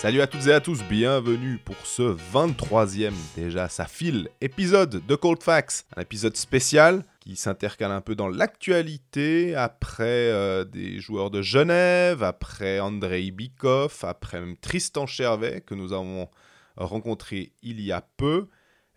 Salut 0.00 0.20
à 0.20 0.26
toutes 0.26 0.46
et 0.48 0.52
à 0.52 0.60
tous, 0.60 0.82
bienvenue 0.82 1.58
pour 1.58 1.76
ce 1.84 2.16
23e, 2.32 3.12
déjà 3.36 3.68
ça 3.68 3.84
file, 3.86 4.28
épisode 4.40 5.06
de 5.06 5.14
Cold 5.14 5.40
Facts. 5.40 5.86
Un 5.96 6.02
épisode 6.02 6.36
spécial 6.36 7.04
qui 7.20 7.36
s'intercale 7.36 7.92
un 7.92 8.00
peu 8.00 8.16
dans 8.16 8.26
l'actualité, 8.26 9.54
après 9.54 10.02
euh, 10.32 10.64
des 10.64 10.98
joueurs 10.98 11.30
de 11.30 11.42
Genève, 11.42 12.24
après 12.24 12.80
Andrei 12.80 13.30
Bikov, 13.30 14.00
après 14.02 14.40
même 14.40 14.56
Tristan 14.56 15.06
Chervet 15.06 15.60
que 15.60 15.76
nous 15.76 15.92
avons 15.92 16.28
rencontré 16.76 17.52
il 17.62 17.80
y 17.80 17.92
a 17.92 18.04
peu. 18.16 18.48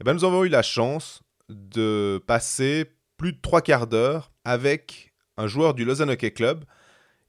Et 0.01 0.03
ben, 0.03 0.13
nous 0.13 0.25
avons 0.25 0.43
eu 0.43 0.49
la 0.49 0.63
chance 0.63 1.21
de 1.49 2.19
passer 2.25 2.89
plus 3.17 3.33
de 3.33 3.39
trois 3.41 3.61
quarts 3.61 3.87
d'heure 3.87 4.31
avec 4.43 5.13
un 5.37 5.47
joueur 5.47 5.73
du 5.73 5.85
Lausanne 5.85 6.09
Hockey 6.09 6.31
Club. 6.31 6.65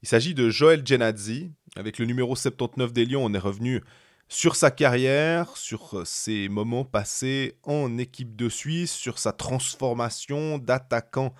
Il 0.01 0.07
s'agit 0.07 0.33
de 0.33 0.49
Joël 0.49 0.85
Genadzi. 0.85 1.51
Avec 1.75 1.99
le 1.99 2.05
numéro 2.05 2.35
79 2.35 2.91
des 2.91 3.05
Lions, 3.05 3.23
on 3.23 3.33
est 3.33 3.39
revenu 3.39 3.83
sur 4.27 4.55
sa 4.55 4.71
carrière, 4.71 5.55
sur 5.55 6.05
ses 6.05 6.49
moments 6.49 6.83
passés 6.83 7.57
en 7.63 7.97
équipe 7.97 8.35
de 8.35 8.49
Suisse, 8.49 8.91
sur 8.91 9.19
sa 9.19 9.31
transformation 9.31 10.57
d'attaquant 10.57 11.33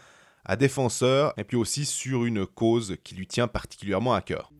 à 0.45 0.55
défenseur, 0.55 1.33
et 1.37 1.43
puis 1.43 1.57
aussi 1.57 1.85
sur 1.85 2.23
une 2.23 2.45
cause 2.45 2.95
qui 3.03 3.15
lui 3.15 3.27
tient 3.27 3.47
particulièrement 3.47 4.13
à 4.13 4.21
cœur. 4.21 4.51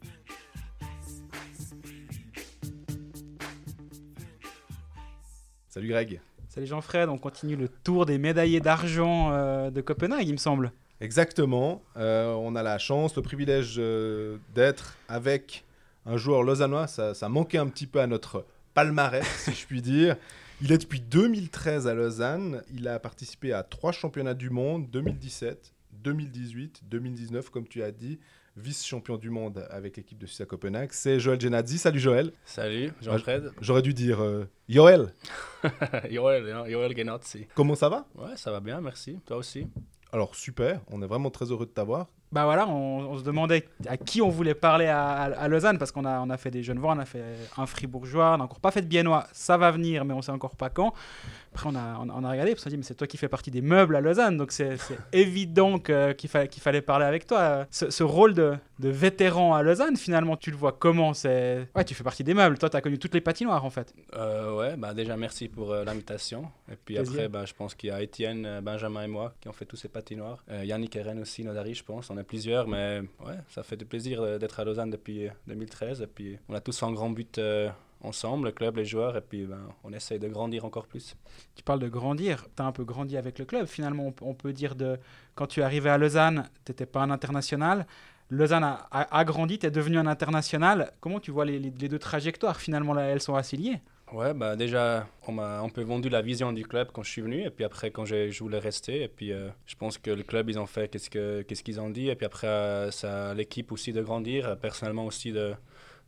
Salut 5.69 5.89
Greg. 5.89 6.19
Jean-Fred, 6.65 7.09
on 7.09 7.17
continue 7.17 7.55
le 7.55 7.67
tour 7.67 8.05
des 8.05 8.17
médaillés 8.17 8.59
d'argent 8.59 9.31
euh, 9.31 9.69
de 9.69 9.81
Copenhague, 9.81 10.27
il 10.27 10.33
me 10.33 10.37
semble. 10.37 10.71
Exactement. 10.99 11.83
Euh, 11.97 12.33
on 12.33 12.55
a 12.55 12.63
la 12.63 12.77
chance, 12.77 13.15
le 13.15 13.21
privilège 13.21 13.75
euh, 13.77 14.37
d'être 14.55 14.97
avec 15.07 15.63
un 16.05 16.17
joueur 16.17 16.43
lausannois. 16.43 16.87
Ça, 16.87 17.13
ça 17.13 17.29
manquait 17.29 17.59
un 17.59 17.67
petit 17.67 17.85
peu 17.85 18.01
à 18.01 18.07
notre 18.07 18.45
palmarès, 18.73 19.25
si 19.37 19.51
je 19.51 19.65
puis 19.67 19.81
dire. 19.81 20.15
Il 20.61 20.71
est 20.71 20.79
depuis 20.79 20.99
2013 20.99 21.87
à 21.87 21.93
Lausanne. 21.93 22.63
Il 22.73 22.87
a 22.87 22.99
participé 22.99 23.53
à 23.53 23.61
trois 23.61 23.91
championnats 23.91 24.33
du 24.33 24.49
monde 24.49 24.89
2017, 24.89 25.73
2018, 26.03 26.81
2019, 26.89 27.49
comme 27.51 27.67
tu 27.67 27.83
as 27.83 27.91
dit. 27.91 28.17
Vice-champion 28.59 29.17
du 29.17 29.29
monde 29.29 29.67
avec 29.69 29.97
l'équipe 29.97 30.17
de 30.17 30.25
Suisse 30.25 30.41
à 30.41 30.45
Copenhague. 30.45 30.89
C'est 30.91 31.19
Joël 31.19 31.39
Genadzi. 31.39 31.77
Salut 31.77 31.99
Joël. 31.99 32.31
Salut, 32.43 32.91
Jean-Fred. 33.01 33.51
J'aurais 33.61 33.83
dû 33.83 33.93
dire 33.93 34.19
euh, 34.21 34.49
Joël. 34.67 35.13
Joël, 36.09 36.49
hein, 36.55 36.63
Joël 36.67 36.97
Genazzi. 36.97 37.45
Comment 37.53 37.75
ça 37.75 37.87
va? 37.89 38.07
Ouais, 38.15 38.35
ça 38.35 38.51
va 38.51 38.59
bien, 38.59 38.81
merci. 38.81 39.19
Toi 39.27 39.37
aussi? 39.37 39.67
Alors 40.11 40.33
super, 40.35 40.79
on 40.89 41.01
est 41.01 41.05
vraiment 41.07 41.29
très 41.29 41.45
heureux 41.51 41.65
de 41.65 41.71
t'avoir. 41.71 42.07
Bah 42.31 42.43
voilà, 42.45 42.67
on, 42.67 43.09
on 43.11 43.17
se 43.17 43.23
demandait 43.23 43.67
à 43.87 43.95
qui 43.95 44.21
on 44.21 44.29
voulait 44.29 44.53
parler 44.55 44.87
à, 44.87 45.05
à- 45.07 45.23
à 45.33 45.47
Lausanne 45.47 45.77
parce 45.77 45.91
qu'on 45.93 46.03
a, 46.05 46.19
on 46.19 46.29
a 46.29 46.37
fait 46.37 46.51
des 46.51 46.63
jeunes 46.63 46.79
voix, 46.79 46.93
on 46.93 46.99
a 46.99 47.05
fait 47.05 47.23
un 47.57 47.65
fribourgeois, 47.65 48.33
on 48.33 48.37
n'a 48.37 48.43
encore 48.45 48.59
pas 48.59 48.71
fait 48.71 48.81
de 48.81 48.87
biennois, 48.87 49.27
ça 49.31 49.55
va 49.57 49.71
venir, 49.71 50.03
mais 50.03 50.13
on 50.13 50.21
sait 50.21 50.31
encore 50.31 50.55
pas 50.55 50.69
quand. 50.69 50.93
Après, 51.57 51.69
on 51.69 51.75
a, 51.75 51.97
on, 51.99 52.09
a- 52.09 52.13
on 52.15 52.23
a 52.23 52.29
regardé, 52.31 52.51
parce 52.51 52.63
qu'on 52.63 52.69
a 52.69 52.71
dit, 52.71 52.77
mais 52.77 52.83
c'est 52.83 52.93
toi 52.95 53.07
qui 53.07 53.17
fais 53.17 53.27
partie 53.27 53.49
des 53.49 53.61
meubles 53.61 53.95
à 53.95 54.01
Lausanne, 54.01 54.37
donc 54.37 54.51
c'est 54.51 54.77
évident 55.11 55.79
qu'il 55.79 56.29
fa- 56.29 56.45
qu'il 56.47 56.61
fallait 56.61 56.81
parler 56.81 57.05
avec 57.05 57.25
toi. 57.25 57.65
Ce, 57.71 57.89
ce 57.89 58.03
rôle 58.03 58.33
de, 58.35 58.53
de 58.79 58.89
vétéran 58.89 59.55
à 59.55 59.63
Lausanne, 59.63 59.97
finalement, 59.97 60.37
tu 60.37 60.51
le 60.51 60.57
vois 60.57 60.71
comment? 60.71 61.13
C'est... 61.15 61.67
Ouais, 61.75 61.83
tu 61.83 61.95
fais 61.95 62.03
partie 62.03 62.23
des 62.23 62.33
meubles, 62.35 62.57
toi, 62.59 62.69
tu 62.69 62.77
as 62.77 62.81
connu 62.81 62.99
toutes 62.99 63.13
les 63.15 63.21
patinoires 63.21 63.65
en 63.65 63.69
fait. 63.71 63.93
Euh, 64.15 64.55
ouais, 64.55 64.75
bah 64.77 64.93
déjà 64.93 65.17
merci 65.17 65.47
pour 65.47 65.71
euh, 65.73 65.83
l'invitation. 65.83 66.43
Et 66.71 66.75
puis 66.75 66.95
Plaisir. 66.95 67.13
après, 67.13 67.27
bah, 67.29 67.45
je 67.45 67.53
pense 67.53 67.73
qu'il 67.73 67.89
y 67.89 67.91
a 67.91 68.01
Étienne, 68.01 68.45
euh, 68.45 68.61
Benjamin 68.61 69.03
et 69.03 69.07
moi 69.07 69.33
qui 69.41 69.47
ont 69.49 69.53
fait 69.53 69.65
tous 69.65 69.77
ces 69.77 69.87
patinoires. 69.87 70.43
Euh, 70.51 70.63
Yannick 70.63 70.95
et 70.95 71.01
Ren 71.01 71.17
aussi, 71.19 71.43
Nodari, 71.43 71.73
je 71.73 71.83
pense. 71.83 72.09
On 72.11 72.17
est 72.19 72.23
plusieurs, 72.23 72.67
mais 72.67 73.01
ouais, 73.25 73.33
ça 73.49 73.63
fait 73.63 73.77
du 73.77 73.85
plaisir 73.85 74.37
d'être 74.39 74.59
à 74.59 74.63
Lausanne 74.63 74.91
depuis 74.91 75.27
euh, 75.27 75.31
2013. 75.47 76.01
Et 76.01 76.07
puis 76.07 76.37
on 76.49 76.53
a 76.53 76.61
tous 76.61 76.83
un 76.83 76.91
grand 76.91 77.09
but 77.09 77.39
ensemble, 78.01 78.45
le 78.47 78.51
club, 78.51 78.77
les 78.77 78.85
joueurs. 78.85 79.15
Et 79.17 79.21
puis 79.21 79.45
ben, 79.45 79.67
on 79.83 79.91
essaye 79.93 80.19
de 80.19 80.27
grandir 80.27 80.65
encore 80.65 80.87
plus. 80.87 81.15
Tu 81.55 81.63
parles 81.63 81.79
de 81.79 81.89
grandir, 81.89 82.45
tu 82.55 82.61
as 82.61 82.65
un 82.65 82.71
peu 82.71 82.83
grandi 82.83 83.17
avec 83.17 83.39
le 83.39 83.45
club. 83.45 83.65
Finalement, 83.67 84.13
on, 84.21 84.33
peut- 84.33 84.53
dire 84.53 84.75
de 84.75 84.97
quand 85.35 85.47
tu 85.47 85.59
es 85.59 85.63
arrivé 85.63 85.89
à 85.89 85.97
Lausanne, 85.97 86.49
tu 86.65 86.71
n'étais 86.71 86.85
pas 86.85 87.01
un 87.01 87.09
international. 87.11 87.85
Lausanne 88.29 88.63
a, 88.63 88.87
a- 88.91 89.17
a 89.19 89.23
grandi, 89.23 89.57
tu 89.59 89.65
es 89.65 89.71
devenu 89.71 89.97
un 89.97 90.07
international. 90.07 90.91
Comment 90.99 91.19
tu 91.19 91.31
vois 91.31 91.45
les, 91.45 91.59
les- 91.59 91.71
les 91.71 91.87
deux 91.89 91.99
trajectoires 91.99 92.59
Finalement, 92.59 92.93
là, 92.93 93.03
elles 93.03 93.21
sont 93.21 93.35
assez 93.35 93.55
liées. 93.57 93.79
Ouais, 94.13 94.33
bah 94.33 94.55
déjà, 94.55 95.05
on 95.27 95.33
m'a 95.33 95.59
un 95.59 95.67
peu 95.67 95.81
vendu 95.81 96.07
la 96.07 96.21
vision 96.21 96.53
du 96.53 96.65
club 96.65 96.89
quand 96.93 97.03
je 97.03 97.11
suis 97.11 97.21
venu, 97.21 97.43
et 97.45 97.49
puis 97.49 97.65
après, 97.65 97.91
quand 97.91 98.05
j'ai- 98.05 98.31
je 98.31 98.41
voulais 98.41 98.57
rester, 98.59 99.03
et 99.03 99.09
puis 99.09 99.33
euh, 99.33 99.49
je 99.65 99.75
pense 99.75 99.97
que 99.97 100.09
le 100.09 100.23
club, 100.23 100.49
ils 100.49 100.57
ont 100.57 100.65
fait 100.65 100.87
qu'est-ce 100.87 101.09
que- 101.09 101.41
qu'est-ce 101.41 101.61
qu'ils 101.61 101.81
ont 101.81 101.89
dit, 101.89 102.07
et 102.07 102.15
puis 102.15 102.25
après, 102.25 102.47
euh, 102.47 102.89
ça 102.89 103.33
l'équipe 103.33 103.69
aussi 103.73 103.91
de 103.91 104.01
grandir, 104.01 104.47
euh, 104.47 104.55
personnellement 104.55 105.05
aussi 105.05 105.33
de- 105.33 105.53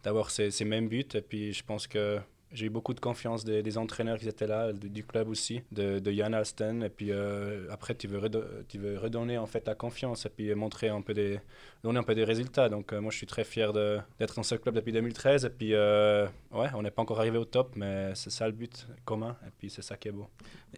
d'avoir 0.04 0.32
ces, 0.32 0.52
ces 0.52 0.66
mêmes 0.66 0.88
buts, 0.88 1.06
et 1.14 1.22
puis 1.22 1.54
je 1.54 1.64
pense 1.64 1.88
que 1.88 2.20
j'ai 2.52 2.66
eu 2.66 2.70
beaucoup 2.72 2.96
de 2.96 3.00
confiance 3.00 3.44
des, 3.46 3.62
des 3.62 3.78
entraîneurs 3.78 4.18
qui 4.18 4.28
étaient 4.28 4.48
là, 4.48 4.74
du, 4.74 4.90
du 4.90 5.04
club 5.06 5.30
aussi, 5.30 5.62
de, 5.72 6.00
de 6.00 6.12
Yann 6.12 6.34
Alsten, 6.34 6.82
et 6.82 6.90
puis 6.90 7.12
euh, 7.12 7.68
après, 7.70 7.94
tu 7.94 8.08
veux, 8.08 8.18
redo- 8.20 8.44
tu 8.68 8.80
veux 8.80 8.98
redonner 8.98 9.38
en 9.38 9.46
fait 9.46 9.68
la 9.68 9.76
confiance, 9.76 10.26
et 10.26 10.30
puis 10.30 10.56
montrer 10.56 10.90
un 10.90 11.02
peu 11.02 11.14
des, 11.14 11.40
donner 11.84 12.00
un 12.00 12.04
peu 12.04 12.16
des 12.16 12.24
résultats. 12.24 12.68
Donc 12.68 12.92
euh, 12.92 13.02
moi, 13.02 13.12
je 13.12 13.18
suis 13.18 13.28
très 13.28 13.44
fier 13.44 13.72
de- 13.72 14.00
d'être 14.18 14.34
dans 14.36 14.42
ce 14.42 14.56
club 14.56 14.74
depuis 14.74 14.92
2013. 14.92 15.46
Et 15.46 15.50
puis, 15.52 15.76
euh, 15.76 16.26
ouais, 16.52 16.70
on 16.74 16.82
n'est 16.82 16.90
pas 16.90 17.04
encore 17.04 17.20
arrivé 17.20 17.38
au 17.38 17.46
top, 17.46 17.76
mais 17.76 18.16
c'est 18.16 18.32
ça 18.32 18.48
le 18.48 18.54
but 18.54 18.88
commun. 19.06 19.38
Et 19.46 19.52
puis, 19.56 19.70
c'est 19.70 19.84
ça 19.84 19.96
qui 19.96 20.08
est 20.08 20.12
beau. 20.12 20.28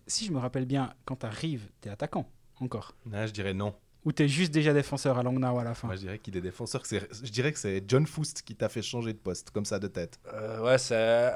Si 0.08 0.26
je 0.26 0.34
me 0.34 0.40
rappelle 0.40 0.66
bien, 0.66 0.94
quand 1.06 1.16
tu 1.16 1.26
arrives, 1.26 1.70
tu 1.82 1.88
es 1.88 1.92
attaquant 1.94 2.28
encore. 2.60 2.94
Ah, 3.14 3.26
je 3.28 3.32
dirais 3.32 3.54
non. 3.54 3.74
Ou 4.04 4.12
tu 4.12 4.24
es 4.24 4.28
juste 4.28 4.52
déjà 4.52 4.74
défenseur 4.74 5.18
à 5.20 5.24
Langnau 5.24 5.60
à 5.60 5.64
la 5.64 5.76
fin 5.76 5.88
Moi, 5.88 5.96
je 5.96 6.02
dirais 6.02 6.18
qu'il 6.18 6.36
est 6.36 6.42
défenseur. 6.42 6.82
que 6.82 6.88
c'est- 6.88 7.08
Je 7.24 7.32
dirais 7.32 7.52
que 7.52 7.60
c'est 7.60 7.84
John 7.88 8.08
Foust 8.08 8.42
qui 8.42 8.56
t'a 8.56 8.68
fait 8.68 8.82
changer 8.82 9.14
de 9.14 9.20
poste, 9.20 9.52
comme 9.52 9.64
ça, 9.66 9.78
de 9.78 9.88
tête. 9.88 10.20
Euh, 10.34 10.60
ouais, 10.64 10.80
c'est 10.80 10.96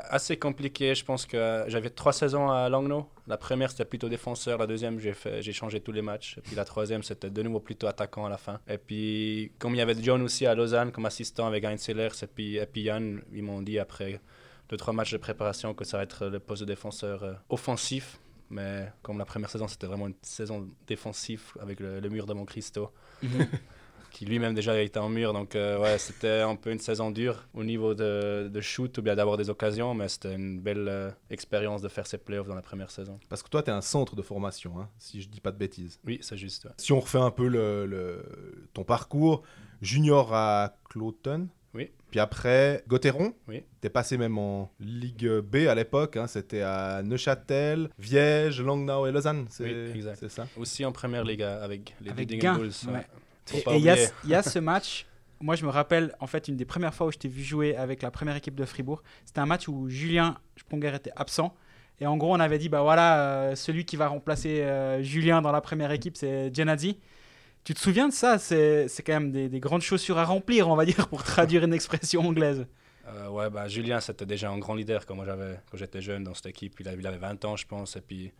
assez 0.10 0.38
compliqué. 0.38 0.96
Je 0.96 1.06
pense 1.06 1.28
que 1.28 1.66
j'avais 1.68 1.92
trois 1.92 2.12
saisons 2.14 2.50
à 2.50 2.68
Langnau. 2.68 3.08
La 3.28 3.38
première, 3.38 3.70
c'était 3.70 3.86
plutôt 3.86 4.10
défenseur. 4.10 4.58
La 4.58 4.66
deuxième, 4.66 5.00
j'ai 5.00 5.14
fait- 5.14 5.44
j'ai 5.44 5.54
changé 5.54 5.80
tous 5.80 5.92
les 5.92 6.02
matchs. 6.02 6.38
Et 6.40 6.42
puis 6.42 6.56
la 6.56 6.66
troisième, 6.66 7.04
c'était 7.04 7.30
de 7.30 7.44
nouveau 7.44 7.60
plutôt 7.60 7.86
attaquant 7.86 8.26
à 8.26 8.30
la 8.30 8.38
fin. 8.38 8.60
Et 8.68 8.80
puis, 8.80 9.52
comme 9.60 9.76
il 9.76 9.78
y 9.78 9.82
avait 9.82 9.96
John 10.02 10.24
aussi 10.24 10.48
à 10.48 10.56
Lausanne 10.56 10.92
comme 10.92 11.06
assistant 11.06 11.46
avec 11.46 11.64
Heinz 11.64 11.80
Sellers 11.82 12.10
et 12.24 12.28
puis, 12.28 12.56
et 12.58 12.66
puis 12.66 12.82
Yann, 12.82 13.22
ils 13.32 13.44
m'ont 13.44 13.62
dit 13.62 13.78
après 13.78 14.20
deux, 14.70 14.78
trois 14.78 14.94
matchs 14.94 15.12
de 15.12 15.18
préparation 15.18 15.76
que 15.76 15.86
ça 15.86 15.98
va 15.98 16.04
être 16.04 16.26
le 16.26 16.40
poste 16.40 16.62
de 16.64 16.68
défenseur 16.68 17.24
euh, 17.24 17.34
offensif. 17.50 18.18
Mais 18.50 18.92
comme 19.02 19.18
la 19.18 19.26
première 19.26 19.50
saison, 19.50 19.68
c'était 19.68 19.88
vraiment 19.88 20.08
une 20.08 20.16
saison 20.22 20.70
défensive 20.88 21.42
avec 21.60 21.80
le, 21.80 22.00
le 22.00 22.10
mur 22.10 22.26
de 22.26 22.34
Mont 22.34 22.46
Cristo 22.46 22.92
qui 24.12 24.26
lui-même 24.26 24.54
déjà 24.54 24.80
était 24.82 25.00
en 25.00 25.10
mur. 25.10 25.34
Donc, 25.34 25.56
euh, 25.56 25.78
ouais, 25.80 25.98
c'était 25.98 26.40
un 26.42 26.56
peu 26.56 26.72
une 26.72 26.80
saison 26.80 27.12
dure 27.12 27.48
au 27.54 27.64
niveau 27.66 27.94
de, 27.94 28.50
de 28.54 28.62
shoot 28.62 28.98
ou 28.98 29.02
bien 29.02 29.14
d'avoir 29.16 29.36
des 29.36 29.50
occasions, 29.50 29.94
mais 29.94 30.08
c'était 30.08 30.36
une 30.36 30.62
belle 30.62 30.88
euh, 30.88 31.12
expérience 31.30 31.82
de 31.82 31.90
faire 31.90 32.08
ces 32.08 32.18
playoffs 32.18 32.48
dans 32.48 32.56
la 32.56 32.62
première 32.62 32.92
saison. 32.92 33.20
Parce 33.28 33.44
que 33.44 33.50
toi, 33.50 33.62
tu 33.62 33.72
es 33.72 33.74
un 33.74 33.82
centre 33.82 34.16
de 34.16 34.22
formation, 34.22 34.80
hein, 34.80 34.90
si 34.98 35.22
je 35.22 35.28
dis 35.28 35.42
pas 35.42 35.52
de 35.52 35.58
bêtises. 35.58 36.00
Oui, 36.06 36.20
c'est 36.22 36.38
juste. 36.38 36.64
ouais. 36.66 36.72
Si 36.78 36.94
on 36.94 37.00
refait 37.02 37.20
un 37.20 37.32
peu 37.32 37.48
le, 37.48 37.86
le- 37.86 38.70
ton 38.74 38.84
parcours, 38.86 39.44
junior 39.82 40.34
à 40.34 40.78
Cloton. 40.90 41.50
Oui. 41.76 41.92
Puis 42.10 42.20
après, 42.20 42.84
Gauthieron. 42.88 43.34
Oui. 43.48 43.64
T'es 43.82 43.90
passé 43.90 44.18
même 44.18 44.38
en 44.38 44.72
Ligue 44.80 45.28
B 45.42 45.68
à 45.68 45.76
l'époque. 45.76 46.16
hein, 46.18 46.28
C'était 46.28 46.62
à 46.62 47.02
Neuchâtel, 47.04 47.90
Viège, 48.00 48.62
Langnau 48.62 49.06
et 49.08 49.12
Lausanne. 49.12 49.46
C'est 49.50 49.64
Oui, 49.66 49.92
exact. 49.96 50.18
c'est 50.20 50.30
ça. 50.30 50.48
Aussi 50.58 50.86
en 50.86 50.92
première 50.92 51.24
ligue 51.24 51.42
euh, 51.44 51.64
avec 51.64 51.94
les 52.02 52.10
Avec 52.12 52.30
Bulls. 52.30 52.72
ouais. 52.88 53.06
Faut 53.62 53.72
Et 53.74 53.78
il 53.78 53.84
y, 53.84 53.90
a 53.90 53.98
ce- 53.98 54.12
il 54.24 54.30
y 54.32 54.36
a 54.36 54.42
ce 54.42 54.58
match, 54.60 55.06
moi 55.40 55.56
je 55.56 55.66
me 55.66 55.70
rappelle, 55.70 56.16
en 56.20 56.26
fait, 56.28 56.48
une 56.48 56.56
des 56.56 56.66
premières 56.66 56.94
fois 56.96 57.08
où 57.08 57.12
je 57.12 57.18
t'ai 57.18 57.28
vu 57.28 57.44
jouer 57.44 57.76
avec 57.76 58.02
la 58.02 58.10
première 58.10 58.36
équipe 58.36 58.56
de 58.56 58.66
Fribourg, 58.66 59.04
c'était 59.26 59.40
un 59.42 59.46
match 59.46 59.68
où 59.68 59.88
Julien 59.90 60.38
Spronger 60.58 60.94
était 60.96 61.12
absent. 61.16 61.54
Et 62.00 62.08
en 62.08 62.18
gros, 62.18 62.34
on 62.34 62.40
avait 62.40 62.58
dit, 62.58 62.70
bah 62.70 62.82
voilà, 62.82 63.20
euh, 63.52 63.56
celui 63.56 63.86
qui 63.86 63.96
va 63.98 64.08
remplacer 64.08 64.62
euh, 64.62 65.02
Julien 65.04 65.42
dans 65.42 65.52
la 65.52 65.62
première 65.62 65.92
équipe, 65.92 66.18
c'est 66.18 66.54
Genadzi. 66.56 66.98
Tu 67.66 67.74
te 67.74 67.80
souviens 67.80 68.08
de 68.08 68.14
ça? 68.14 68.38
C'est 68.38 68.88
quand 69.04 69.14
même 69.14 69.32
des, 69.32 69.50
des 69.50 69.60
grandes 69.60 69.82
chaussures 69.82 70.20
à 70.20 70.24
remplir, 70.24 70.70
on 70.70 70.76
va 70.76 70.86
dire, 70.86 71.08
pour 71.10 71.24
traduire 71.24 71.64
une 71.64 71.74
expression 71.74 72.22
anglaise. 72.22 72.68
Euh, 73.08 73.28
ouais, 73.30 73.50
bah, 73.50 73.68
Julien, 73.68 74.00
c'était 74.00 74.28
déjà 74.28 74.52
un 74.52 74.60
grand 74.60 74.76
leader 74.76 75.06
quand 75.08 75.18
j'étais 75.74 76.02
jeune 76.02 76.24
dans 76.24 76.36
cette 76.36 76.46
équipe. 76.46 76.80
Il 76.80 76.88
avait, 76.88 77.00
il 77.00 77.08
avait 77.08 77.18
20 77.18 77.44
ans, 77.46 77.56
je 77.56 77.66
pense. 77.66 77.96
Et 77.96 78.02
puis, 78.02 78.32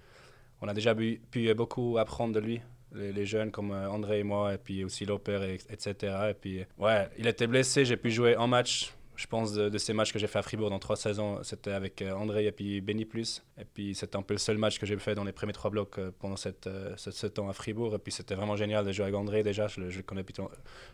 on 0.62 0.68
a 0.68 0.76
déjà 0.76 0.94
pu, 0.94 1.20
beaucoup 1.56 1.98
apprendre 1.98 2.36
de 2.36 2.40
lui. 2.40 2.62
Les, 2.94 3.12
les 3.12 3.26
jeunes 3.26 3.50
comme 3.50 3.72
euh, 3.72 3.90
André 3.90 4.20
et 4.20 4.24
moi, 4.24 4.54
et 4.54 4.58
puis 4.60 4.86
aussi 4.86 5.06
Loper, 5.06 5.42
et, 5.44 5.56
etc. 5.74 6.16
Et 6.30 6.34
puis, 6.36 6.64
ouais, 6.78 7.10
il 7.18 7.26
était 7.26 7.48
blessé. 7.48 7.84
J'ai 7.84 7.98
pu 7.98 8.12
jouer 8.12 8.36
un 8.36 8.48
match 8.48 8.94
je 9.16 9.28
pense, 9.28 9.54
de, 9.54 9.78
ces 9.78 9.94
matchs 9.94 10.12
que 10.12 10.20
j'ai 10.20 10.28
fait 10.28 10.40
à 10.40 10.42
Fribourg 10.42 10.70
dans 10.70 10.80
trois 10.80 10.96
saisons, 10.96 11.42
c'était 11.44 11.72
avec 11.72 12.02
euh, 12.02 12.14
André 12.14 12.46
et 12.46 12.52
puis 12.52 12.82
Benny 12.82 13.06
Plus. 13.06 13.44
Et 13.60 13.66
puis 13.66 13.96
c'était 13.96 14.18
un 14.18 14.22
peu 14.22 14.34
le 14.34 14.40
seul 14.40 14.58
match 14.58 14.80
que 14.80 14.86
j'ai 14.86 14.98
fait 14.98 15.16
dans 15.16 15.24
les 15.24 15.32
premiers 15.32 15.54
trois 15.54 15.70
blocs 15.72 15.98
euh, 16.00 16.12
pendant 16.20 16.36
euh, 16.46 16.94
ce, 16.98 17.28
temps 17.28 17.50
à 17.50 17.54
Fribourg. 17.54 17.96
Et 17.96 17.98
puis 17.98 18.12
c'était 18.12 18.36
vraiment 18.36 18.56
génial 18.56 18.86
de 18.86 18.92
jouer 18.92 19.04
avec 19.04 19.16
André 19.16 19.44
déjà. 19.44 19.68
Je 19.68 19.82
le 19.82 19.90
je 19.90 20.02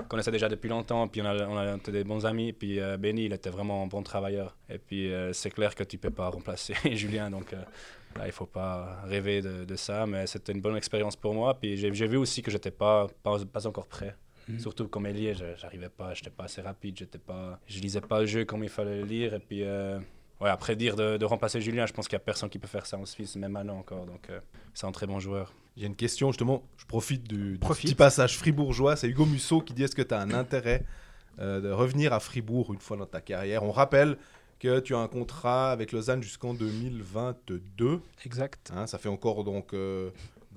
connaissais 0.08 0.32
déjà 0.32 0.50
depuis 0.50 0.70
longtemps. 0.70 1.08
Puis 1.08 1.22
on 1.22 1.26
a, 1.26 1.48
on 1.48 1.92
des 1.92 2.04
bons 2.04 2.26
amis. 2.26 2.50
Et 2.50 2.54
puis 2.54 2.80
Benny, 3.00 3.26
il 3.26 3.34
était 3.34 3.50
vraiment 3.50 3.84
un 3.84 3.88
bon 3.88 4.04
travailleur. 4.04 4.56
Et 4.70 4.78
puis 4.78 5.12
c'est 5.34 5.52
clair 5.52 5.76
que 5.76 5.84
tu 5.84 5.98
peux 5.98 6.12
pas 6.12 6.30
remplacer 6.30 6.76
Julien. 6.96 7.30
Donc 7.30 7.52
là, 7.52 8.26
il 8.26 8.32
faut 8.32 8.46
pas 8.46 9.02
rêver 9.06 9.42
de, 9.42 9.76
ça. 9.76 10.06
Mais 10.06 10.28
c'était 10.28 10.52
une 10.52 10.62
bonne 10.62 10.78
expérience 10.78 11.16
pour 11.16 11.34
moi. 11.34 11.58
Puis 11.60 11.78
j'ai 11.78 12.08
vu 12.08 12.18
aussi 12.18 12.42
que 12.42 12.52
pas, 12.70 13.08
pas, 13.24 13.38
pas 13.46 13.68
encore 13.68 13.88
prêt. 13.88 14.16
Mhm. 14.48 14.60
Surtout 14.60 14.88
comme 14.88 15.06
ailier, 15.06 15.34
je- 15.34 15.56
j'arrivais 15.58 15.90
pas, 15.90 16.14
j'étais 16.14 16.30
pas 16.30 16.46
assez 16.46 16.62
rapide, 16.62 16.98
j'étais 16.98 17.18
pas, 17.20 17.60
je 17.68 17.80
lisais 17.80 18.02
pas 18.02 18.22
le 18.22 18.26
jeu 18.26 18.46
comme 18.46 18.64
il 18.64 18.70
fallait 18.70 19.00
le 19.00 19.06
lire. 19.06 19.34
Et 19.34 19.40
puis, 19.40 19.64
euh, 19.64 20.00
ouais, 20.42 20.50
après 20.50 20.76
dire 20.76 20.96
de, 20.96 21.18
de 21.18 21.26
remplacer 21.26 21.62
Julien, 21.62 21.86
je 21.86 21.94
pense 21.94 22.08
qu'il 22.08 22.16
y 22.16 22.18
a 22.18 22.20
personne 22.20 22.50
qui 22.50 22.60
peut 22.60 22.68
faire 22.68 22.86
ça 22.86 22.98
en 22.98 23.06
Suisse, 23.06 23.36
même 23.36 23.52
maintenant 23.54 23.78
encore. 23.78 24.06
Donc, 24.06 24.30
euh, 24.30 24.40
c'est 24.74 24.86
un 24.88 24.92
très 24.92 25.08
bon 25.08 25.20
joueur. 25.20 25.54
J'ai 25.78 25.86
une 25.88 25.96
question, 25.96 26.32
justement, 26.32 26.64
je 26.78 26.86
profite 26.86 27.24
du, 27.28 27.54
du 27.54 27.58
Profite. 27.60 27.86
petit 27.92 27.96
passage 27.96 28.38
fribourgeois. 28.38 28.96
C'est 28.98 29.08
Hugo 29.08 29.26
Musso 29.26 29.62
qui 29.62 29.74
dit 29.74 29.84
est-ce 29.84 29.96
que 29.96 30.02
tu 30.02 30.14
as 30.14 30.20
un 30.20 30.32
intérêt 30.32 30.84
euh, 31.40 31.62
de 31.62 31.70
revenir 31.72 32.12
à 32.12 32.20
Fribourg 32.20 32.74
une 32.74 32.80
fois 32.80 32.98
dans 32.98 33.06
ta 33.06 33.22
carrière? 33.22 33.64
On 33.64 33.72
rappelle 33.72 34.18
que 34.60 34.80
tu 34.82 34.94
as 34.94 35.00
un 35.00 35.08
contrat 35.08 35.72
avec 35.72 35.92
Lausanne 35.94 36.22
jusqu'en 36.22 36.54
2022. 36.54 38.02
Exact. 38.26 38.72
hein, 38.76 38.86
ça 38.88 38.98
fait 38.98 39.10
encore 39.10 39.44
donc 39.44 39.74
euh, 39.74 40.12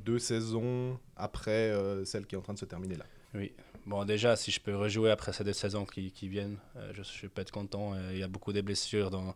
deux 0.04 0.18
saisons 0.18 0.98
après 1.16 1.70
euh, 1.70 2.04
celle 2.04 2.26
qui 2.26 2.34
est 2.34 2.38
en 2.38 2.42
train 2.42 2.54
de 2.54 2.58
se 2.58 2.64
terminer 2.64 2.96
là. 2.96 3.04
Oui. 3.34 3.52
Bon, 3.86 4.04
déjà, 4.06 4.34
si 4.34 4.50
je 4.50 4.60
peux 4.60 4.74
rejouer 4.74 5.10
après 5.10 5.32
ces 5.32 5.44
deux 5.44 5.52
saisons 5.52 5.84
qui, 5.84 6.10
qui 6.10 6.28
viennent, 6.28 6.56
euh, 6.76 6.90
je, 6.94 7.02
je 7.02 7.26
peux 7.26 7.42
être 7.42 7.50
content. 7.50 7.92
Euh, 7.94 8.10
Il 8.12 8.18
y 8.18 8.22
a 8.22 8.28
beaucoup 8.28 8.52
de 8.52 8.62
blessures 8.62 9.10
dans, 9.10 9.34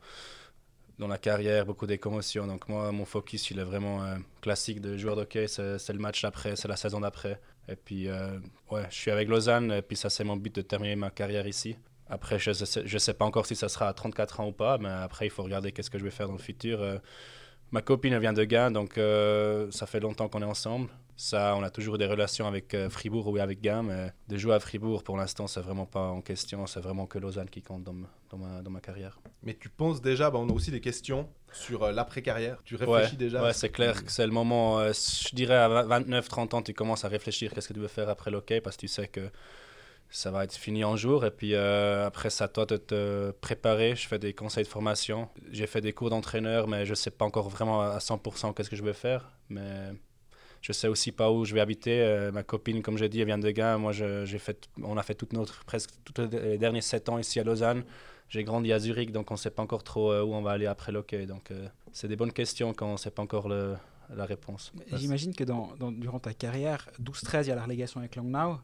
dans 0.99 1.07
la 1.07 1.19
carrière, 1.19 1.67
beaucoup 1.67 1.87
de 1.87 1.97
commotions. 1.97 2.47
Donc, 2.47 2.67
moi, 2.69 2.91
mon 2.91 3.05
focus, 3.05 3.51
il 3.51 3.59
est 3.59 3.65
vraiment 3.65 4.03
euh, 4.05 4.17
classique 4.41 4.81
de 4.81 4.97
joueur 4.97 5.17
d'hockey. 5.17 5.49
C'est 5.49 5.93
le 5.93 5.99
match 5.99 6.23
d'après, 6.23 6.57
c'est 6.57 6.69
la 6.69 6.77
saison 6.77 7.01
d'après. 7.01 7.41
Et 7.69 7.77
puis, 7.77 8.09
euh, 8.09 8.39
ouais, 8.71 8.87
je 8.91 8.97
suis 8.97 9.11
avec 9.11 9.29
Lausanne. 9.29 9.71
Et 9.71 9.83
puis, 9.83 9.97
ça, 9.97 10.09
c'est 10.09 10.25
mon 10.25 10.37
but 10.37 10.55
de 10.55 10.63
terminer 10.63 10.97
ma 10.97 11.11
carrière 11.11 11.47
ici. 11.47 11.77
Après, 12.09 12.39
je 12.39 12.51
ne 12.51 12.99
sais, 12.99 13.15
pas 13.15 13.27
encore 13.27 13.45
si 13.45 13.55
ça 13.55 13.69
sera 13.69 13.87
à 13.89 13.93
34 13.93 14.41
ans 14.41 14.49
ou 14.49 14.53
pas. 14.53 14.79
Mais 14.79 14.89
après, 14.89 15.27
il 15.27 15.31
faut 15.31 15.43
regarder 15.43 15.73
qu'est-ce 15.73 15.91
que 15.91 15.99
je 15.99 16.05
vais 16.05 16.11
faire 16.11 16.27
dans 16.27 16.33
le 16.33 16.39
futur. 16.39 16.81
Ma 17.71 17.83
copine, 17.83 18.19
vient 18.19 18.33
de 18.33 18.45
Gand. 18.45 18.71
Donc, 18.71 18.95
ça 19.75 19.87
fait 19.87 20.01
longtemps 20.01 20.29
qu'on 20.29 20.41
est 20.41 20.47
ensemble. 20.47 20.89
Ça, 21.21 21.57
on 21.57 21.65
a 21.65 21.71
toujours 21.71 21.97
eu 21.97 21.99
des 21.99 22.07
relations 22.07 22.47
avec 22.47 22.75
euh, 22.75 22.89
Fribourg 22.89 23.27
ou 23.27 23.37
avec 23.39 23.61
Gand, 23.61 23.83
mais 23.83 24.13
de 24.29 24.37
jouer 24.37 24.55
à 24.55 24.61
Fribourg, 24.61 25.03
pour 25.03 25.17
l'instant, 25.17 25.49
c'est 25.49 25.61
vraiment 25.61 25.85
pas 25.85 26.07
en 26.11 26.21
question. 26.21 26.65
C'est 26.69 26.79
vraiment 26.79 27.07
que 27.07 27.19
Lausanne 27.19 27.51
qui 27.51 27.61
compte 27.61 27.83
dans, 27.83 27.93
ma- 27.93 28.07
dans 28.31 28.39
ma, 28.39 28.63
dans 28.63 28.71
ma 28.71 28.81
carrière. 28.81 29.19
Mais 29.43 29.55
tu 29.55 29.69
penses 29.69 30.01
déjà, 30.01 30.31
bah, 30.31 30.39
on 30.39 30.49
a 30.49 30.53
aussi 30.53 30.71
des 30.71 30.81
questions 30.81 31.29
sur 31.53 31.83
euh, 31.83 31.91
l'après-carrière. 31.93 32.59
Tu 32.65 32.77
Ouais, 32.77 32.87
réfléchis 32.87 33.17
déjà 33.17 33.43
ouais, 33.43 33.53
c'est 33.53 33.69
clair 33.71 34.05
que 34.05 34.13
c'est 34.13 34.27
le 34.27 34.33
moment. 34.33 34.79
euh, 34.79 34.93
je 34.93 35.35
dirais 35.35 35.57
à 35.57 35.69
29-30 35.69 36.55
ans, 36.55 36.63
tu 36.63 36.73
commences 36.73 37.05
à 37.05 37.09
réfléchir 37.09 37.53
qu'est-ce 37.53 37.67
que 37.67 37.75
tu 37.75 37.81
veux 37.81 37.89
faire 37.89 38.09
après 38.09 38.31
l'hockey 38.31 38.61
parce 38.61 38.77
que 38.77 38.83
tu 38.83 38.89
sais 38.89 39.09
que 39.09 39.29
ça 40.11 40.31
va 40.31 40.45
être 40.45 40.55
fini 40.55 40.85
un 40.85 40.95
jour. 40.95 41.25
Et 41.25 41.33
puis 41.33 41.55
euh, 41.55 42.07
après, 42.07 42.29
à 42.41 42.47
toi 42.47 42.65
de 42.65 42.77
te 42.77 43.33
préparer. 43.41 43.97
Je 43.97 44.07
fais 44.07 44.21
des 44.21 44.35
conseils 44.35 44.63
de 44.65 44.69
formation. 44.69 45.29
J'ai 45.51 45.67
fait 45.67 45.81
des 45.81 45.93
cours 45.93 46.11
d'entraîneur, 46.11 46.69
mais 46.69 46.87
je 46.87 46.95
sais 46.95 47.11
pas 47.11 47.25
encore 47.25 47.49
vraiment 47.49 47.81
à 47.81 47.99
100% 47.99 48.55
qu'est-ce 48.55 48.71
que 48.71 48.77
je 48.77 48.85
vais 48.85 48.93
faire. 48.93 49.33
Mais 49.49 49.91
je 50.61 50.73
sais 50.73 50.89
aussi 50.89 51.13
pas 51.13 51.31
où 51.31 51.45
je 51.45 51.55
vais 51.55 51.61
habiter. 51.61 52.01
Euh, 52.03 52.33
ma 52.33 52.43
copine, 52.43 52.83
comme 52.83 52.99
j'ai 52.99 53.09
dit, 53.09 53.21
elle 53.21 53.27
vient 53.27 53.39
de 53.39 53.51
Gand. 53.51 53.79
Moi, 53.79 53.93
j'ai 53.93 54.39
fait, 54.39 54.69
on 54.83 54.97
a 54.97 55.03
fait 55.03 55.15
toute 55.15 55.33
notre, 55.33 55.65
presque 55.65 55.91
tous 56.05 56.23
les 56.33 56.59
derniers 56.59 56.81
7 56.81 57.09
ans 57.09 57.19
ici 57.19 57.41
à 57.41 57.45
Lausanne. 57.45 57.85
J'ai 58.29 58.45
grandi 58.45 58.73
à 58.75 58.79
Zurich, 58.79 59.11
donc 59.11 59.31
on 59.31 59.35
ne 59.35 59.39
sait 59.39 59.51
pas 59.51 59.63
encore 59.63 59.83
trop 59.83 60.13
euh, 60.13 60.23
où 60.23 60.35
on 60.35 60.43
va 60.43 60.51
aller 60.51 60.67
après 60.67 60.93
l'hockey. 60.93 61.25
Donc 61.27 61.51
euh, 61.51 61.67
c'est 61.93 62.09
des 62.09 62.17
bonnes 62.17 62.33
questions 62.33 62.75
quand 62.75 62.87
on 62.89 62.93
ne 62.93 62.97
sait 62.99 63.11
pas 63.11 63.23
encore 63.23 63.49
le- 63.49 63.77
la 64.15 64.25
réponse. 64.27 64.73
J'imagine 64.93 65.35
que 65.35 65.45
dans, 65.45 65.73
durant 65.93 66.19
ta 66.19 66.33
carrière, 66.35 66.89
12-13, 67.03 67.45
il 67.45 67.49
y 67.49 67.53
a 67.53 67.55
la 67.55 67.63
relégation 67.65 68.01
avec 68.01 68.17
Langnau. 68.17 68.59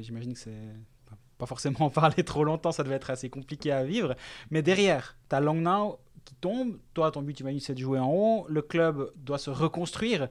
J'imagine 0.00 0.34
que 0.34 0.38
c'est 0.38 0.74
pas 1.38 1.46
forcément 1.46 1.80
en 1.86 1.90
parler 2.02 2.22
trop 2.22 2.44
longtemps, 2.44 2.70
ça 2.70 2.82
devait 2.82 2.96
être 2.96 3.08
assez 3.10 3.30
compliqué 3.30 3.72
à 3.72 3.82
vivre. 3.82 4.14
Mais 4.50 4.60
derrière, 4.62 5.16
tu 5.30 5.36
as 5.36 5.40
Langnau 5.40 5.98
tombe. 6.34 6.78
Toi, 6.94 7.10
ton 7.10 7.22
but, 7.22 7.36
j'imagine, 7.36 7.60
c'est 7.60 7.74
de 7.74 7.78
jouer 7.78 7.98
en 7.98 8.10
haut. 8.10 8.46
Le 8.48 8.62
club 8.62 9.10
doit 9.16 9.38
se 9.38 9.50
reconstruire. 9.50 10.28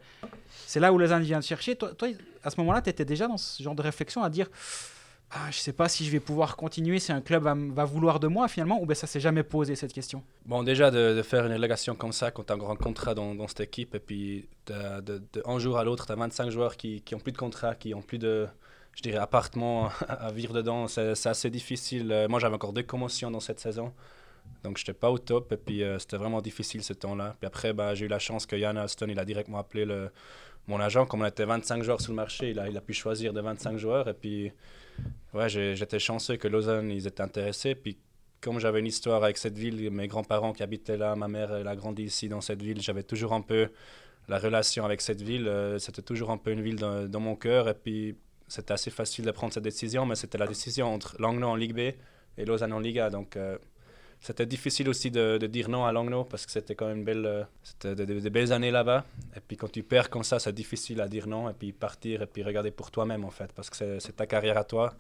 C'est 0.66 0.80
là 0.80 0.94
où 0.94 0.98
Lausanne 0.98 1.24
vient 1.24 1.40
te 1.40 1.46
chercher. 1.46 1.76
Toi, 1.76 1.90
à 2.44 2.50
ce 2.50 2.60
moment-là, 2.60 2.82
tu 2.82 2.90
étais 2.90 3.06
déjà 3.06 3.28
dans 3.28 3.38
ce 3.38 3.62
genre 3.62 3.76
de 3.76 3.82
réflexion 3.82 4.24
à 4.24 4.30
dire 4.30 4.48
ah, 5.32 5.52
je 5.52 5.60
sais 5.60 5.74
pas 5.74 5.88
si 5.88 6.06
je 6.06 6.12
vais 6.12 6.20
pouvoir 6.20 6.56
continuer, 6.56 6.98
si 6.98 7.12
un 7.12 7.22
club 7.22 7.44
va, 7.44 7.54
va 7.56 7.86
vouloir 7.86 8.20
de 8.20 8.28
moi 8.28 8.48
finalement, 8.48 8.82
ou 8.82 8.88
bien 8.88 8.96
ça 8.96 9.06
s'est 9.06 9.20
jamais 9.20 9.44
posé 9.44 9.76
cette 9.76 9.94
question 9.94 10.24
Bon, 10.46 10.64
déjà, 10.64 10.90
de, 10.90 11.22
faire 11.22 11.46
une 11.46 11.54
relégation 11.54 11.94
comme 11.94 12.14
ça, 12.14 12.32
quand 12.32 12.46
tu 12.46 12.52
as 12.52 12.56
un 12.56 12.58
grand 12.58 12.76
contrat 12.76 13.14
dans, 13.14 13.48
cette 13.48 13.60
équipe, 13.60 13.94
et 13.94 14.00
puis 14.00 14.50
de, 14.66 15.02
de 15.02 15.44
un 15.46 15.60
jour 15.60 15.78
à 15.78 15.84
l'autre, 15.84 16.08
tu 16.08 16.12
as 16.12 16.16
25 16.16 16.50
joueurs 16.50 16.78
qui, 16.78 17.02
qui 17.02 17.16
plus 17.16 17.32
de 17.32 17.38
contrat, 17.38 17.76
qui 17.76 17.94
ont 17.94 18.02
plus 18.02 18.18
de, 18.18 18.48
je 18.96 19.04
dirais, 19.04 19.18
appartement 19.18 19.90
à 20.08 20.32
vivre 20.32 20.54
dedans, 20.54 20.88
c'est 20.88 21.14
c'est 21.14 21.30
assez 21.30 21.52
difficile. 21.52 22.12
Euh, 22.12 22.28
Moi, 22.28 22.40
j'avais 22.40 22.56
encore 22.56 22.74
deux 22.74 22.84
commotions 22.84 23.30
dans 23.30 23.40
cette 23.40 23.60
saison, 23.60 23.94
donc 24.64 24.78
je 24.78 24.84
n'étais 24.84 24.94
pas 24.94 25.10
au 25.10 25.18
top, 25.18 25.52
et 25.52 25.58
puis 25.58 25.84
euh, 25.84 26.00
c'était 26.00 26.18
vraiment 26.18 26.42
difficile 26.42 26.84
ce 26.84 26.94
temps-là. 26.94 27.36
Puis 27.40 27.48
après, 27.48 27.74
bah, 27.74 27.96
j'ai 27.96 28.06
eu 28.06 28.10
la 28.10 28.20
chance 28.20 28.46
que 28.46 28.56
Yann 28.56 28.78
Alston, 28.78 29.08
il 29.10 29.20
a 29.20 29.26
directement 29.26 29.60
appelé 29.60 29.86
le, 29.86 30.10
mon 30.68 30.80
agent, 30.80 31.06
comme 31.06 31.22
on 31.22 31.26
était 31.26 31.46
25 31.46 31.84
joueurs 31.84 32.02
sur 32.02 32.12
le 32.12 32.18
marché, 32.18 32.52
il 32.52 32.60
a, 32.60 32.70
il 32.70 32.78
a 32.78 32.82
pu 32.82 32.94
choisir 32.94 33.34
de 33.34 33.42
25 33.42 33.78
joueurs, 33.78 34.08
et 34.08 34.14
puis 34.14 34.52
ouais, 35.34 35.50
j'étais 35.50 36.00
chanceux 36.00 36.38
que 36.38 36.48
Lausanne, 36.48 36.92
ils 36.92 37.08
étaient 37.08 37.24
intéressés, 37.24 37.76
puis 37.76 37.98
comme 38.42 38.60
j'avais 38.60 38.80
une 38.80 38.88
histoire 38.88 39.24
avec 39.24 39.38
cette 39.38 39.58
ville, 39.58 39.90
mes 39.92 40.08
grands-parents 40.08 40.54
qui 40.54 40.64
habitaient 40.64 40.98
là, 40.98 41.16
ma 41.16 41.28
mère 41.28 41.54
elle 41.54 41.68
a 41.68 41.76
grandi 41.76 42.04
ici 42.04 42.30
dans 42.30 42.42
cette 42.42 42.62
ville, 42.62 42.82
j'avais 42.82 43.04
toujours 43.04 43.34
un 43.34 43.42
peu 43.42 43.70
la 44.30 44.38
relation 44.38 44.86
avec 44.86 45.02
cette 45.02 45.22
ville. 45.22 45.48
euh, 45.48 45.80
c'était 45.80 46.02
toujours 46.02 46.30
un 46.30 46.38
peu 46.38 46.52
une 46.52 46.62
ville 46.62 46.78
dans, 46.78 47.10
dans 47.10 47.20
mon 47.20 47.36
cœur. 47.36 47.68
Et 47.68 47.74
puis 47.74 48.16
c'était 48.48 48.74
assez 48.74 48.92
facile 48.92 49.26
de 49.26 49.32
prendre 49.32 49.54
cette 49.54 49.64
décision, 49.64 50.06
mais 50.06 50.16
c'était 50.16 50.38
la 50.38 50.48
décision 50.48 50.94
entre 50.94 51.16
Langnau 51.20 51.48
en 51.48 51.56
Ligue 51.56 51.74
B 51.76 51.80
et 52.38 52.46
Lausanne 52.46 52.74
en 52.74 52.80
Liga. 52.80 53.10
Donc 53.10 53.36
euh, 53.36 53.58
c'était 54.22 54.46
difficile 54.46 54.90
aussi 54.90 55.12
de, 55.12 55.38
de 55.38 55.48
dire 55.48 55.70
non 55.70 55.86
à 55.86 55.92
Langnau 55.92 56.24
parce 56.26 56.46
que 56.46 56.52
c'était 56.52 56.76
quand 56.76 56.88
même 56.88 56.98
une 57.00 57.04
belle, 57.06 57.26
euh, 57.26 57.44
c'était 57.64 57.96
de, 57.96 58.06
de- 58.06 58.20
de 58.20 58.30
belles 58.30 58.52
années 58.52 58.72
là-bas. 58.72 59.06
Et 59.36 59.40
puis 59.40 59.56
quand 59.58 59.72
tu 59.72 59.82
perds 59.84 60.10
comme 60.10 60.24
ça, 60.24 60.40
c'est 60.40 60.54
difficile 60.54 61.00
à 61.02 61.08
dire 61.08 61.28
non 61.28 61.50
et 61.50 61.54
puis 61.54 61.72
partir 61.72 62.22
et 62.22 62.26
puis 62.28 62.44
regarder 62.44 62.72
pour 62.72 62.92
toi-même 62.92 63.24
en 63.24 63.30
fait 63.32 63.52
parce 63.54 63.70
que 63.70 63.76
c'est 63.78 64.00
c'est 64.00 64.16
ta 64.16 64.26
carrière 64.28 64.58
à 64.58 64.64
toi. 64.64 64.94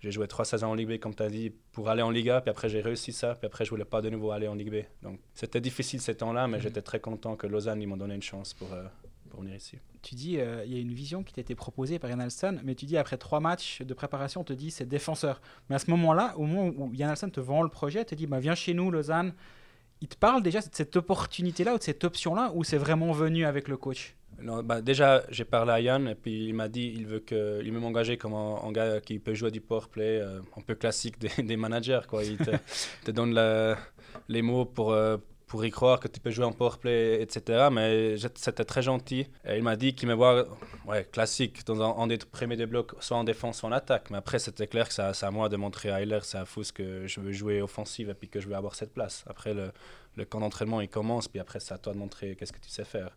J'ai 0.00 0.10
joué 0.12 0.28
trois 0.28 0.44
saisons 0.44 0.66
en 0.68 0.74
Ligue 0.74 0.88
B, 0.96 0.98
comme 0.98 1.14
tu 1.14 1.22
as 1.22 1.30
dit, 1.30 1.50
pour 1.72 1.88
aller 1.88 2.02
en 2.02 2.10
Liga, 2.10 2.42
puis 2.42 2.50
après 2.50 2.68
j'ai 2.68 2.82
réussi 2.82 3.10
ça, 3.12 3.34
puis 3.36 3.46
après 3.46 3.64
je 3.64 3.70
voulais 3.70 3.86
pas 3.86 4.02
de 4.02 4.10
nouveau 4.10 4.32
aller 4.32 4.46
en 4.48 4.54
Ligue 4.54 4.70
B. 4.70 4.84
Donc 5.02 5.18
c'était 5.34 5.62
difficile 5.62 6.00
ces 6.00 6.14
temps-là, 6.14 6.46
mais 6.46 6.58
Mhm. 6.58 6.62
j'étais 6.62 6.82
très 6.82 7.00
content 7.00 7.36
que 7.36 7.46
Lausanne 7.46 7.80
ils 7.80 7.86
m'ont 7.86 7.96
donné 7.96 8.14
une 8.14 8.22
chance 8.22 8.52
pour, 8.52 8.70
euh, 8.74 8.84
pour 9.34 9.42
venir 9.42 9.56
ici. 9.56 9.78
Tu 10.02 10.14
dis, 10.14 10.38
euh, 10.38 10.64
il 10.64 10.72
y 10.72 10.76
a 10.76 10.80
une 10.80 10.92
vision 10.92 11.22
qui 11.22 11.32
t'a 11.32 11.40
été 11.40 11.54
proposée 11.54 11.98
par 11.98 12.08
Yann 12.10 12.20
Alston, 12.20 12.60
mais 12.64 12.74
tu 12.74 12.86
dis 12.86 12.96
après 12.96 13.16
trois 13.18 13.40
matchs 13.40 13.82
de 13.82 13.94
préparation, 13.94 14.42
on 14.42 14.44
te 14.44 14.52
dit 14.52 14.70
c'est 14.70 14.86
défenseur. 14.88 15.40
Mais 15.68 15.76
à 15.76 15.78
ce 15.78 15.90
moment-là, 15.90 16.34
au 16.36 16.44
moment 16.46 16.72
où 16.76 16.94
Yann 16.94 17.10
Alston 17.10 17.30
te 17.30 17.40
vend 17.40 17.62
le 17.62 17.68
projet, 17.68 18.04
te 18.04 18.14
dit 18.14 18.26
bah, 18.26 18.38
viens 18.40 18.54
chez 18.54 18.74
nous, 18.74 18.90
Lausanne. 18.90 19.32
Il 20.00 20.08
te 20.08 20.16
parle 20.16 20.42
déjà 20.42 20.60
de 20.60 20.66
cette 20.70 20.96
opportunité-là 20.96 21.74
ou 21.74 21.78
de 21.78 21.82
cette 21.82 22.04
option-là, 22.04 22.52
ou 22.54 22.64
c'est 22.64 22.76
vraiment 22.76 23.12
venu 23.12 23.44
avec 23.46 23.68
le 23.68 23.76
coach? 23.76 24.14
Non, 24.42 24.62
bah, 24.62 24.82
déjà, 24.82 25.22
j'ai 25.30 25.44
parlé 25.44 25.70
à 25.72 25.80
Yann 25.80 26.08
et 26.08 26.14
puis 26.16 26.46
il 26.48 26.54
m'a 26.54 26.68
dit 26.68 26.92
il 26.94 27.06
veut 27.06 27.20
que 27.20 27.62
il 27.64 27.72
veut 27.72 27.78
m'engager 27.78 28.16
comme 28.18 28.34
un, 28.34 28.56
un 28.64 28.72
gars 28.72 29.00
qui 29.00 29.18
peut 29.20 29.32
jouer 29.34 29.50
du 29.52 29.60
power 29.60 29.86
play, 29.90 30.18
euh, 30.20 30.40
un 30.56 30.60
peu 30.60 30.74
classique 30.74 31.18
des, 31.18 31.42
des 31.42 31.56
managers. 31.56 32.00
Quoi. 32.08 32.24
Il 32.24 32.36
te, 32.36 32.50
te 33.04 33.10
donne 33.12 33.32
la- 33.32 33.78
les 34.28 34.42
mots 34.42 34.64
pour, 34.64 34.92
euh, 34.92 35.16
pour 35.54 35.64
y 35.64 35.70
croire 35.70 36.00
que 36.00 36.08
tu 36.08 36.18
peux 36.18 36.32
jouer 36.32 36.44
en 36.44 36.50
power 36.50 36.72
play, 36.80 37.22
etc. 37.22 37.68
Mais 37.70 38.16
c'était 38.34 38.64
très 38.64 38.82
gentil. 38.82 39.28
Et 39.48 39.56
il 39.56 39.62
m'a 39.62 39.76
dit 39.76 39.94
qu'il 39.94 40.08
me 40.08 40.14
voit 40.14 40.48
ouais, 40.84 41.06
classique 41.12 41.64
dans 41.64 41.80
un, 41.80 42.02
un 42.02 42.08
des 42.08 42.18
premiers 42.18 42.56
des 42.56 42.66
blocs, 42.66 42.92
soit 42.98 43.16
en 43.16 43.22
défense, 43.22 43.58
soit 43.58 43.68
en 43.68 43.72
attaque. 43.72 44.10
Mais 44.10 44.16
après, 44.16 44.40
c'était 44.40 44.66
clair 44.66 44.88
que 44.88 44.92
c'est 44.92 45.24
à 45.24 45.30
moi 45.30 45.48
de 45.48 45.56
montrer 45.56 45.92
à 45.92 46.02
Hiller, 46.02 46.18
c'est 46.24 46.38
à 46.38 46.44
Fous 46.44 46.64
que 46.74 47.06
je 47.06 47.20
veux 47.20 47.30
jouer 47.30 47.62
offensive 47.62 48.10
et 48.10 48.14
puis 48.14 48.28
que 48.28 48.40
je 48.40 48.48
veux 48.48 48.56
avoir 48.56 48.74
cette 48.74 48.92
place. 48.92 49.22
Après, 49.28 49.54
le, 49.54 49.70
le 50.16 50.24
camp 50.24 50.40
d'entraînement, 50.40 50.80
il 50.80 50.88
commence, 50.88 51.28
puis 51.28 51.38
après, 51.38 51.60
c'est 51.60 51.72
à 51.72 51.78
toi 51.78 51.92
de 51.92 51.98
montrer 51.98 52.34
qu'est-ce 52.34 52.52
que 52.52 52.58
tu 52.58 52.70
sais 52.70 52.84
faire. 52.84 53.16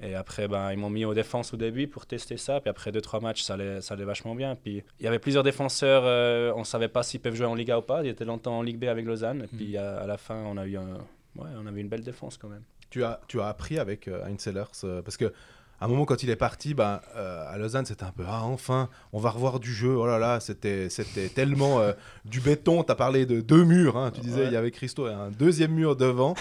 Et 0.00 0.16
après, 0.16 0.48
ben, 0.48 0.72
ils 0.72 0.78
m'ont 0.78 0.90
mis 0.90 1.04
aux 1.04 1.14
défenses 1.14 1.54
au 1.54 1.56
début 1.56 1.86
pour 1.86 2.06
tester 2.06 2.38
ça. 2.38 2.60
Puis 2.60 2.70
après 2.70 2.90
2-3 2.90 3.22
matchs, 3.22 3.42
ça 3.42 3.54
allait, 3.54 3.80
ça 3.82 3.94
allait 3.94 4.04
vachement 4.04 4.34
bien. 4.34 4.56
Puis 4.56 4.82
il 4.98 5.04
y 5.04 5.06
avait 5.06 5.20
plusieurs 5.20 5.44
défenseurs, 5.44 6.02
euh, 6.06 6.52
on 6.56 6.60
ne 6.60 6.64
savait 6.64 6.88
pas 6.88 7.04
s'ils 7.04 7.20
peuvent 7.20 7.36
jouer 7.36 7.46
en 7.46 7.54
Liga 7.54 7.78
ou 7.78 7.82
pas. 7.82 8.02
Ils 8.02 8.08
étaient 8.08 8.24
longtemps 8.24 8.58
en 8.58 8.62
Ligue 8.62 8.80
B 8.80 8.84
avec 8.84 9.06
Lausanne. 9.06 9.42
Et 9.44 9.56
puis 9.56 9.76
à, 9.76 10.00
à 10.00 10.06
la 10.08 10.16
fin, 10.16 10.42
on 10.44 10.56
a 10.56 10.66
eu 10.66 10.76
un, 10.76 10.98
ouais, 11.36 11.48
on 11.56 11.66
avait 11.66 11.80
une 11.80 11.88
belle 11.88 12.02
défense 12.04 12.36
quand 12.38 12.48
même. 12.48 12.62
Tu 12.90 13.04
as, 13.04 13.20
tu 13.28 13.40
as 13.40 13.46
appris 13.48 13.78
avec 13.78 14.08
euh, 14.08 14.24
Heinz 14.26 14.40
Sellers 14.40 14.64
euh, 14.84 15.00
parce 15.02 15.16
que 15.16 15.32
à 15.80 15.86
un 15.86 15.88
moment 15.88 16.04
quand 16.04 16.22
il 16.22 16.30
est 16.30 16.36
parti, 16.36 16.74
ben, 16.74 17.00
euh, 17.16 17.44
à 17.48 17.56
Lausanne 17.58 17.86
c'était 17.86 18.04
un 18.04 18.12
peu 18.12 18.22
ah 18.26 18.42
enfin 18.44 18.88
on 19.12 19.18
va 19.18 19.30
revoir 19.30 19.58
du 19.60 19.72
jeu. 19.72 19.96
Oh 19.96 20.06
là 20.06 20.18
là 20.18 20.40
c'était 20.40 20.88
c'était 20.90 21.28
tellement 21.28 21.80
euh, 21.80 21.92
du 22.24 22.40
béton. 22.40 22.84
Tu 22.84 22.92
as 22.92 22.94
parlé 22.94 23.26
de 23.26 23.40
deux 23.40 23.64
murs. 23.64 23.96
hein. 23.96 24.10
tu 24.14 24.20
disais 24.20 24.42
Ouais. 24.42 24.46
il 24.48 24.52
y 24.52 24.56
avait 24.56 24.70
Christo 24.70 25.08
et 25.08 25.12
un 25.12 25.30
deuxième 25.30 25.72
mur 25.72 25.96
devant. 25.96 26.34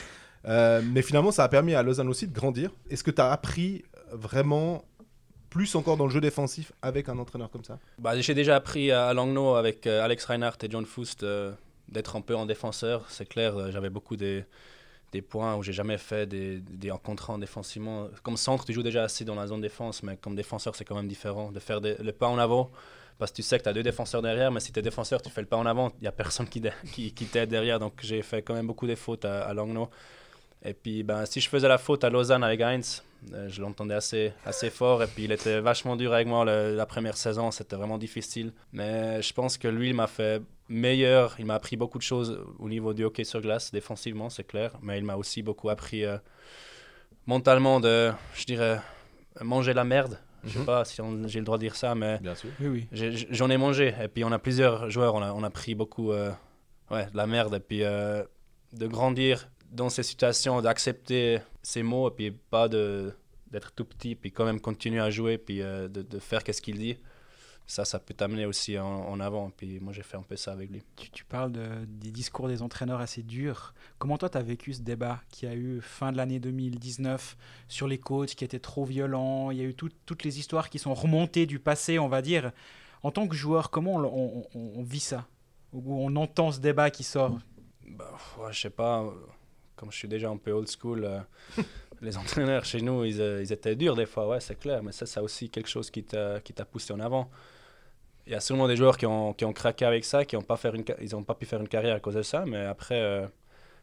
Euh, 0.46 0.82
mais 0.84 1.02
finalement 1.02 1.32
ça 1.32 1.44
a 1.44 1.50
permis 1.50 1.74
à 1.74 1.84
Lausanne 1.84 2.10
aussi 2.10 2.28
de 2.28 2.34
grandir. 2.34 2.72
Est-ce 2.90 3.04
que 3.04 3.12
tu 3.12 3.22
as 3.22 3.32
appris 3.32 3.84
vraiment 4.12 4.84
plus 5.50 5.74
encore 5.76 5.98
dans 5.98 6.06
le 6.06 6.12
jeu 6.12 6.22
défensif 6.22 6.72
avec 6.82 7.08
un 7.10 7.18
entraîneur 7.18 7.50
comme 7.50 7.64
ça? 7.64 7.80
Bah, 8.00 8.20
j'ai 8.20 8.34
déjà 8.34 8.56
appris 8.58 8.92
à 8.92 9.14
Langnau 9.14 9.56
avec 9.56 9.88
euh, 9.88 10.04
Alex 10.04 10.26
Reinhardt 10.26 10.58
et 10.64 10.70
John 10.70 10.86
Foust 10.86 11.26
d'être 11.88 12.16
un 12.16 12.22
peu 12.22 12.36
en 12.36 12.46
défenseur. 12.46 13.06
C'est 13.10 13.28
clair, 13.28 13.72
j'avais 13.72 13.90
beaucoup 13.90 14.16
des, 14.16 14.46
des 15.12 15.22
points 15.22 15.56
où 15.56 15.64
j'ai 15.64 15.74
jamais 15.74 15.98
fait 15.98 16.26
des, 16.26 16.60
des 16.60 16.92
rencontres 16.92 17.30
en 17.30 17.38
défensivement. 17.38 18.08
Comme 18.24 18.38
centre, 18.38 18.66
tu 18.66 18.74
joues 18.74 18.84
déjà 18.84 19.04
assez 19.04 19.26
dans 19.26 19.36
la 19.36 19.48
zone 19.48 19.62
défense, 19.62 20.04
mais 20.04 20.18
comme 20.18 20.36
défenseur, 20.36 20.76
c'est 20.76 20.86
quand 20.86 20.96
même 20.96 21.08
différent 21.08 21.52
de 21.52 21.60
faire 21.60 21.80
le 21.82 22.12
pas 22.12 22.28
en 22.28 22.38
avant. 22.38 22.72
Parce 23.18 23.32
que 23.32 23.36
tu 23.36 23.44
sais 23.44 23.60
que 23.60 23.64
tu 23.64 23.70
as 23.70 23.74
deux 23.74 23.84
défenseurs 23.84 24.22
derrière, 24.22 24.52
mais 24.52 24.60
si 24.60 24.72
tu 24.72 24.80
es 24.80 24.82
défenseur, 24.82 25.22
tu 25.22 25.30
fais 25.30 25.42
le 25.42 25.48
pas 25.48 25.58
en 25.58 25.66
avant, 25.68 25.92
il 26.00 26.02
n'y 26.02 26.08
a 26.08 26.12
personne 26.12 26.48
qui, 26.48 26.62
qui, 26.92 27.26
t'aide 27.26 27.50
derrière. 27.50 27.78
Donc 27.78 27.94
j'ai 28.02 28.24
fait 28.24 28.42
quand 28.42 28.56
même 28.56 28.66
beaucoup 28.66 28.88
de 28.88 28.96
fautes 28.96 29.26
à, 29.26 29.44
à. 29.44 29.54
Et 30.64 30.74
puis 30.74 31.04
ben, 31.04 31.26
si 31.26 31.40
je 31.42 31.50
faisais 31.50 31.68
la 31.68 31.78
faute 31.78 32.04
à 32.04 32.10
Lausanne 32.10 32.44
avec 32.44 32.62
Heinz, 32.62 33.04
euh, 33.34 33.48
je 33.50 33.62
l'entendais 33.62 33.96
assez, 33.96 34.32
assez 34.46 34.70
fort. 34.70 35.02
Et 35.04 35.08
puis 35.08 35.24
il 35.24 35.32
était 35.32 35.60
vachement 35.60 35.96
dur 35.96 36.14
avec 36.14 36.28
moi 36.28 36.46
le- 36.46 36.76
la 36.76 36.86
première 36.86 37.18
saison, 37.18 37.50
c'était 37.52 37.76
vraiment 37.76 37.98
difficile. 37.98 38.54
Mais 38.72 39.22
je 39.22 39.34
pense 39.34 39.58
que 39.58 39.68
lui, 39.68 39.90
il 39.90 39.96
m'a 39.96 40.08
fait 40.08 40.42
meilleur. 40.70 41.36
Il 41.40 41.46
m'a 41.46 41.56
appris 41.56 41.78
beaucoup 41.78 41.98
de 41.98 42.04
choses 42.04 42.40
au 42.60 42.70
niveau 42.70 42.94
du 42.94 43.04
hockey 43.04 43.24
sur 43.24 43.42
glace, 43.42 43.72
défensivement, 43.72 44.30
c'est 44.30 44.44
clair. 44.46 44.72
Mais 44.84 44.98
il 45.00 45.04
m'a 45.04 45.16
aussi 45.16 45.42
beaucoup 45.42 45.70
appris 45.70 46.06
euh, 46.06 46.18
mentalement 47.26 47.80
de, 47.80 48.12
je 48.36 48.46
dirais, 48.46 48.80
manger 49.42 49.74
la 49.74 49.84
merde. 49.84 50.20
Je 50.44 50.50
sais 50.54 50.60
Mhm. 50.60 50.66
pas 50.66 50.86
si 50.86 51.02
on- 51.02 51.28
j'ai 51.28 51.40
le 51.40 51.46
droit 51.46 51.58
de 51.58 51.64
dire 51.64 51.76
ça, 51.76 51.94
mais 51.94 52.18
Bien 52.20 52.34
sûr. 52.36 52.50
Oui, 52.60 52.68
oui. 52.68 52.88
j'ai- 52.92 53.12
j'en 53.30 53.50
ai, 53.52 53.58
mangé. 53.58 53.94
Et 54.04 54.08
puis 54.08 54.24
on 54.24 54.32
a 54.32 54.40
plusieurs 54.40 54.90
joueurs, 54.90 55.14
on 55.16 55.22
a, 55.22 55.32
on 55.34 55.44
a 55.44 55.50
pris 55.52 55.76
beaucoup 55.76 56.12
euh, 56.12 56.32
ouais, 56.90 57.06
de 57.12 57.18
la 57.18 57.28
merde. 57.28 57.54
Et 57.56 57.60
puis 57.60 57.84
euh, 57.84 58.24
de 58.74 58.88
grandir 58.88 59.50
dans 59.72 59.90
ces 59.90 60.04
situations, 60.04 60.62
d'accepter 60.62 61.40
ces 61.64 61.84
mots, 61.84 62.10
et 62.10 62.14
puis 62.14 62.32
pas 62.32 62.68
de 62.68 63.14
d'être 63.52 63.74
tout 63.74 63.84
petit, 63.84 64.16
puis 64.16 64.32
quand 64.32 64.46
même 64.46 64.62
continuer 64.62 65.02
à 65.02 65.10
jouer, 65.10 65.38
puis 65.38 65.62
euh, 65.62 65.90
de, 65.90 66.02
de 66.02 66.20
faire 66.20 66.42
qu'est-ce 66.44 66.62
qu'il 66.62 66.78
dit. 66.78 66.98
Ça, 67.68 67.84
ça 67.86 68.00
peut 68.00 68.14
t'amener 68.14 68.46
aussi 68.46 68.78
en, 68.80 68.86
en 68.86 69.20
avant. 69.20 69.50
Puis 69.50 69.80
moi, 69.82 69.92
j'ai 69.94 70.04
fait 70.04 70.16
un 70.18 70.24
peu 70.24 70.36
ça 70.38 70.52
avec 70.54 70.70
lui. 70.72 70.82
Tu, 70.96 71.10
tu 71.10 71.24
parles 71.26 71.52
de- 71.52 71.86
des 71.86 72.12
discours 72.12 72.48
des 72.48 72.62
entraîneurs 72.62 73.00
assez 73.02 73.24
durs. 73.24 73.74
Comment 73.98 74.18
toi, 74.18 74.30
tu 74.30 74.38
as 74.38 74.42
vécu 74.42 74.74
ce 74.74 74.82
débat 74.82 75.22
qui 75.30 75.48
a 75.48 75.54
eu 75.54 75.80
fin 75.82 76.12
de 76.14 76.18
l'année 76.18 76.40
2019 76.40 77.38
sur 77.68 77.88
les 77.88 77.98
coachs 77.98 78.36
qui 78.36 78.44
étaient 78.46 78.60
trop 78.60 78.84
violents? 78.86 79.52
Il 79.52 79.58
y 79.58 79.62
a 79.62 79.66
eu 79.66 79.74
tout- 79.76 79.92
toutes 80.06 80.24
les 80.24 80.40
histoires 80.40 80.70
qui 80.70 80.80
sont 80.80 80.94
remontées 80.94 81.46
du 81.46 81.60
passé, 81.60 82.00
on 82.00 82.08
va 82.08 82.22
dire. 82.22 82.52
En 83.04 83.12
tant 83.12 83.28
que 83.28 83.36
joueur, 83.36 83.70
comment 83.70 83.96
on, 83.96 84.04
on- 84.06 84.48
on- 84.56 84.72
on 84.80 84.84
vit 84.84 85.00
ça? 85.02 85.28
Ou 85.74 85.94
on 86.06 86.16
entend 86.16 86.52
ce 86.52 86.60
débat 86.60 86.90
qui 86.90 87.04
sort? 87.04 87.38
Bah, 87.88 88.12
ouais, 88.40 88.52
je 88.54 88.62
sais 88.62 88.70
pas, 88.70 89.06
comme 89.82 89.92
je 89.92 89.98
suis 89.98 90.08
déjà 90.10 90.30
un 90.30 90.38
peu 90.38 90.52
old 90.54 90.70
school, 90.70 91.06
euh, 91.06 91.20
les 92.02 92.18
entraîneurs 92.18 92.66
chez 92.66 92.82
nous, 92.82 93.06
ils, 93.06 93.22
euh, 93.22 93.42
ils 93.44 93.52
étaient 93.54 93.76
durs 93.76 93.96
des 93.98 94.08
fois, 94.08 94.28
ouais, 94.30 94.40
c'est 94.42 94.60
clair, 94.60 94.84
mais 94.84 94.94
ça, 94.94 95.06
c'est 95.08 95.20
aussi 95.22 95.50
quelque 95.50 95.70
chose 95.70 95.92
qui 95.92 96.04
t'a 96.06 96.40
qui 96.42 96.54
t'a 96.54 96.66
poussé 96.66 96.94
en 96.94 97.02
avant. 97.02 97.32
Il 98.28 98.34
y 98.34 98.36
a 98.36 98.40
sûrement 98.40 98.68
des 98.68 98.76
joueurs 98.76 98.98
qui 98.98 99.06
ont, 99.08 99.34
qui 99.34 99.46
ont 99.46 99.54
craqué 99.54 99.86
avec 99.86 100.06
ça, 100.06 100.26
qui 100.26 100.36
n'ont 100.36 100.44
pas, 100.44 100.58
faire 100.58 100.76
une 100.76 100.86
ca- 100.86 100.98
ils 101.02 101.16
ont 101.16 101.24
pas 101.24 101.36
pu 101.36 101.46
faire 101.46 101.62
une 101.62 101.68
carrière 101.68 101.96
à 101.96 102.00
cause 102.00 102.16
de 102.16 102.22
ça, 102.24 102.46
mais 102.46 102.66
après, 102.66 103.00
euh, 103.02 103.28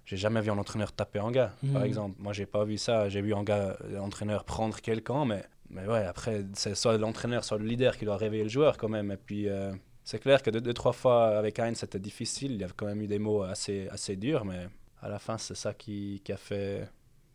j'ai 0.06 0.16
jamais 0.16 0.40
vu 0.42 0.50
un 0.50 0.58
entraîneur 0.58 0.92
taper 0.92 1.20
un 1.20 1.32
gars, 1.32 1.52
par 1.72 1.82
Mhm. 1.82 1.88
exemple. 1.88 2.16
Moi, 2.20 2.32
j'ai 2.34 2.46
pas 2.46 2.64
vu 2.64 2.78
ça, 2.78 3.08
j'ai 3.08 3.22
vu 3.22 3.34
un 3.34 3.44
gars, 3.44 3.76
un 3.96 4.00
entraîneur 4.00 4.44
prendre 4.44 4.80
quelqu'un, 4.80 5.24
mais, 5.26 5.44
mais 5.70 5.86
ouais, 5.86 6.04
après, 6.04 6.44
c'est 6.54 6.74
soit 6.76 6.98
l'entraîneur, 6.98 7.44
soit 7.44 7.58
le 7.58 7.66
leader 7.66 7.96
qui 7.98 8.04
doit 8.06 8.16
réveiller 8.18 8.44
le 8.44 8.50
joueur 8.50 8.78
quand 8.78 8.88
même, 8.90 9.10
et 9.12 9.16
puis... 9.18 9.48
euh, 9.48 9.72
c'est 10.04 10.20
clair 10.20 10.42
que 10.42 10.50
deux, 10.50 10.62
deux, 10.62 10.74
trois 10.74 10.94
fois 10.94 11.36
avec 11.38 11.58
Heinz, 11.58 11.78
c'était 11.80 11.98
difficile. 12.00 12.52
Il 12.52 12.60
y 12.60 12.64
avait 12.64 12.72
quand 12.74 12.86
même 12.86 13.02
eu 13.02 13.06
des 13.06 13.18
mots 13.18 13.42
assez, 13.42 13.88
assez 13.90 14.16
durs, 14.16 14.44
mais 14.46 14.68
à 15.02 15.08
la 15.08 15.18
fin, 15.18 15.38
c'est 15.38 15.54
ça 15.56 15.74
qui, 15.74 16.20
qui 16.24 16.32
a 16.32 16.36
fait 16.36 16.88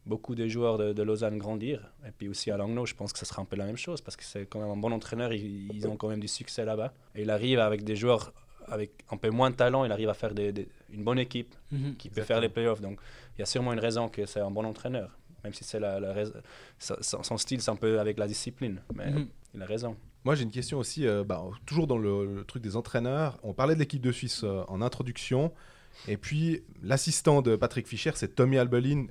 beaucoup 0.06 0.36
de 0.36 0.48
joueurs 0.48 0.78
de, 0.78 0.92
de 0.94 1.04
Lausanne 1.04 1.38
grandir. 1.38 1.92
Et 2.08 2.12
puis 2.12 2.28
aussi 2.28 2.52
à 2.52 2.58
Langnau, 2.58 2.86
je 2.86 2.94
pense 2.94 3.14
que 3.14 3.20
ce 3.20 3.26
sera 3.26 3.42
un 3.42 3.46
peu 3.46 3.56
la 3.56 3.66
même 3.66 3.78
chose 3.78 4.02
parce 4.02 4.18
que 4.18 4.24
c'est 4.24 4.46
quand 4.46 4.60
même 4.60 4.70
un 4.70 4.76
bon 4.78 4.92
entraîneur. 4.92 5.32
Ils, 5.34 5.74
ils 5.74 5.88
ont 5.88 5.96
quand 5.96 6.10
même 6.10 6.20
du 6.20 6.28
succès 6.28 6.66
là-bas. 6.66 6.94
Et 7.16 7.22
il 7.22 7.30
arrive 7.30 7.60
avec 7.60 7.84
des 7.84 7.96
joueurs 7.96 8.34
avec 8.68 8.92
un 9.12 9.18
peu 9.18 9.30
moins 9.30 9.50
de 9.50 9.56
talent, 9.58 9.84
il 9.84 9.92
arrive 9.92 10.08
à 10.08 10.14
faire 10.14 10.34
des, 10.34 10.54
des- 10.54 10.70
une 10.90 11.04
bonne 11.04 11.20
équipe 11.20 11.54
qui 12.00 12.10
peut 12.10 12.22
faire 12.22 12.40
les 12.40 12.48
playoffs. 12.48 12.80
Donc 12.80 12.98
il 13.36 13.40
y 13.40 13.42
a 13.42 13.46
sûrement 13.46 13.74
une 13.74 13.80
raison 13.80 14.08
que 14.08 14.26
c'est 14.26 14.40
un 14.40 14.52
bon 14.52 14.66
entraîneur. 14.66 15.18
Même 15.44 15.54
si 15.54 15.66
c'est 15.66 15.80
la, 15.82 16.00
la 16.00 16.14
rais- 16.14 16.32
son, 16.80 17.22
son 17.24 17.38
style, 17.38 17.62
c'est 17.62 17.72
un 17.72 17.76
peu 17.76 18.00
avec 18.00 18.18
la 18.18 18.28
discipline. 18.28 18.82
Mais 18.96 19.10
Mhm. 19.12 19.28
il 19.54 19.62
a 19.62 19.66
raison. 19.66 19.98
Moi, 20.24 20.36
j'ai 20.36 20.44
une 20.44 20.52
question 20.52 20.78
aussi, 20.80 21.06
euh, 21.06 21.26
bah, 21.26 21.44
toujours 21.66 21.86
dans 21.88 21.98
le, 21.98 22.26
le 22.38 22.46
truc 22.46 22.64
des 22.64 22.78
entraîneurs. 22.78 23.38
On 23.44 23.54
parlait 23.54 23.74
de 23.76 23.80
l'équipe 23.80 24.02
de 24.02 24.14
Suisse 24.14 24.46
euh, 24.46 24.64
en 24.70 24.82
introduction. 24.82 25.52
Et 26.08 26.18
puis, 26.18 26.64
l'assistant 26.82 27.42
de 27.42 27.56
Patrick 27.56 27.88
Fischer, 27.88 28.12
c'est 28.16 28.36
Tommy 28.36 28.58
Albelin, 28.58 29.08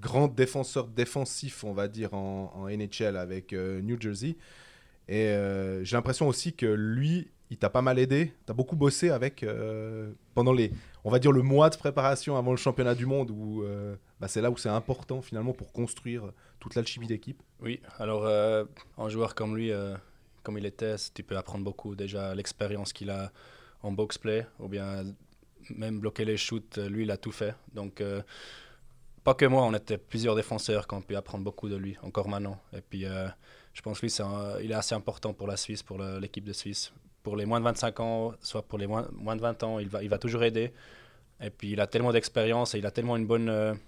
grand 0.00 0.28
défenseur 0.28 0.86
défensif, 0.86 1.64
on 1.64 1.72
va 1.72 1.88
dire, 1.88 2.14
en, 2.14 2.68
NHL 2.68 3.16
avec 3.16 3.52
euh, 3.52 3.80
New 3.80 4.00
Jersey. 4.00 4.36
Et 5.08 5.28
euh, 5.28 5.84
j'ai 5.84 5.96
l'impression 5.96 6.28
aussi 6.28 6.54
que 6.54 6.66
lui, 6.66 7.30
il 7.50 7.58
t'a 7.58 7.70
pas 7.70 7.82
mal 7.82 7.98
aidé. 7.98 8.32
Tu 8.46 8.50
as 8.50 8.54
beaucoup 8.54 8.76
bossé 8.76 9.10
avec, 9.10 9.42
euh, 9.42 10.12
pendant 10.34 10.52
les, 10.52 10.72
on 11.04 11.10
va 11.10 11.18
dire, 11.18 11.32
le 11.32 11.42
mois 11.42 11.70
de 11.70 11.76
préparation 11.76 12.36
avant 12.36 12.50
le 12.50 12.56
championnat 12.56 12.94
du 12.94 13.06
monde, 13.06 13.30
où 13.30 13.64
bah, 14.20 14.28
c'est 14.28 14.40
là 14.40 14.50
où 14.50 14.56
c'est 14.56 14.68
important 14.68 15.22
finalement 15.22 15.52
pour 15.52 15.72
construire 15.72 16.32
toute 16.60 16.74
l'alchimie 16.74 17.06
d'équipe. 17.06 17.42
Oui, 17.60 17.80
alors 17.98 18.26
un 18.26 19.08
joueur 19.08 19.34
comme 19.34 19.56
lui, 19.56 19.72
comme 20.42 20.56
il 20.58 20.66
était, 20.66 20.96
tu 21.12 21.22
peux 21.22 21.36
apprendre 21.36 21.64
beaucoup. 21.64 21.94
Déjà, 21.94 22.34
l'expérience 22.34 22.92
qu'il 22.92 23.10
a 23.10 23.30
en 23.82 23.92
box-play, 23.92 24.46
ou 24.58 24.68
bien 24.68 25.04
même 25.70 26.00
bloquer 26.00 26.24
les 26.24 26.36
shoots, 26.36 26.78
euh, 26.78 26.88
lui, 26.88 27.04
il 27.04 27.10
a 27.10 27.16
tout 27.16 27.32
fait. 27.32 27.54
Donc, 27.74 28.00
euh, 28.00 28.22
pas 29.22 29.34
que 29.34 29.44
moi, 29.46 29.62
on 29.64 29.72
était 29.74 29.98
plusieurs 29.98 30.34
défenseurs 30.36 30.86
qui 30.86 30.94
ont 30.94 31.00
pu 31.02 31.16
apprendre 31.16 31.44
beaucoup 31.44 31.68
de 31.68 31.76
lui, 31.76 31.96
encore 32.02 32.28
maintenant. 32.28 32.60
Et 32.76 32.80
puis, 32.82 33.06
euh, 33.06 33.26
je 33.72 33.80
pense 33.82 33.98
que 34.00 34.06
lui, 34.06 34.10
c'est 34.10 34.22
un- 34.22 34.58
il 34.60 34.70
est 34.70 34.74
assez 34.74 34.94
important 34.94 35.32
pour 35.32 35.46
la 35.46 35.56
Suisse, 35.56 35.82
pour 35.82 35.98
l'équipe 35.98 36.44
de 36.44 36.52
Suisse. 36.52 36.92
Pour 37.22 37.36
les 37.36 37.46
moins 37.46 37.58
de 37.58 37.64
25 37.64 38.00
ans, 38.00 38.34
soit 38.42 38.62
pour 38.62 38.78
les 38.78 38.86
moins, 38.86 39.08
moins 39.12 39.34
de 39.36 39.40
20 39.40 39.62
ans, 39.62 39.78
il 39.78 39.88
va, 39.88 40.02
il 40.02 40.10
va 40.10 40.18
toujours 40.18 40.44
aider. 40.44 40.72
Et 41.40 41.50
puis, 41.50 41.72
il 41.72 41.80
a 41.80 41.86
tellement 41.86 42.12
d'expérience 42.12 42.74
et 42.74 42.78
il 42.78 42.86
a 42.86 42.90
tellement 42.90 43.16
une 43.16 43.26
bonne 43.26 43.78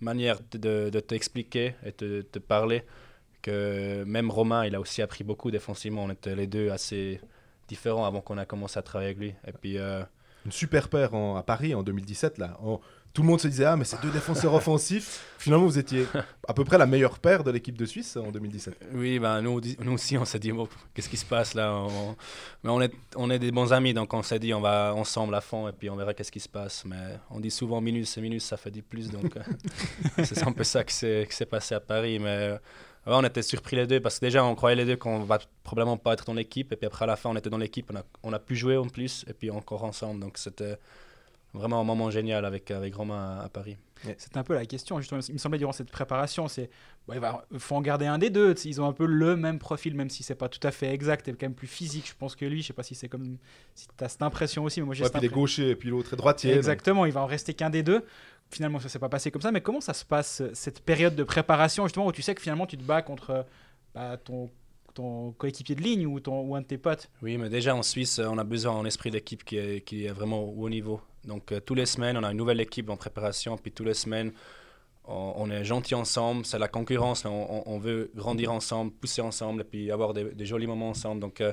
manière 0.00 0.38
de, 0.52 0.88
de- 0.90 1.00
t'expliquer 1.00 1.74
et 1.84 1.92
de 1.98 2.22
te 2.22 2.38
parler 2.38 2.84
que 3.42 4.02
même 4.04 4.30
Romain, 4.30 4.64
il 4.66 4.74
a 4.74 4.80
aussi 4.80 5.02
appris 5.02 5.24
beaucoup 5.24 5.50
défensivement. 5.50 6.04
On 6.04 6.10
était 6.10 6.34
les 6.34 6.46
deux 6.46 6.70
assez 6.70 7.20
différents 7.68 8.04
avant 8.06 8.20
qu'on 8.22 8.38
a 8.38 8.44
commencé 8.46 8.78
à 8.78 8.82
travailler 8.82 9.10
avec 9.10 9.18
lui. 9.18 9.34
Et 9.46 9.52
puis, 9.52 9.78
une 10.46 10.52
super 10.52 10.88
paire 10.88 11.14
en- 11.14 11.36
à 11.36 11.42
Paris 11.42 11.74
en 11.74 11.82
2017 11.82 12.38
là. 12.38 12.56
En- 12.62 12.80
tout 13.12 13.22
le 13.22 13.28
monde 13.28 13.40
se 13.40 13.48
disait 13.48 13.64
ah 13.64 13.76
mais 13.76 13.84
c'est 13.84 14.00
deux 14.02 14.10
défenseurs 14.10 14.54
offensifs. 14.60 15.24
Finalement 15.36 15.66
vous 15.66 15.78
étiez 15.80 16.06
à 16.46 16.54
peu 16.54 16.62
près 16.64 16.78
la 16.78 16.86
meilleure 16.86 17.18
paire 17.18 17.42
de 17.42 17.50
l'équipe 17.50 17.76
de 17.76 17.84
Suisse 17.84 18.16
en 18.16 18.30
2017. 18.30 18.74
oui, 18.94 19.18
ben, 19.18 19.42
nous, 19.42 19.60
nous 19.80 19.92
aussi, 19.94 20.16
on 20.16 20.24
s'est 20.24 20.38
dit, 20.38 20.52
qu'est-ce 20.94 21.08
qui 21.08 21.16
se 21.16 21.24
passe 21.26 21.54
là? 21.54 21.72
On- 21.74 22.14
Mais 22.62 22.70
on 22.70 22.80
est, 22.80 22.92
on 23.16 23.28
est 23.30 23.40
des 23.40 23.50
bons 23.50 23.72
amis, 23.72 23.94
donc 23.94 24.14
on 24.14 24.22
s'est 24.22 24.38
dit, 24.38 24.54
on 24.54 24.60
va 24.60 24.94
ensemble 24.94 25.34
à 25.34 25.40
fond 25.40 25.66
et 25.68 25.72
puis 25.72 25.90
on 25.90 25.96
verra 25.96 26.14
qu'est-ce 26.14 26.30
qui 26.30 26.38
se 26.38 26.48
passe. 26.48 26.84
Mais 26.84 27.18
on 27.30 27.40
dit 27.40 27.50
souvent 27.50 27.80
minus 27.80 28.16
et 28.16 28.20
minus, 28.20 28.44
ça 28.44 28.56
fait 28.56 28.70
10 28.70 28.82
plus, 28.82 29.10
donc 29.10 29.34
c'est 30.22 30.46
un 30.46 30.52
peu 30.52 30.62
ça 30.64 30.84
qui 30.84 30.94
s'est 30.94 31.26
qui 31.28 31.34
s'est 31.34 31.46
passé 31.46 31.74
à 31.74 31.80
Paris. 31.80 32.20
Mais 32.20 32.58
on 33.06 33.24
était 33.24 33.42
surpris 33.42 33.76
les 33.76 33.86
deux 33.86 34.00
parce 34.00 34.18
que 34.18 34.26
déjà, 34.26 34.44
on 34.44 34.54
croyait 34.54 34.76
les 34.76 34.84
deux 34.84 34.96
qu'on 34.96 35.20
va 35.20 35.38
probablement 35.64 35.96
pas 35.96 36.12
être 36.12 36.24
dans 36.24 36.34
l'équipe. 36.34 36.72
Et 36.72 36.76
puis 36.76 36.86
après, 36.86 37.04
à 37.04 37.06
la 37.06 37.16
fin, 37.16 37.30
on 37.30 37.36
était 37.36 37.50
dans 37.50 37.58
l'équipe, 37.58 37.90
on 38.22 38.30
a, 38.32 38.36
on 38.36 38.38
pu 38.38 38.56
jouer 38.56 38.76
en 38.76 38.88
plus 38.88 39.24
et 39.28 39.32
puis 39.32 39.50
encore 39.50 39.84
ensemble. 39.84 40.20
Donc 40.20 40.38
c'était 40.38 40.76
vraiment 41.54 41.80
un 41.80 41.84
moment 41.84 42.10
génial 42.10 42.44
avec, 42.44 42.70
avec 42.70 42.94
Romain 42.94 43.40
à 43.42 43.48
Paris. 43.48 43.76
C'est 44.18 44.36
un 44.36 44.42
peu 44.42 44.54
la 44.54 44.64
question, 44.66 44.98
justement. 45.00 45.20
Il 45.28 45.34
me 45.34 45.38
semblait 45.38 45.58
durant 45.58 45.72
cette 45.72 45.90
préparation, 45.90 46.48
c'est 46.48 46.70
ouais, 47.08 47.16
il 47.16 47.20
va- 47.20 47.44
faut 47.58 47.76
en 47.76 47.82
garder 47.82 48.06
un 48.06 48.18
des 48.18 48.30
deux. 48.30 48.54
Ils 48.64 48.80
ont 48.80 48.86
un 48.86 48.92
peu 48.92 49.06
le 49.06 49.36
même 49.36 49.58
profil, 49.58 49.94
même 49.94 50.08
si 50.10 50.22
c'est 50.22 50.34
pas 50.34 50.48
tout 50.48 50.64
à 50.66 50.70
fait 50.70 50.92
exact 50.94 51.28
et 51.28 51.32
quand 51.32 51.42
même 51.46 51.54
plus 51.54 51.66
physique, 51.66 52.08
je 52.08 52.14
pense 52.18 52.34
que 52.36 52.44
lui. 52.44 52.62
Je 52.62 52.68
sais 52.68 52.72
pas 52.72 52.82
si 52.82 52.94
c'est 52.94 53.08
comme 53.08 53.36
si 53.74 53.86
tu 53.96 54.04
as 54.04 54.08
cette 54.08 54.22
impression 54.22 54.64
aussi, 54.64 54.80
mais 54.80 54.86
moi 54.86 54.94
j'ai 54.94 55.04
Ouais, 55.04 55.10
puis 55.10 55.20
les 55.20 55.26
impression. 55.26 55.40
gauchers 55.40 55.70
et 55.70 55.76
puis 55.76 55.90
l'autre 55.90 56.14
est 56.14 56.16
droitier. 56.16 56.50
donc- 56.50 56.56
Exactement, 56.58 57.04
il 57.06 57.12
va 57.12 57.22
en 57.22 57.26
rester 57.26 57.54
qu'un 57.54 57.70
des 57.70 57.82
deux. 57.82 58.04
Finalement, 58.50 58.80
ça 58.80 58.88
s'est 58.88 58.98
pas 58.98 59.08
passé 59.08 59.30
comme 59.30 59.42
ça, 59.42 59.52
mais 59.52 59.60
comment 59.60 59.80
ça 59.80 59.92
se 59.94 60.04
passe 60.04 60.42
cette 60.54 60.80
période 60.80 61.14
de 61.14 61.22
préparation 61.22 61.84
justement 61.86 62.06
où 62.06 62.12
tu 62.12 62.22
sais 62.22 62.34
que 62.34 62.42
finalement 62.42 62.66
tu 62.66 62.76
te 62.76 62.82
bats 62.82 63.00
contre 63.02 63.46
bah, 63.94 64.16
ton, 64.16 64.50
ton 64.92 65.30
coéquipier 65.32 65.76
de 65.76 65.82
ligne 65.82 66.04
ou, 66.06 66.18
ton, 66.18 66.40
ou 66.42 66.56
un 66.56 66.60
de 66.62 66.66
tes 66.66 66.78
potes? 66.78 67.08
Oui, 67.22 67.36
mais 67.38 67.48
déjà 67.48 67.76
en 67.76 67.82
Suisse, 67.84 68.18
on 68.18 68.38
a 68.38 68.44
besoin 68.44 68.74
d'un 68.80 68.86
esprit 68.88 69.12
d'équipe 69.12 69.44
qui 69.44 69.56
est, 69.56 69.80
qui 69.84 70.04
est 70.06 70.10
vraiment 70.12 70.42
au 70.42 70.64
haut 70.64 70.68
niveau. 70.68 71.00
Donc, 71.24 71.52
euh, 71.52 71.60
tous 71.60 71.74
les 71.74 71.86
semaines, 71.86 72.16
on 72.16 72.22
a 72.24 72.30
une 72.30 72.36
nouvelle 72.36 72.60
équipe 72.60 72.88
en 72.90 72.96
préparation. 72.96 73.56
Puis, 73.56 73.72
tous 73.72 73.84
les 73.84 73.94
semaines, 73.94 74.32
on, 75.06 75.50
est 75.50 75.64
gentils 75.64 75.94
ensemble. 75.94 76.44
C'est 76.44 76.58
la 76.58 76.68
concurrence. 76.68 77.24
mais 77.24 77.30
On, 77.30 77.78
veut 77.78 78.10
grandir 78.14 78.52
ensemble, 78.52 78.92
pousser 78.92 79.22
ensemble 79.22 79.62
et 79.62 79.64
puis 79.64 79.90
avoir 79.90 80.14
des, 80.14 80.24
des 80.24 80.46
jolis 80.46 80.66
moments 80.66 80.90
ensemble. 80.90 81.20
Donc, 81.20 81.40
euh, 81.40 81.52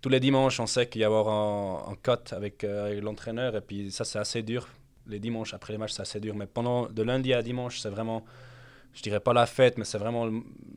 tous 0.00 0.08
les 0.08 0.20
dimanches, 0.20 0.60
on 0.60 0.66
sait 0.66 0.88
qu'il 0.88 1.00
y 1.00 1.04
a 1.04 1.06
avoir 1.06 1.28
un, 1.28 1.92
un 1.92 1.94
cut 1.94 2.34
avec, 2.34 2.64
euh, 2.64 2.86
avec 2.86 3.02
l'entraîneur. 3.02 3.56
Et 3.56 3.60
puis, 3.60 3.90
ça, 3.90 4.04
c'est 4.04 4.18
assez 4.18 4.42
dur. 4.42 4.68
Les 5.06 5.18
dimanches, 5.18 5.54
après 5.54 5.72
les 5.72 5.78
matchs, 5.78 5.92
c'est 5.92 6.02
assez 6.02 6.20
dur. 6.20 6.34
Mais 6.34 6.46
pendant 6.46 6.86
de 6.86 7.02
lundi 7.02 7.32
à 7.32 7.42
dimanche, 7.42 7.80
c'est 7.80 7.90
vraiment 7.90 8.24
je 8.94 9.02
dirais 9.02 9.20
pas 9.20 9.32
la 9.32 9.46
fête, 9.46 9.76
mais 9.78 9.84
c'est 9.84 9.98
vraiment 9.98 10.30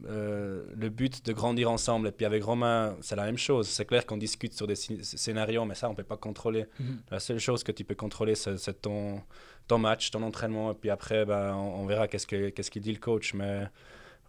euh, 0.07 0.63
le 0.75 0.89
but 0.89 1.25
de 1.25 1.33
grandir 1.33 1.69
ensemble. 1.71 2.07
Et 2.07 2.11
puis 2.11 2.25
avec 2.25 2.43
Romain, 2.43 2.95
c'est 3.01 3.15
la 3.15 3.25
même 3.25 3.37
chose. 3.37 3.67
C'est 3.67 3.85
clair 3.85 4.05
qu'on 4.05 4.17
discute 4.17 4.53
sur 4.53 4.67
des 4.67 4.75
scénarios, 4.75 5.65
mais 5.65 5.75
ça, 5.75 5.89
on 5.89 5.95
peut 5.95 6.03
pas 6.03 6.17
contrôler. 6.17 6.65
La 7.11 7.19
seule 7.19 7.39
chose 7.39 7.63
que 7.63 7.71
tu 7.71 7.83
peux 7.83 7.95
contrôler, 7.95 8.35
c'est 8.35 8.81
ton, 8.81 9.21
ton 9.67 9.77
match, 9.77 10.11
ton 10.11 10.23
entraînement. 10.23 10.71
Et 10.71 10.75
puis 10.75 10.89
après, 10.89 11.25
ben, 11.25 11.53
on, 11.53 11.81
on 11.81 11.85
verra 11.85 12.07
qu'est-ce 12.07 12.27
que- 12.27 12.49
qu'est-ce 12.49 12.71
qu'il 12.71 12.81
dit 12.81 12.93
le 12.93 12.99
coach. 12.99 13.33
Mais 13.33 13.63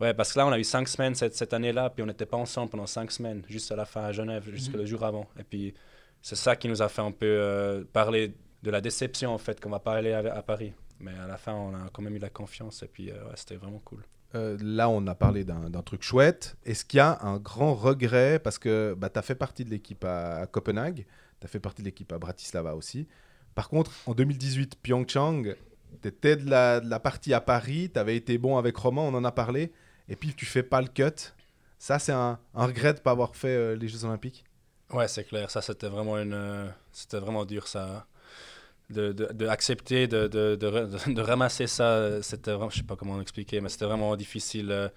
ouais, 0.01 0.13
parce 0.15 0.33
que 0.33 0.39
là, 0.39 0.47
on 0.47 0.53
a 0.53 0.59
eu 0.59 0.65
cinq 0.65 0.87
semaines 0.89 1.15
cette, 1.15 1.35
cette 1.35 1.55
année-là, 1.55 1.91
puis 1.91 2.03
on 2.03 2.07
n'était 2.07 2.27
pas 2.27 2.37
ensemble 2.37 2.71
pendant 2.71 2.87
cinq 2.87 3.11
semaines, 3.11 3.43
juste 3.49 3.73
à 3.73 3.77
la 3.77 3.85
fin 3.87 4.03
à 4.05 4.13
Genève, 4.13 4.45
jusque 4.51 4.73
Mhm. 4.75 4.81
le 4.81 4.87
jour 4.87 5.03
avant. 5.05 5.27
Et 5.39 5.45
puis 5.45 5.75
c'est 6.21 6.37
ça 6.37 6.57
qui 6.57 6.69
nous 6.69 6.83
a 6.83 6.89
fait 6.89 7.03
un 7.03 7.13
peu 7.13 7.27
euh, 7.27 7.85
parler 7.93 8.35
de 8.63 8.71
la 8.71 8.81
déception 8.81 9.33
en 9.33 9.39
fait 9.39 9.61
qu'on 9.61 9.71
va 9.71 9.79
pas 9.79 9.95
aller 9.95 10.13
à, 10.13 10.19
à 10.35 10.43
Paris. 10.43 10.73
Mais 11.01 11.13
à 11.17 11.27
la 11.27 11.37
fin, 11.37 11.55
on 11.55 11.75
a 11.75 11.89
quand 11.93 12.03
même 12.03 12.17
eu 12.17 12.21
la 12.21 12.31
confiance 12.31 12.83
et 12.83 12.89
puis 12.89 13.11
euh, 13.11 13.25
ouais, 13.25 13.35
c'était 13.37 13.57
vraiment 13.57 13.81
cool. 13.81 14.05
Euh, 14.35 14.59
là, 14.61 14.89
on 14.89 15.07
a 15.07 15.15
parlé 15.15 15.45
d'un 15.45 15.83
truc 15.83 16.03
chouette. 16.03 16.57
Est-ce 16.65 16.85
qu'il 16.85 16.99
y 16.99 17.01
a 17.01 17.19
un 17.23 17.39
grand 17.39 17.75
regret? 17.75 18.39
Parce 18.39 18.59
que 18.59 18.95
bah, 18.99 19.09
tu 19.09 19.19
as 19.19 19.23
fait 19.23 19.35
partie 19.35 19.65
de 19.65 19.71
l'équipe 19.71 20.05
à, 20.05 20.39
à 20.39 20.47
Copenhague, 20.47 21.07
tu 21.41 21.45
as 21.47 21.49
fait 21.49 21.61
partie 21.61 21.83
de 21.83 21.87
l'équipe 21.87 22.13
à 22.13 22.19
Bratislava 22.19 22.75
aussi. 22.75 23.09
Par 23.55 23.69
contre, 23.69 23.93
en 24.07 24.15
2018, 24.15 24.77
Pyeongchang, 24.83 25.55
tu 26.03 26.09
étais 26.09 26.37
de 26.37 26.49
la, 26.49 26.81
de 26.81 26.89
la 26.91 27.01
partie 27.01 27.33
à 27.33 27.41
Paris, 27.41 27.91
tu 27.93 27.99
avais 27.99 28.17
été 28.17 28.37
bon 28.39 28.59
avec 28.59 28.77
Romain, 28.77 29.03
on 29.03 29.15
en 29.15 29.25
a 29.25 29.33
parlé, 29.33 29.73
et 30.09 30.17
puis 30.17 30.35
tu 30.35 30.45
fais 30.47 30.63
pas 30.63 30.83
le 30.83 30.89
cut. 30.89 31.33
Ça, 31.79 31.99
c'est 31.99 32.13
un, 32.13 32.39
un 32.55 32.67
regret 32.67 32.95
de 32.95 33.01
pas 33.01 33.13
avoir 33.13 33.35
fait 33.35 33.49
euh, 33.49 33.77
les 33.77 33.89
Jeux 33.89 34.05
Olympiques? 34.05 34.45
Ouais, 34.93 35.09
c'est 35.09 35.25
clair. 35.25 35.51
Ça, 35.51 35.63
c'était 35.63 35.89
vraiment 35.89 36.19
une, 36.19 36.35
euh, 36.35 36.69
c'était 36.93 37.19
vraiment 37.19 37.45
dur 37.45 37.67
ça. 37.69 38.07
De, 38.91 39.13
de, 39.13 39.47
accepter, 39.47 40.07
de, 40.07 40.29
de, 40.29 41.21
ramasser 41.21 41.67
ça, 41.67 42.23
c'était 42.23 42.53
je 42.71 42.77
sais 42.79 42.83
pas 42.85 42.97
comment 42.97 43.21
expliquer, 43.21 43.61
mais 43.61 43.69
c'était 43.69 43.85
vraiment 43.85 44.17
difficile. 44.17 44.71
euh, 44.71 44.89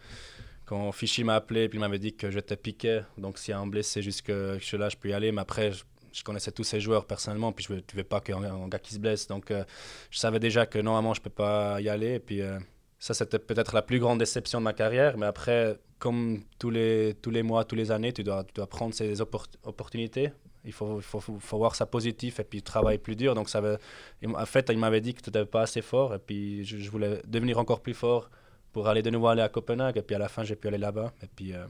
Quand 0.65 0.91
Fichy 0.93 1.25
m'a 1.25 1.35
appelé, 1.35 1.67
puis 1.69 1.77
il 1.77 1.81
m'avait 1.81 1.99
dit 1.99 2.15
que 2.15 2.31
j'étais 2.31 2.55
piqué, 2.55 3.01
donc 3.17 3.37
s'il 3.37 3.51
y 3.51 3.55
a 3.55 3.59
un 3.59 3.67
blessé 3.67 4.01
jusque 4.01 4.31
je 4.31 4.77
là, 4.77 4.89
je 4.89 4.95
peux 4.97 5.09
y 5.09 5.13
aller. 5.13 5.31
Mais 5.33 5.41
après, 5.41 5.73
je, 5.73 5.83
je 6.13 6.23
connaissais 6.23 6.51
tous 6.51 6.63
ces 6.63 6.79
joueurs 6.79 7.05
personnellement, 7.05 7.51
puis 7.51 7.65
je 7.67 7.73
ne 7.73 7.81
veux 7.95 8.03
pas 8.05 8.21
qu'un 8.21 8.41
un 8.43 8.67
gars 8.69 8.79
qui 8.79 8.93
se 8.93 8.99
blesse. 8.99 9.27
Donc 9.27 9.51
euh, 9.51 9.65
je 10.11 10.19
savais 10.19 10.39
déjà 10.39 10.65
que 10.65 10.79
normalement, 10.79 11.13
je 11.13 11.21
peux 11.21 11.29
pas 11.29 11.81
y 11.81 11.89
aller. 11.89 12.15
Et 12.15 12.19
puis 12.19 12.41
euh, 12.41 12.59
ça, 12.99 13.13
c'était 13.13 13.39
peut-être 13.39 13.75
la 13.75 13.81
plus 13.81 13.99
grande 13.99 14.19
déception 14.19 14.59
de 14.59 14.63
ma 14.65 14.73
carrière. 14.73 15.17
Mais 15.17 15.25
après, 15.25 15.77
comme 15.99 16.43
tous 16.59 16.69
les, 16.69 17.15
tous 17.21 17.31
les 17.31 17.43
mois, 17.43 17.65
tous 17.65 17.75
les 17.75 17.91
années, 17.91 18.13
tu 18.13 18.23
dois, 18.23 18.43
tu 18.45 18.53
dois 18.53 18.67
prendre 18.67 18.93
ces 18.93 19.21
oppor- 19.21 19.47
opportunités. 19.63 20.31
Il 20.63 20.73
faut, 20.73 20.97
il 20.97 21.03
faut, 21.03 21.19
faut, 21.19 21.57
voir 21.57 21.75
ça 21.75 21.85
positif 21.85 22.39
et 22.39 22.43
puis 22.43 22.61
travailler 22.61 22.99
plus 22.99 23.15
dur. 23.15 23.33
Donc, 23.33 23.49
ça 23.49 23.61
veut, 23.61 23.77
en 24.25 24.45
fait, 24.45 24.69
il 24.69 24.77
m'avait 24.77 25.01
dit 25.01 25.13
que 25.13 25.21
tu 25.21 25.29
n'étais 25.29 25.45
pas 25.45 25.61
assez 25.61 25.81
fort 25.81 26.13
et 26.13 26.19
puis 26.19 26.63
je, 26.63 26.77
je 26.77 26.91
voulais 26.91 27.21
devenir 27.27 27.57
encore 27.57 27.81
plus 27.81 27.95
fort 27.95 28.29
pour 28.71 28.87
aller 28.87 29.01
de 29.01 29.09
nouveau 29.09 29.27
aller 29.27 29.41
à 29.41 29.49
Copenhague. 29.49 29.97
Et 29.97 30.01
puis 30.01 30.15
à 30.15 30.19
la 30.19 30.29
fin, 30.29 30.43
j'ai 30.43 30.55
pu 30.55 30.67
aller 30.67 30.77
là-bas. 30.77 31.13
Et 31.21 31.27
puis, 31.27 31.53
euh, 31.53 31.65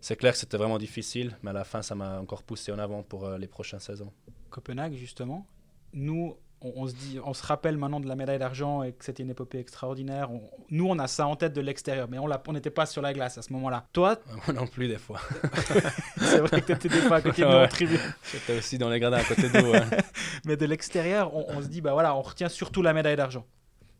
c'est 0.00 0.16
clair 0.16 0.32
que 0.32 0.38
c'était 0.38 0.56
vraiment 0.56 0.78
difficile, 0.78 1.36
mais 1.42 1.50
à 1.50 1.54
la 1.54 1.64
fin, 1.64 1.82
ça 1.82 1.94
m'a 1.94 2.20
encore 2.20 2.42
poussé 2.42 2.72
en 2.72 2.78
avant 2.78 3.02
pour 3.02 3.24
euh, 3.24 3.38
les 3.38 3.48
prochaines 3.48 3.80
saisons. 3.80 4.12
Copenhague, 4.50 4.94
justement, 4.94 5.46
nous, 5.92 6.36
on, 6.64 6.72
on 6.74 6.86
se 6.88 6.94
dit, 6.94 7.20
on 7.24 7.34
se 7.34 7.44
rappelle 7.46 7.76
maintenant 7.76 8.00
de 8.00 8.08
la 8.08 8.16
médaille 8.16 8.38
d'argent 8.40 8.82
et 8.82 8.92
que 8.92 9.04
c'était 9.04 9.22
une 9.22 9.30
épopée 9.30 9.58
extraordinaire. 9.58 10.30
On- 10.32 10.40
nous, 10.70 10.86
on 10.88 10.98
a 10.98 11.06
ça 11.06 11.26
en 11.28 11.36
tête 11.36 11.52
de 11.52 11.60
l'extérieur, 11.60 12.08
mais 12.10 12.18
on 12.18 12.52
n'était 12.52 12.70
pas 12.70 12.86
sur 12.86 13.02
la 13.02 13.12
glace 13.12 13.38
à 13.38 13.42
ce 13.42 13.52
moment-là. 13.52 13.86
Toi, 13.92 14.16
Moi 14.46 14.54
non 14.54 14.66
plus, 14.66 14.88
des 14.88 14.98
fois. 14.98 15.20
c'est 16.16 16.38
vrai 16.40 16.60
que 16.62 16.72
tu 16.72 16.88
n'étais 16.88 17.08
pas 17.08 17.16
à 17.16 17.20
côté 17.20 17.42
de 17.42 17.46
nous 17.46 17.52
Ouais. 17.54 17.64
en 17.64 17.68
tribune, 17.68 18.00
J'étais 18.32 18.58
aussi 18.58 18.78
dans 18.78 18.88
les 18.88 18.98
gradins 18.98 19.18
à 19.18 19.24
côté 19.24 19.48
d'eux. 19.48 19.70
ouais. 19.70 19.82
mais 20.46 20.56
de 20.56 20.66
l'extérieur, 20.66 21.34
on, 21.36 21.46
on 21.56 21.62
se 21.62 21.68
dit, 21.68 21.80
bah 21.80 21.92
voilà, 21.92 22.14
on 22.16 22.22
retient 22.22 22.48
surtout 22.48 22.82
la 22.82 22.92
médaille 22.92 23.16
d'argent. 23.16 23.46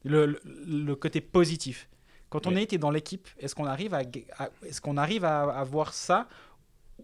Le, 0.04 0.26
le- 0.26 0.40
le 0.66 0.94
côté 0.96 1.20
positif. 1.20 1.88
Quand 2.30 2.46
on 2.48 2.56
a 2.56 2.60
été 2.60 2.78
dans 2.78 2.90
l'équipe, 2.90 3.28
est-ce 3.38 3.54
qu'on 3.54 3.66
arrive, 3.66 3.94
à, 3.94 4.00
à- 4.38 4.48
est-ce 4.66 4.80
qu'on 4.80 4.96
arrive 4.96 5.24
à, 5.24 5.42
à 5.44 5.62
voir 5.64 5.94
ça 5.94 6.26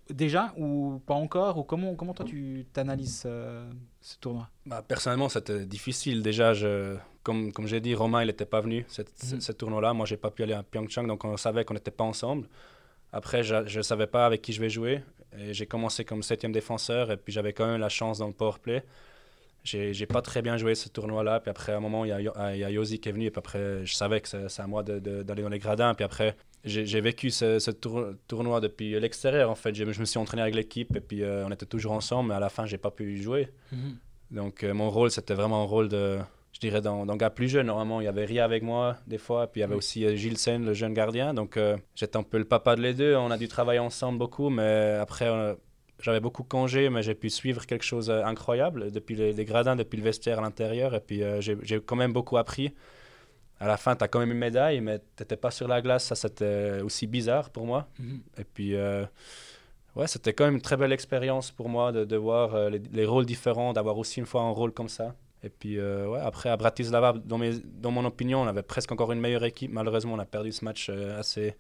déjà 0.09 0.53
ou 0.57 1.01
pas 1.07 1.15
encore 1.15 1.59
Ou 1.59 1.63
comment, 1.65 1.95
comment 1.95 2.15
toi 2.15 2.25
tu 2.27 2.67
t'analyses 2.73 3.25
euh, 3.27 3.71
ce 4.01 4.17
tournoi? 4.19 4.49
Bah, 4.67 4.83
personnellement, 4.87 5.29
c'était 5.29 5.65
difficile. 5.67 6.23
Déjà, 6.23 6.53
je, 6.55 6.97
comme, 7.23 7.53
comme 7.53 7.67
j'ai 7.67 7.81
dit, 7.81 7.95
Romain, 7.95 8.23
il 8.23 8.27
n'était 8.27 8.45
pas 8.47 8.61
venu 8.61 8.85
cette- 8.89 9.13
ce- 9.23 9.35
Mhm. 9.35 9.41
ce 9.41 9.53
tournoi-là. 9.53 9.93
Moi, 9.93 10.07
j'ai 10.07 10.17
pas 10.17 10.31
pu 10.31 10.43
aller 10.43 10.53
à 10.55 10.63
Pyeongchang, 10.63 11.07
donc 11.07 11.25
on 11.25 11.37
savait 11.37 11.65
qu'on 11.65 11.75
n'était 11.75 11.91
pas 11.91 12.05
ensemble. 12.05 12.49
Après, 13.13 13.43
je 13.43 13.77
ne 13.79 13.83
savais 13.83 14.07
pas 14.07 14.27
avec 14.27 14.41
qui 14.43 14.53
je 14.53 14.61
vais 14.61 14.71
jouer. 14.71 15.03
Et 15.39 15.55
j'ai 15.55 15.67
commencé 15.67 16.05
comme 16.05 16.23
septième 16.25 16.53
défenseur, 16.53 17.11
et 17.13 17.17
puis 17.17 17.33
j'avais 17.33 17.53
quand 17.53 17.67
même 17.67 17.81
la 17.81 17.89
chance 17.89 18.19
dans 18.19 18.27
le 18.27 18.33
powerplay. 18.33 18.83
J'ai 18.83 18.85
j'ai 19.65 20.07
pas 20.07 20.23
très 20.23 20.43
bien 20.43 20.57
joué 20.57 20.75
ce 20.75 20.89
tournoi-là. 20.89 21.41
Puis 21.41 21.51
après, 21.51 21.73
à 21.73 21.77
un 21.77 21.81
moment, 21.81 22.05
il 22.05 22.09
y 22.09 22.13
a, 22.13 22.21
il 22.55 22.59
y 22.59 22.65
a 22.65 22.71
Yosi 22.71 22.99
qui 23.01 23.09
est 23.09 23.13
venu, 23.13 23.27
et 23.27 23.31
puis 23.31 23.39
après, 23.39 23.85
je 23.85 23.95
savais 23.95 24.21
que 24.21 24.29
c'est 24.29 24.63
à 24.63 24.67
moi 24.67 24.83
d'aller 24.83 25.43
dans 25.43 25.49
les 25.49 25.59
gradins. 25.59 25.95
Puis 25.95 26.05
après, 26.05 26.37
j'ai 26.65 26.85
j'ai 26.85 27.01
vécu 27.01 27.31
ce, 27.31 27.59
ce 27.59 27.71
tour- 27.71 28.13
tournoi 28.27 28.61
depuis 28.61 28.99
l'extérieur, 29.01 29.51
en 29.51 29.55
fait. 29.55 29.75
Je, 29.75 29.91
je 29.91 30.01
me 30.01 30.05
suis 30.05 30.19
entraîné 30.19 30.43
avec 30.43 30.55
l'équipe, 30.55 30.95
et 30.97 31.01
puis 31.01 31.23
euh, 31.23 31.47
on 31.47 31.51
était 31.51 31.67
toujours 31.67 31.93
ensemble, 31.93 32.31
mais 32.31 32.35
à 32.35 32.41
la 32.41 32.49
fin, 32.51 32.67
j'ai 32.67 32.79
pas 32.79 32.91
pu 32.91 33.17
jouer. 33.23 33.49
Donc 34.31 34.63
euh, 34.63 34.73
mon 34.75 34.91
rôle, 34.91 35.11
c'était 35.11 35.35
vraiment 35.35 35.63
un 35.63 35.67
rôle 35.67 35.89
de, 35.89 36.19
je 36.53 36.61
dirais, 36.61 36.81
d'un 36.81 37.05
d'un 37.07 37.17
gars 37.17 37.31
plus 37.31 37.49
jeune. 37.49 37.67
Normalement, 37.67 38.01
il 38.01 38.05
y 38.05 38.09
avait 38.09 38.25
Ria 38.25 38.45
avec 38.45 38.63
moi 38.63 38.97
des 39.07 39.19
fois, 39.19 39.47
puis 39.47 39.61
il 39.61 39.63
y 39.63 39.65
avait 39.65 39.75
aussi 39.75 40.05
euh, 40.05 40.15
Gilles 40.15 40.39
Sen, 40.39 40.65
le 40.65 40.75
jeune 40.75 40.95
gardien. 40.95 41.35
Donc 41.35 41.57
euh, 41.57 41.77
j'étais 41.95 42.17
un 42.17 42.23
peu 42.23 42.39
le 42.39 42.45
papa 42.45 42.77
de 42.77 42.83
les 42.83 42.95
deux. 42.95 43.17
On 43.17 43.31
a 43.31 43.39
dû 43.39 43.49
travailler 43.49 43.81
ensemble 43.81 44.19
beaucoup, 44.19 44.49
mais 44.51 44.97
après, 45.01 45.27
euh, 45.27 45.55
j'avais 46.01 46.21
beaucoup 46.21 46.43
de 46.43 46.49
congés, 46.49 46.91
mais 46.91 47.03
j'ai 47.03 47.15
pu 47.15 47.31
suivre 47.31 47.67
quelque 47.67 47.85
chose 47.85 48.07
d'incroyable 48.09 48.91
depuis 48.91 49.15
les, 49.15 49.33
les 49.33 49.45
gradins, 49.45 49.77
depuis 49.77 49.97
le 49.97 50.05
vestiaire 50.05 50.39
à 50.39 50.43
l'intérieur. 50.43 50.95
Et 50.95 51.01
puis 51.01 51.23
euh, 51.23 51.41
j'ai 51.41 51.81
quand 51.81 51.97
même 51.97 52.13
beaucoup 52.13 52.37
appris. 52.37 52.75
À 53.63 53.67
la 53.67 53.77
fin, 53.77 53.95
tu 53.95 54.03
as 54.03 54.09
quand 54.09 54.21
même 54.21 54.33
une 54.33 54.39
médaille, 54.39 54.81
mais 54.81 54.99
tu 54.99 55.05
n'étais 55.23 55.37
pas 55.37 55.51
sur 55.51 55.69
la 55.69 55.83
glace. 55.83 56.05
Ça, 56.05 56.15
c'était 56.15 56.81
aussi 56.83 57.07
bizarre 57.07 57.51
pour 57.51 57.67
moi. 57.67 57.89
Et 58.39 58.45
puis, 58.45 58.75
euh, 58.75 59.05
ouais, 59.97 60.07
c'était 60.07 60.33
quand 60.33 60.47
même 60.47 60.55
une 60.55 60.63
très 60.63 60.79
belle 60.79 60.93
expérience 60.93 61.51
pour 61.51 61.69
moi 61.69 61.93
de, 61.93 62.07
de 62.07 62.17
voir 62.17 62.55
euh, 62.55 62.71
les, 62.71 62.81
les 62.91 63.05
rôles 63.05 63.27
différents, 63.27 63.75
d'avoir 63.75 63.99
aussi 63.99 64.19
une 64.19 64.25
fois 64.25 64.41
un 64.41 64.51
rôle 64.51 64.73
comme 64.73 64.89
ça. 64.89 65.15
Et 65.43 65.51
puis, 65.51 65.79
euh, 65.79 66.09
ouais, 66.09 66.21
après, 66.21 66.49
à 66.49 66.57
Bratislava, 66.57 67.13
dans, 67.23 67.37
mes, 67.37 67.53
dans 67.65 67.91
mon 67.91 68.07
opinion, 68.07 68.41
on 68.41 68.47
avait 68.47 68.63
presque 68.63 68.93
encore 68.93 69.13
une 69.13 69.21
meilleure 69.21 69.45
équipe. 69.45 69.71
Malheureusement, 69.71 70.15
on 70.15 70.19
a 70.19 70.25
perdu 70.25 70.53
ce 70.53 70.65
match 70.65 70.89
euh, 70.89 71.19
assez, 71.19 71.55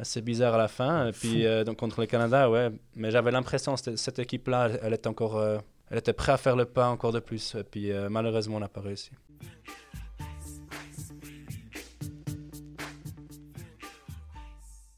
assez 0.00 0.22
bizarre 0.22 0.54
à 0.54 0.58
la 0.58 0.68
fin. 0.68 1.08
Et 1.08 1.12
puis, 1.12 1.46
euh, 1.46 1.64
donc, 1.64 1.76
contre 1.76 2.00
le 2.00 2.06
Canada, 2.06 2.50
ouais. 2.50 2.70
Mais 2.96 3.10
j'avais 3.10 3.30
l'impression 3.30 3.74
que 3.74 3.96
cette, 3.96 4.18
équipe-là, 4.18 4.68
elle, 4.68 4.80
elle 4.82 4.94
était 4.94 5.08
encore. 5.08 5.36
euh, 5.36 5.58
elle 5.90 5.98
était 5.98 6.12
prête 6.12 6.34
à 6.34 6.38
faire 6.38 6.56
le 6.56 6.64
pas 6.64 6.88
encore 6.88 7.12
de 7.12 7.20
plus. 7.20 7.56
Et 7.56 7.64
puis, 7.64 7.90
euh, 7.90 8.08
malheureusement, 8.08 8.56
on 8.56 8.60
n'a 8.60 8.68
pas 8.68 8.80
réussi. 8.80 9.10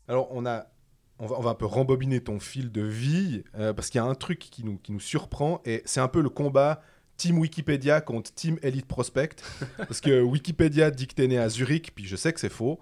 Alors, 0.08 0.28
on 0.30 0.46
a. 0.46 0.66
On 1.18 1.26
va, 1.26 1.38
on 1.38 1.40
va 1.40 1.50
un 1.50 1.54
peu 1.54 1.66
rembobiner 1.66 2.20
ton 2.20 2.40
fil 2.40 2.72
de 2.72 2.82
vie, 2.82 3.44
euh, 3.54 3.72
parce 3.72 3.90
qu'il 3.90 4.00
y 4.00 4.02
a 4.02 4.04
un 4.04 4.14
truc 4.16 4.40
qui 4.40 4.64
nous, 4.64 4.76
qui 4.78 4.90
nous 4.90 4.98
surprend, 4.98 5.60
et 5.64 5.82
c'est 5.84 6.00
un 6.00 6.08
peu 6.08 6.20
le 6.20 6.30
combat 6.30 6.82
Team 7.22 7.38
Wikipédia 7.38 8.00
contre 8.00 8.34
Team 8.34 8.58
Elite 8.62 8.86
Prospect. 8.86 9.36
parce 9.76 10.00
que 10.00 10.20
Wikipédia 10.22 10.90
dit 10.90 11.06
que 11.06 11.14
t'es 11.14 11.28
né 11.28 11.38
à 11.38 11.48
Zurich, 11.48 11.92
puis 11.94 12.04
je 12.04 12.16
sais 12.16 12.32
que 12.32 12.40
c'est 12.40 12.48
faux. 12.48 12.80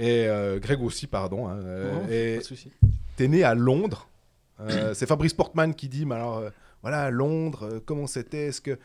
Et 0.00 0.26
euh, 0.26 0.58
Greg 0.58 0.82
aussi, 0.82 1.06
pardon. 1.06 1.46
hein, 1.48 1.60
Oh, 1.62 2.10
et 2.10 2.34
pas 2.34 2.40
de 2.40 2.44
souci. 2.44 2.72
t'es 3.16 3.28
né 3.28 3.44
à 3.44 3.54
Londres. 3.54 4.08
Euh, 4.60 4.92
c'est 4.94 5.06
Fabrice 5.06 5.34
Portman 5.34 5.72
qui 5.74 5.88
dit, 5.88 6.04
mais 6.04 6.16
alors, 6.16 6.38
euh, 6.38 6.50
voilà, 6.82 7.10
Londres, 7.10 7.80
comment 7.86 8.08
c'était? 8.08 8.46
Est-ce 8.46 8.60
que 8.60 8.76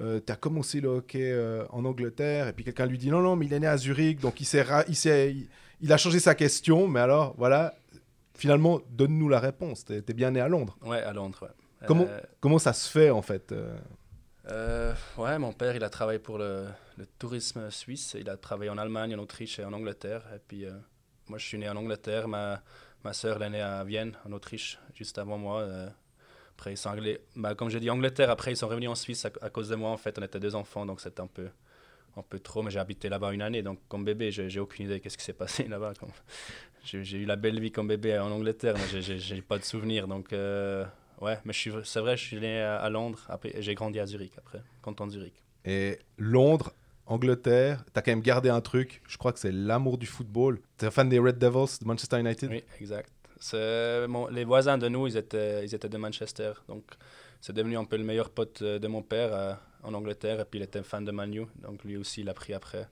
euh, 0.00 0.18
t'as 0.18 0.34
commencé 0.36 0.80
le 0.80 0.88
hockey 0.88 1.32
en 1.70 1.84
Angleterre? 1.84 2.48
Et 2.48 2.52
puis 2.52 2.64
quelqu'un 2.64 2.86
lui 2.86 2.98
dit, 2.98 3.10
non, 3.10 3.20
non, 3.20 3.36
mais 3.36 3.46
il 3.46 3.52
est 3.52 3.60
né 3.60 3.66
à 3.68 3.76
Zurich, 3.76 4.18
donc 4.20 4.40
il, 4.40 4.46
il, 4.88 5.46
il, 5.82 5.92
a 5.92 5.96
changé 5.98 6.18
sa 6.18 6.34
question, 6.34 6.88
mais 6.88 6.98
alors, 7.00 7.34
voilà, 7.38 7.74
finalement, 8.34 8.80
donne-nous 8.90 9.28
la 9.28 9.38
réponse. 9.38 9.84
T'es 9.84 10.14
bien 10.14 10.32
né 10.32 10.40
à 10.40 10.48
Londres. 10.48 10.76
Ouais, 10.84 11.00
à 11.02 11.12
Londres, 11.12 11.38
ouais. 11.42 11.86
Comment- 11.86 12.08
Comment 12.40 12.58
ça 12.58 12.72
se 12.72 12.90
fait, 12.90 13.10
en 13.10 13.22
fait 13.22 13.54
euh 14.50 14.94
ouais, 15.16 15.38
mon 15.38 15.52
père, 15.52 15.76
il 15.76 15.84
a 15.84 15.90
travaillé 15.90 16.18
pour 16.18 16.38
le, 16.38 16.66
tourisme 17.18 17.70
suisse. 17.70 18.16
Il 18.18 18.28
a 18.30 18.36
travaillé 18.36 18.70
en 18.70 18.78
Allemagne, 18.78 19.14
en 19.14 19.18
Autriche 19.18 19.58
et 19.58 19.64
en 19.64 19.72
Angleterre. 19.72 20.22
Et 20.34 20.38
puis, 20.46 20.64
euh, 20.64 20.72
moi, 21.28 21.38
je 21.38 21.46
suis 21.46 21.58
né 21.58 21.68
en 21.68 21.76
Angleterre. 21.76 22.28
Ma, 22.28 22.62
ma 23.04 23.12
soeur, 23.12 23.36
elle 23.36 23.48
est 23.48 23.50
née 23.50 23.60
à 23.60 23.84
Vienne, 23.84 24.16
en 24.26 24.32
Autriche, 24.32 24.78
juste 24.94 25.18
avant 25.18 25.38
moi. 25.38 25.60
Euh, 25.60 25.88
après, 26.52 26.72
ils 26.72 26.76
sont 26.76 26.90
anglais. 26.90 27.20
Bah, 27.36 27.54
comme 27.54 27.70
j'ai 27.70 27.80
dit, 27.80 27.90
Angleterre. 27.90 28.30
Après, 28.30 28.52
ils 28.52 28.56
sont 28.56 28.68
revenus 28.68 28.90
en 28.90 28.94
Suisse 28.94 29.24
à, 29.24 29.30
à 29.42 29.50
cause 29.50 29.68
de 29.68 29.76
moi. 29.76 29.90
En 29.90 29.96
fait, 29.96 30.18
on 30.18 30.22
était 30.22 30.40
deux 30.40 30.54
enfants, 30.54 30.86
donc 30.86 31.00
c'était 31.00 31.20
un 31.20 31.26
peu, 31.26 31.48
un 32.16 32.22
peu 32.22 32.38
trop. 32.38 32.62
Mais 32.62 32.70
j'ai 32.70 32.80
habité 32.80 33.08
là-bas 33.08 33.32
une 33.32 33.42
année. 33.42 33.62
Donc, 33.62 33.78
comme 33.88 34.04
bébé, 34.04 34.30
j'ai 34.30 34.60
aucune 34.60 34.86
idée 34.86 35.00
qu'est-ce 35.00 35.18
qui 35.18 35.24
s'est 35.24 35.32
passé 35.32 35.64
là-bas. 35.68 35.92
J'ai 36.84 37.18
eu 37.18 37.26
la 37.26 37.36
belle 37.36 37.60
vie 37.60 37.70
comme 37.70 37.88
bébé 37.88 38.18
en 38.18 38.30
Angleterre, 38.30 38.74
mais 38.76 39.02
j'ai 39.02 39.42
pas 39.42 39.58
de 39.58 39.64
souvenirs. 39.64 40.08
Donc, 40.08 40.32
euh, 40.32 40.84
ouais, 41.20 41.38
mais 41.44 41.52
je 41.52 41.58
suis- 41.58 41.72
c'est 41.84 42.00
vrai, 42.00 42.16
je 42.16 42.24
suis 42.24 42.40
né 42.40 42.60
à, 42.60 42.88
Londres. 42.88 43.24
Après, 43.28 43.56
et 43.56 43.62
j'ai 43.62 43.74
grandi 43.74 43.98
à 44.00 44.06
Zurich 44.06 44.32
après, 44.38 44.62
canton 44.82 45.06
de 45.06 45.12
Zurich. 45.12 45.34
Et 45.64 45.98
Londres, 46.16 46.72
Angleterre, 47.06 47.84
t'as 47.92 48.02
quand 48.02 48.12
même 48.12 48.20
gardé 48.20 48.48
un 48.48 48.60
truc, 48.60 49.02
je 49.08 49.16
crois 49.16 49.32
que 49.32 49.38
c'est 49.38 49.52
l'amour 49.52 49.98
du 49.98 50.06
football. 50.06 50.60
T'es 50.76 50.86
un 50.86 50.90
fan 50.90 51.08
des 51.08 51.18
Red 51.18 51.38
Devils 51.38 51.78
de 51.80 51.86
Manchester 51.86 52.20
United? 52.20 52.50
Oui, 52.50 52.62
exact. 52.80 53.10
Mon- 54.08 54.28
les 54.28 54.44
voisins 54.44 54.78
de 54.78 54.88
nous, 54.88 55.06
ils 55.06 55.16
étaient, 55.16 55.64
ils 55.64 55.74
étaient 55.74 55.88
de 55.88 55.96
Manchester. 55.96 56.52
Donc, 56.68 56.84
c'est 57.40 57.52
devenu 57.52 57.76
un 57.76 57.84
peu 57.84 57.96
le 57.96 58.04
meilleur 58.04 58.30
pote 58.30 58.62
euh, 58.62 58.78
de 58.78 58.88
mon 58.88 59.02
père 59.02 59.32
euh, 59.32 59.54
en 59.82 59.94
Angleterre. 59.94 60.40
Et 60.40 60.44
puis, 60.44 60.58
il 60.58 60.62
était 60.62 60.82
fan 60.82 61.04
de 61.04 61.12
Manu. 61.12 61.46
Donc, 61.56 61.84
lui 61.84 61.96
aussi, 61.96 62.22
il 62.22 62.28
a 62.28 62.34
pris 62.34 62.52
après 62.52 62.88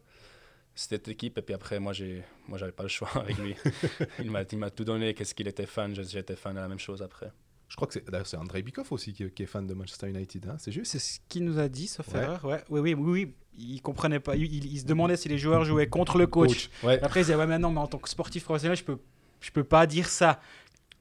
cette 0.75 1.09
équipe. 1.09 1.37
Et 1.39 1.43
puis 1.43 1.55
après, 1.55 1.81
moi, 1.81 1.93
j'ai, 1.93 2.23
moi, 2.47 2.59
j'avais 2.59 2.73
pas 2.73 2.85
le 2.85 2.89
choix 2.89 3.09
avec 3.17 3.37
lui. 3.39 3.57
il 4.21 4.31
m'a, 4.31 4.43
il 4.51 4.59
m'a 4.59 4.71
tout 4.71 4.85
donné. 4.85 5.15
Qu'est-ce 5.15 5.35
qu'il 5.35 5.49
était 5.49 5.67
fan 5.67 5.95
J'étais 5.95 6.37
fan 6.37 6.55
de 6.55 6.61
la 6.61 6.69
même 6.69 6.79
chose 6.79 7.03
après. 7.03 7.33
Je 7.69 7.75
crois 7.77 7.89
que 7.89 7.95
c'est 7.95 8.09
d'ailleurs, 8.09 8.27
c'est 8.27 8.37
Andrei 8.37 8.63
Bikov 8.63 8.87
aussi 8.93 9.13
qui, 9.13 9.29
qui 9.31 9.43
est 9.43 9.47
fan 9.47 9.67
de 9.67 9.75
Manchester 9.75 10.09
United, 10.09 10.49
hein, 10.49 10.57
c'est 10.59 10.71
juste 10.71 10.93
C'est 10.93 10.99
ce 11.01 11.19
qu'il 11.29 11.45
nous 11.45 11.59
a 11.59 11.69
dit, 11.69 11.89
sauf 11.89 12.07
Ouais. 12.15 12.21
erreur. 12.23 12.45
Ouais. 12.45 12.63
Oui, 12.71 12.81
oui, 12.81 12.95
oui, 12.95 13.11
oui. 13.25 13.35
Il 13.59 13.81
comprenait 13.83 14.21
pas. 14.21 14.37
Il, 14.37 14.79
se 14.79 14.85
demandait 14.85 15.17
si 15.17 15.29
les 15.29 15.39
joueurs 15.39 15.65
jouaient 15.65 15.89
contre 15.89 16.19
le 16.19 16.27
coach. 16.27 16.69
Ouais. 16.83 17.01
Après, 17.03 17.21
il 17.21 17.25
disait 17.25 17.35
Ouais, 17.35 17.47
mais 17.47 17.59
non, 17.59 17.71
mais 17.73 17.81
en 17.81 17.87
tant 17.87 17.99
que 17.99 18.09
sportif 18.09 18.45
professionnel, 18.45 18.77
je 18.77 18.85
peux, 18.85 18.99
je 19.41 19.51
peux 19.51 19.65
pas 19.65 19.87
dire 19.87 20.09
ça. 20.09 20.41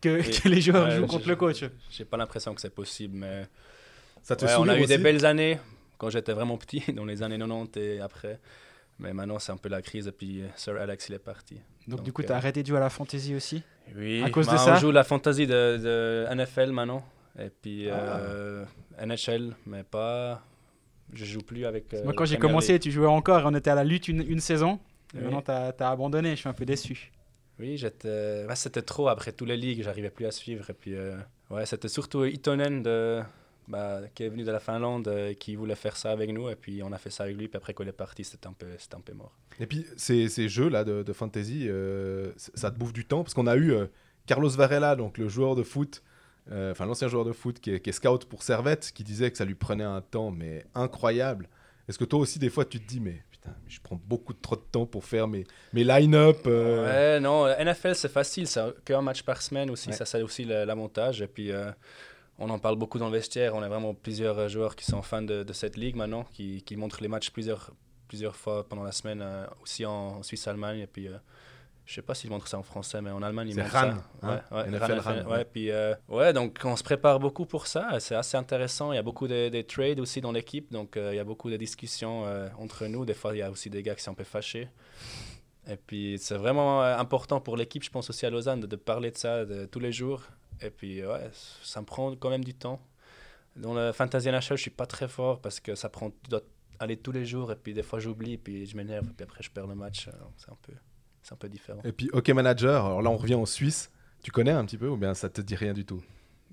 Que, 0.01 0.21
Oui. 0.21 0.39
que 0.41 0.49
les 0.49 0.62
joueurs 0.62 0.88
Ouais, 0.88 0.95
jouent 0.97 1.06
contre 1.08 1.28
le 1.28 1.36
coach. 1.36 1.63
J'ai 1.91 2.06
pas 2.06 2.17
l'impression 2.17 2.54
que 2.56 2.62
c'est 2.62 2.73
possible, 2.73 3.15
mais 3.17 3.47
Ça 4.23 4.36
te 4.36 4.45
Ouais, 4.45 4.56
on 4.58 4.67
a 4.67 4.80
eu 4.80 4.86
des 4.86 4.97
belles 4.97 5.25
années. 5.25 5.60
quand 5.97 6.10
j'étais 6.10 6.34
vraiment 6.34 6.58
petit, 6.58 6.82
dans 6.93 7.06
les 7.06 7.21
années 7.23 7.38
90 7.38 7.78
et 7.80 7.99
après. 7.99 8.39
Mais 8.99 9.13
maintenant, 9.13 9.39
c'est 9.39 9.51
un 9.51 9.58
peu 9.58 9.69
la 9.69 9.81
crise. 9.81 10.08
Et 10.08 10.12
puis, 10.12 10.41
euh, 10.41 10.47
Sir 10.55 10.75
Alex, 10.79 11.10
il 11.10 11.15
est 11.15 11.19
parti. 11.19 11.60
Donc, 11.88 12.01
du 12.03 12.13
coup, 12.13 12.21
euh, 12.21 12.25
tu 12.25 12.31
as 12.31 12.38
arrêté 12.38 12.62
de 12.63 12.67
jouer 12.67 12.77
à 12.77 12.81
la 12.81 12.89
fantasy 12.89 13.36
aussi? 13.36 13.62
Oui, 13.95 14.23
À 14.23 14.29
cause 14.29 14.47
de 14.47 14.51
bah, 14.53 14.58
ça? 14.58 14.75
On 14.75 14.79
joue 14.79 14.91
la 14.91 15.03
fantasy 15.03 15.45
de, 15.47 15.77
de 15.77 16.34
NFL 16.34 16.71
maintenant. 16.71 17.05
Et 17.38 17.49
puis, 17.49 17.89
Ah. 17.89 18.17
euh, 18.19 18.65
NHL, 19.05 19.55
mais 19.65 19.84
pas. 19.84 20.41
Je 21.13 21.25
joue 21.25 21.41
plus 21.41 21.65
avec. 21.65 21.93
Moi, 22.03 22.13
quand 22.13 22.25
j'ai 22.25 22.38
commencé, 22.38 22.73
League. 22.73 22.81
tu 22.81 22.91
jouais 22.91 23.08
encore 23.08 23.41
et 23.41 23.43
on 23.45 23.53
était 23.53 23.69
à 23.69 23.75
la 23.75 23.84
lutte 23.84 24.08
une, 24.08 24.21
une 24.21 24.39
saison. 24.39 24.79
Et 25.13 25.17
Oui. 25.17 25.23
maintenant, 25.25 25.41
tu 25.75 25.84
as, 25.84 25.89
abandonné. 25.89 26.31
Je 26.31 26.36
suis 26.38 26.49
un 26.49 26.53
peu 26.53 26.65
déçu. 26.65 27.12
Oui, 27.60 27.77
j'étais. 27.77 28.45
c'était 28.55 28.81
trop 28.81 29.08
après 29.08 29.31
tous 29.31 29.45
les 29.45 29.55
ligues, 29.58 29.84
j'arrivais 29.84 30.10
plus 30.10 30.25
à 30.25 30.31
suivre. 30.31 30.69
Et 30.69 30.73
puis, 30.73 30.95
euh, 30.95 31.15
ouais, 31.49 31.65
c'était 31.65 31.88
surtout 31.88 32.25
Itonen 32.25 32.81
de... 32.84 33.21
bah, 33.67 34.01
qui 34.13 34.23
est 34.23 34.30
venu 34.30 34.43
de 34.43 34.51
la 34.51 34.60
Finlande, 34.60 35.08
euh, 35.08 35.34
qui 35.34 35.56
voulait 35.56 35.75
faire 35.75 35.97
ça 35.97 36.12
avec 36.12 36.32
nous. 36.32 36.49
Et 36.49 36.56
puis, 36.56 36.82
on 36.84 36.91
a 36.91 36.97
fait 36.97 37.10
ça 37.10 37.23
avec 37.23 37.38
lui. 37.38 37.47
Puis 37.47 37.58
après, 37.58 37.73
quand 37.73 37.84
il 37.84 37.89
est 37.89 37.93
parti, 37.93 38.23
c'était 38.23 38.47
un 38.47 38.54
peu, 38.54 38.67
un 38.67 38.99
peu 38.99 39.13
mort. 39.13 39.36
Et 39.60 39.65
puis, 39.65 39.86
ces, 39.97 40.30
ces 40.30 40.47
jeux-là 40.49 40.84
de, 40.84 41.04
de 41.04 41.13
fantasy, 41.13 41.67
euh, 41.67 42.32
ça 42.36 42.71
te 42.71 42.78
bouffe 42.78 42.93
du 42.93 43.06
temps, 43.06 43.23
parce 43.23 43.34
qu'on 43.34 43.47
a 43.47 43.56
eu 43.56 43.71
euh, 43.71 43.88
Carlos 44.28 44.49
Varela, 44.49 44.95
donc 44.95 45.17
le 45.17 45.28
joueur 45.28 45.56
de 45.56 45.63
foot, 45.63 46.04
enfin 46.51 46.86
l'ancien 46.86 47.08
joueur 47.08 47.25
de 47.25 47.32
foot 47.32 47.60
qui 47.60 47.71
est, 47.71 47.80
qui 47.80 47.89
est 47.89 47.93
scout 47.93 48.25
pour 48.25 48.43
Servette, 48.43 48.91
qui 48.93 49.04
disait 49.04 49.32
que 49.32 49.38
ça 49.38 49.45
lui 49.45 49.56
prenait 49.56 49.84
un 49.84 50.01
temps, 50.01 50.30
mais 50.30 50.63
incroyable. 50.75 51.49
Est-ce 51.88 51.97
que 51.97 52.06
toi 52.06 52.19
aussi, 52.19 52.38
des 52.38 52.49
fois, 52.49 52.65
tu 52.65 52.80
te 52.80 52.88
dis, 52.88 52.99
mais 52.99 53.23
putain, 53.32 53.56
je 53.67 53.80
prends 53.82 53.99
beaucoup 54.06 54.34
trop 54.34 54.56
de 54.56 54.62
temps 54.71 54.86
pour 54.86 55.06
faire 55.06 55.28
mes, 55.28 55.45
mes 55.73 55.84
line-up 55.84 56.45
Ouais, 56.45 57.19
non, 57.19 57.47
NFL, 57.47 57.95
c'est 57.95 58.12
facile. 58.12 58.47
C'est 58.47 58.62
qu'un 58.84 59.01
match 59.01 59.23
par 59.23 59.41
semaine 59.41 59.71
aussi. 59.71 59.89
Ouais. 59.89 59.95
Ça, 59.95 60.06
c'est 60.06 60.21
aussi 60.21 60.45
l'avantage. 60.45 61.21
Et 61.21 61.28
puis, 61.28 61.51
on 62.39 62.50
en 62.50 62.60
parle 62.60 62.76
beaucoup 62.76 63.00
dans 63.00 63.08
le 63.08 63.13
vestiaire. 63.13 63.56
On 63.56 63.62
a 63.62 63.69
vraiment 63.69 63.93
plusieurs 63.93 64.38
euh, 64.38 64.48
joueurs 64.48 64.76
qui 64.76 64.86
sont 64.86 65.02
fans 65.02 65.21
de, 65.21 65.43
de 65.43 65.54
cette 65.54 65.78
ligue 65.78 65.95
maintenant, 65.95 66.24
qui, 66.34 66.62
qui 66.63 66.76
montrent 66.76 67.02
les 67.02 67.08
matchs 67.08 67.30
plusieurs, 67.32 67.71
plusieurs 68.08 68.36
fois 68.36 68.67
pendant 68.67 68.84
la 68.84 68.91
semaine, 68.91 69.21
euh, 69.21 69.45
aussi 69.63 69.86
en 69.86 70.21
Suisse-Allemagne. 70.24 70.80
Et 70.80 70.88
puis, 70.88 71.08
euh, 71.08 71.17
je 71.86 71.93
sais 71.93 72.02
pas 72.02 72.13
s'ils 72.15 72.30
montrent 72.30 72.48
ça 72.48 72.58
en 72.58 72.63
français, 72.63 73.02
mais 73.02 73.12
en 73.12 73.21
Allemagne, 73.21 73.50
ils 73.50 73.58
montrent 73.58 73.71
RAN, 73.71 73.93
ça. 73.93 74.28
hein, 74.28 74.41
ouais, 74.52 74.58
ouais, 74.58 74.69
NFL 74.71 75.00
RAN, 75.00 75.02
RAN, 75.24 75.30
ouais. 75.32 75.45
Puis, 75.45 75.71
euh, 75.71 75.93
ouais, 76.10 76.34
donc 76.34 76.60
on 76.65 76.76
se 76.76 76.84
prépare 76.84 77.19
beaucoup 77.19 77.45
pour 77.45 77.67
ça. 77.67 78.00
C'est 78.00 78.15
assez 78.15 78.36
intéressant. 78.36 78.91
Il 78.91 78.95
y 78.95 79.00
a 79.00 79.04
beaucoup 79.04 79.28
de, 79.28 79.50
de 79.50 79.62
trades 79.62 80.00
aussi 80.00 80.19
dans 80.19 80.32
l'équipe. 80.32 80.71
Donc, 80.71 80.98
il 80.98 81.15
y 81.15 81.19
a 81.19 81.24
beaucoup 81.24 81.50
de 81.50 81.58
discussions 81.58 82.26
entre 82.60 82.88
nous. 82.88 83.06
Des 83.06 83.13
fois, 83.13 83.36
il 83.36 83.39
y 83.39 83.41
a 83.43 83.52
aussi 83.52 83.69
des 83.69 83.84
gars 83.84 83.95
qui 83.95 84.04
sont 84.04 84.12
un 84.12 84.15
peu 84.15 84.24
fâchés. 84.24 84.67
Et 85.67 85.78
puis, 85.78 86.17
c'est 86.19 86.38
vraiment 86.38 86.82
important 86.82 87.39
pour 87.39 87.56
l'équipe, 87.58 87.84
je 87.84 87.89
pense 87.89 88.10
aussi 88.10 88.26
à 88.26 88.30
Lausanne, 88.30 88.60
de, 88.62 88.67
de 88.67 88.76
parler 88.76 89.10
de 89.10 89.17
ça 89.17 89.45
de, 89.45 89.65
tous 89.65 89.80
les 89.80 89.91
jours. 89.91 90.21
Et 90.61 90.69
puis, 90.69 91.05
ouais, 91.05 91.29
ça 91.63 91.81
me 91.81 91.85
prend 91.85 92.15
quand 92.15 92.29
même 92.29 92.43
du 92.43 92.53
temps. 92.53 92.81
Dans 93.55 93.73
le 93.73 93.91
Fantasy 93.91 94.29
NHL, 94.29 94.41
je 94.41 94.55
suis 94.55 94.71
pas 94.71 94.85
très 94.85 95.07
fort 95.07 95.39
parce 95.41 95.59
que 95.59 95.75
ça 95.75 95.89
prend, 95.89 96.11
tu 96.11 96.35
aller 96.79 96.97
tous 96.97 97.11
les 97.11 97.25
jours. 97.25 97.51
Et 97.51 97.55
puis, 97.55 97.73
des 97.73 97.83
fois, 97.83 97.99
j'oublie, 97.99 98.37
puis 98.37 98.65
je 98.65 98.75
m'énerve, 98.75 99.07
puis 99.13 99.23
après, 99.23 99.43
je 99.43 99.49
perds 99.49 99.67
le 99.67 99.75
match. 99.75 100.07
Alors, 100.07 100.31
C'est 100.37 100.51
un 100.51 100.57
peu, 100.61 100.73
c'est 101.21 101.33
un 101.33 101.37
peu 101.37 101.49
différent. 101.49 101.81
Et 101.83 101.91
puis, 101.91 102.09
OK 102.13 102.29
Manager, 102.29 102.85
alors 102.85 103.01
là, 103.01 103.09
on 103.09 103.17
revient 103.17 103.35
en 103.35 103.45
Suisse. 103.45 103.91
Tu 104.21 104.31
connais 104.31 104.51
un 104.51 104.65
petit 104.65 104.77
peu 104.77 104.87
ou 104.87 104.97
bien 104.97 105.13
ça 105.13 105.29
te 105.29 105.41
dit 105.41 105.55
rien 105.55 105.73
du 105.73 105.85
tout? 105.85 106.03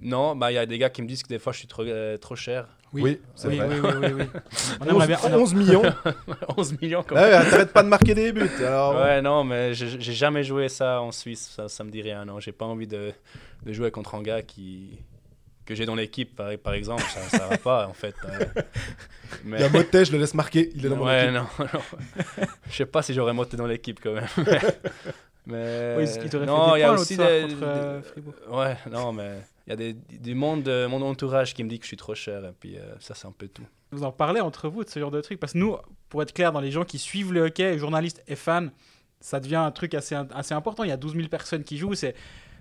Non, 0.02 0.34
bah, 0.36 0.50
il 0.52 0.56
y 0.56 0.58
a 0.58 0.66
des 0.66 0.78
gars 0.78 0.90
qui 0.90 1.00
me 1.02 1.06
disent 1.06 1.22
que 1.22 1.28
des 1.28 1.38
fois, 1.38 1.52
je 1.52 1.58
suis 1.58 1.68
trop, 1.68 1.82
euh, 1.84 2.16
trop 2.18 2.34
cher. 2.36 2.66
Oui, 2.92 3.20
c'est 3.34 3.48
oui, 3.48 3.56
vrai. 3.56 3.68
oui, 3.70 3.78
oui, 3.82 3.90
oui, 4.02 4.12
oui. 4.18 4.40
On 4.80 4.84
11, 4.84 4.90
aimerait 4.90 5.06
bien. 5.06 5.18
on- 5.24 5.34
11 5.40 5.54
millions 5.54 5.82
11 6.58 6.80
millions, 6.82 7.02
quand 7.02 7.14
Ouais, 7.14 7.22
ouais, 7.22 7.50
T'arrêtes 7.50 7.72
pas 7.72 7.82
de 7.82 7.88
marquer 7.88 8.14
des 8.14 8.32
buts 8.32 8.50
alors... 8.58 8.96
Ouais, 8.96 9.22
non, 9.22 9.44
mais 9.44 9.72
j'ai 9.72 9.98
jamais 10.12 10.44
joué 10.44 10.68
ça 10.68 11.00
en 11.00 11.10
Suisse, 11.10 11.52
ça, 11.56 11.68
ça 11.70 11.84
me 11.84 11.90
dit 11.90 12.02
rien. 12.02 12.24
Non, 12.26 12.38
j'ai 12.38 12.52
pas 12.52 12.66
envie 12.66 12.86
de, 12.86 13.12
de 13.64 13.72
jouer 13.72 13.90
contre 13.90 14.14
un 14.14 14.22
gars 14.22 14.42
qui 14.42 14.98
que 15.64 15.76
j'ai 15.76 15.86
dans 15.86 15.94
l'équipe, 15.94 16.34
par, 16.34 16.48
par 16.58 16.74
exemple, 16.74 17.04
ça, 17.04 17.20
ça 17.38 17.46
va 17.46 17.56
pas 17.56 17.86
en 17.86 17.92
fait. 17.94 18.16
euh. 18.24 18.44
Mais- 19.44 19.58
Il 19.58 19.62
y 19.62 19.64
a 19.64 19.68
Motet, 19.68 20.04
je 20.04 20.10
le 20.12 20.18
laisse 20.18 20.34
marquer, 20.34 20.70
il 20.74 20.84
est 20.84 20.88
dans 20.88 20.96
mon 20.96 21.06
ouais, 21.06 21.22
équipe. 21.30 21.34
non, 21.34 21.46
non. 21.60 21.80
Je 22.68 22.76
sais 22.76 22.84
pas 22.84 23.00
si 23.00 23.14
j'aurais 23.14 23.32
monté 23.32 23.56
dans 23.56 23.66
l'équipe 23.68 24.00
quand 24.02 24.12
même. 24.12 24.26
mais 25.46 25.94
Oui, 25.96 26.04
il 26.04 26.40
non, 26.46 26.76
il 26.76 26.80
y 26.80 26.82
a 26.82 26.92
aussi 26.92 27.16
des, 27.16 27.42
contre, 27.48 27.62
euh, 27.62 27.98
des- 28.00 28.02
Fribourg. 28.06 28.34
ouais, 28.50 28.76
non, 28.90 29.12
mais 29.12 29.40
il 29.66 29.70
y 29.70 29.72
a 29.72 29.76
des, 29.76 29.92
du 29.92 30.34
monde 30.34 30.62
de 30.62 30.86
mon 30.86 31.02
entourage 31.02 31.54
qui 31.54 31.64
me 31.64 31.68
dit 31.68 31.78
que 31.78 31.84
je 31.84 31.88
suis 31.88 31.96
trop 31.96 32.14
cher 32.14 32.44
et 32.44 32.52
puis 32.58 32.78
euh, 32.78 32.94
ça 33.00 33.14
c'est 33.14 33.26
un 33.26 33.32
peu 33.32 33.48
tout. 33.48 33.66
Vous 33.90 34.04
en 34.04 34.12
parlez 34.12 34.40
entre 34.40 34.68
vous 34.68 34.84
de 34.84 34.88
ce 34.88 34.98
genre 34.98 35.10
de 35.10 35.20
truc 35.20 35.38
Parce 35.38 35.52
que 35.52 35.58
nous, 35.58 35.76
pour 36.08 36.22
être 36.22 36.32
clair, 36.32 36.52
dans 36.52 36.60
les 36.60 36.70
gens 36.70 36.84
qui 36.84 36.98
suivent 36.98 37.32
le 37.32 37.42
hockey, 37.42 37.76
journalistes 37.78 38.22
et 38.26 38.36
fans, 38.36 38.68
ça 39.20 39.38
devient 39.38 39.56
un 39.56 39.70
truc 39.70 39.94
assez, 39.94 40.14
assez 40.14 40.54
important. 40.54 40.82
Il 40.84 40.88
y 40.88 40.92
a 40.92 40.96
12 40.96 41.14
000 41.14 41.28
personnes 41.28 41.62
qui 41.62 41.76
jouent. 41.76 41.94
C'est 41.94 42.14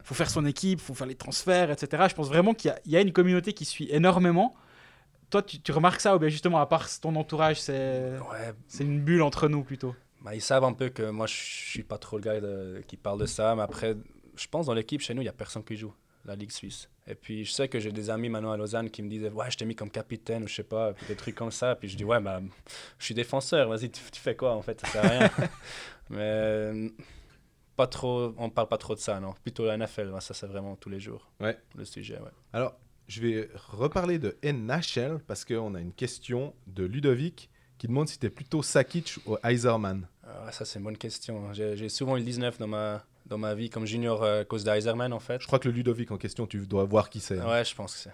faut 0.03 0.13
faire 0.15 0.29
son 0.29 0.45
équipe, 0.45 0.81
faut 0.81 0.93
faire 0.93 1.07
les 1.07 1.15
transferts, 1.15 1.71
etc. 1.71 2.03
Je 2.09 2.15
pense 2.15 2.27
vraiment 2.27 2.53
qu'il 2.53 2.73
y 2.85 2.91
y, 2.91 2.97
a 2.97 3.01
une 3.01 3.13
communauté 3.13 3.53
qui 3.53 3.65
suit 3.65 3.87
énormément. 3.91 4.55
Toi, 5.29 5.41
tu, 5.41 5.61
tu 5.61 5.71
remarques 5.71 6.01
ça 6.01 6.15
ou 6.15 6.19
bien 6.19 6.27
justement, 6.27 6.59
à 6.59 6.65
part 6.65 6.87
ton 6.99 7.15
entourage, 7.15 7.61
c'est 7.61 8.17
Ouais, 8.29 8.51
c'est 8.67 8.83
une 8.83 8.99
bulle 8.99 9.21
entre 9.21 9.47
nous 9.47 9.63
plutôt? 9.63 9.95
Bah, 10.21 10.35
ils 10.35 10.41
savent 10.41 10.63
un 10.63 10.73
peu 10.73 10.89
que 10.89 11.09
moi, 11.09 11.25
je 11.27 11.33
suis 11.35 11.83
pas 11.83 11.97
trop 11.97 12.17
le 12.17 12.23
gars 12.23 12.39
de- 12.39 12.81
qui 12.87 12.95
parle 12.97 13.19
de 13.19 13.25
ça. 13.25 13.55
Mais 13.55 13.63
après, 13.63 13.95
je 14.35 14.47
pense 14.47 14.67
dans 14.67 14.73
l'équipe, 14.73 15.01
chez 15.01 15.13
nous, 15.13 15.21
il 15.21 15.25
y 15.25 15.29
a 15.29 15.33
personne 15.33 15.63
qui 15.63 15.75
joue 15.75 15.93
la 16.25 16.35
Ligue 16.35 16.51
suisse. 16.51 16.87
Et 17.07 17.15
puis, 17.15 17.43
je 17.45 17.51
sais 17.51 17.67
que 17.67 17.79
j'ai 17.79 17.91
des 17.91 18.11
amis 18.11 18.29
maintenant 18.29 18.51
à 18.51 18.57
Lausanne 18.57 18.91
qui 18.91 19.01
me 19.01 19.09
disent 19.09 19.27
Ouais, 19.33 19.49
je 19.49 19.57
t'ai 19.57 19.65
mis 19.65 19.75
comme 19.75 19.89
capitaine 19.89 20.43
ou 20.43 20.47
je 20.47 20.53
sais 20.55 20.63
pas, 20.63 20.93
puis 20.93 21.07
des 21.07 21.15
trucs 21.15 21.33
comme 21.35 21.49
ça. 21.51 21.75
Puis 21.75 21.89
je 21.89 21.97
dis 21.97 22.03
Ouais, 22.05 22.19
bah, 22.19 22.39
je 22.99 23.05
suis 23.05 23.15
défenseur, 23.15 23.67
vas-y, 23.69 23.89
tu, 23.89 23.99
tu 24.11 24.19
fais 24.21 24.35
quoi 24.35 24.53
en 24.55 24.61
fait 24.61 24.79
Ça 24.81 24.87
sert 24.87 25.05
à 25.05 25.07
rien. 25.09 25.29
mais 26.09 26.91
pas 27.75 27.87
trop, 27.87 28.33
on 28.37 28.49
parle 28.49 28.67
pas 28.67 28.77
trop 28.77 28.93
de 28.95 28.99
ça, 28.99 29.19
non. 29.19 29.33
Plutôt 29.41 29.65
la 29.65 29.77
NFL, 29.77 30.13
ça 30.19 30.33
c'est 30.33 30.45
vraiment 30.47 30.75
tous 30.75 30.89
les 30.89 30.99
jours 30.99 31.31
Ouais. 31.39 31.57
le 31.75 31.85
sujet. 31.85 32.19
Ouais. 32.19 32.29
Alors, 32.53 32.75
je 33.07 33.21
vais 33.21 33.49
reparler 33.55 34.19
de 34.19 34.37
NHL 34.43 35.19
parce 35.25 35.43
qu'on 35.45 35.73
a 35.75 35.79
une 35.81 35.93
question 35.93 36.53
de 36.67 36.83
Ludovic 36.85 37.49
qui 37.81 37.87
demande 37.87 38.07
si 38.07 38.19
t'es 38.19 38.29
plutôt 38.29 38.61
Sakic 38.61 39.17
ou 39.25 39.37
Heiserman. 39.43 40.05
Ah, 40.23 40.51
ça, 40.51 40.65
c'est 40.65 40.77
une 40.77 40.85
bonne 40.85 40.97
question. 40.97 41.51
J'ai 41.51 41.75
j'ai 41.75 41.89
souvent 41.89 42.15
eu 42.15 42.19
le 42.19 42.25
19 42.25 42.59
dans 42.59 42.67
ma, 42.67 43.03
dans 43.25 43.39
ma 43.39 43.55
vie 43.55 43.71
comme 43.71 43.87
junior 43.87 44.21
euh, 44.21 44.41
à 44.41 44.45
cause 44.45 44.63
d'Eiserman 44.63 45.11
en 45.13 45.19
fait. 45.19 45.41
Je 45.41 45.47
crois 45.47 45.57
que 45.57 45.67
le 45.67 45.73
Ludovic 45.73 46.11
en 46.11 46.17
question, 46.17 46.45
tu 46.45 46.59
dois 46.67 46.83
voir 46.85 47.09
qui 47.09 47.19
c'est. 47.19 47.39
hein. 47.39 47.49
Ouais, 47.49 47.65
je 47.65 47.73
pense 47.73 47.95
que 47.95 47.99
c'est. 48.01 48.11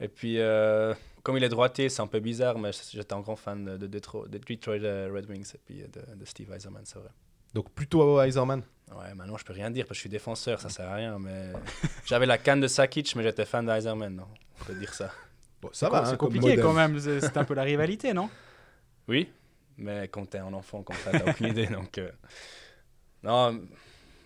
Et 0.04 0.08
puis, 0.08 0.38
euh, 0.40 0.94
comme 1.22 1.36
il 1.36 1.44
est 1.44 1.50
droitier, 1.50 1.90
c'est 1.90 2.00
un 2.00 2.06
peu 2.06 2.20
bizarre, 2.20 2.58
mais 2.58 2.70
j'étais 2.90 3.12
un 3.12 3.20
grand 3.20 3.36
fan 3.36 3.66
de, 3.66 3.76
de, 3.76 3.86
Detro- 3.98 4.26
de 4.26 4.38
Detroit 4.38 4.76
euh, 4.82 5.10
Red 5.14 5.28
Wings 5.28 5.52
et 5.54 5.60
puis 5.66 5.82
de, 5.82 6.16
de 6.16 6.24
Steve 6.24 6.50
Eiserman, 6.50 6.82
c'est 6.86 6.98
vrai. 6.98 7.10
Donc 7.52 7.70
plutôt 7.70 8.18
Heiserman. 8.22 8.62
Ouais, 8.96 9.14
maintenant 9.14 9.36
je 9.36 9.44
peux 9.44 9.52
rien 9.52 9.70
dire 9.70 9.84
parce 9.84 9.90
que 9.90 9.94
je 9.96 10.00
suis 10.00 10.08
défenseur, 10.08 10.58
ça 10.58 10.70
sert 10.70 10.88
à 10.88 10.94
rien, 10.94 11.18
mais 11.18 11.52
j'avais 12.06 12.24
la 12.26 12.38
canne 12.38 12.60
de 12.60 12.66
Sakic, 12.66 13.14
mais 13.14 13.22
j'étais 13.24 13.44
fan 13.44 13.66
d'Eiserman, 13.66 14.16
non? 14.16 14.26
On 14.62 14.64
peut 14.64 14.74
dire 14.74 14.94
ça. 14.94 15.10
Bon, 15.60 15.68
ça 15.74 15.90
va, 15.90 16.00
hein, 16.00 16.04
C'est 16.06 16.16
compliqué 16.16 16.56
quand 16.56 16.72
même. 16.72 16.98
C'est 16.98 17.36
un 17.36 17.44
peu 17.44 17.54
la 17.54 17.62
rivalité, 17.62 18.14
non? 18.14 18.30
Oui, 19.08 19.28
mais 19.76 20.08
quand 20.08 20.26
t'es 20.26 20.38
un 20.38 20.52
enfant 20.54 20.82
comme 20.82 20.96
ça, 20.96 21.10
t'as 21.12 21.28
aucune 21.30 21.48
idée, 21.48 21.66
donc. 21.66 21.98
euh, 21.98 22.10
Non, 23.22 23.60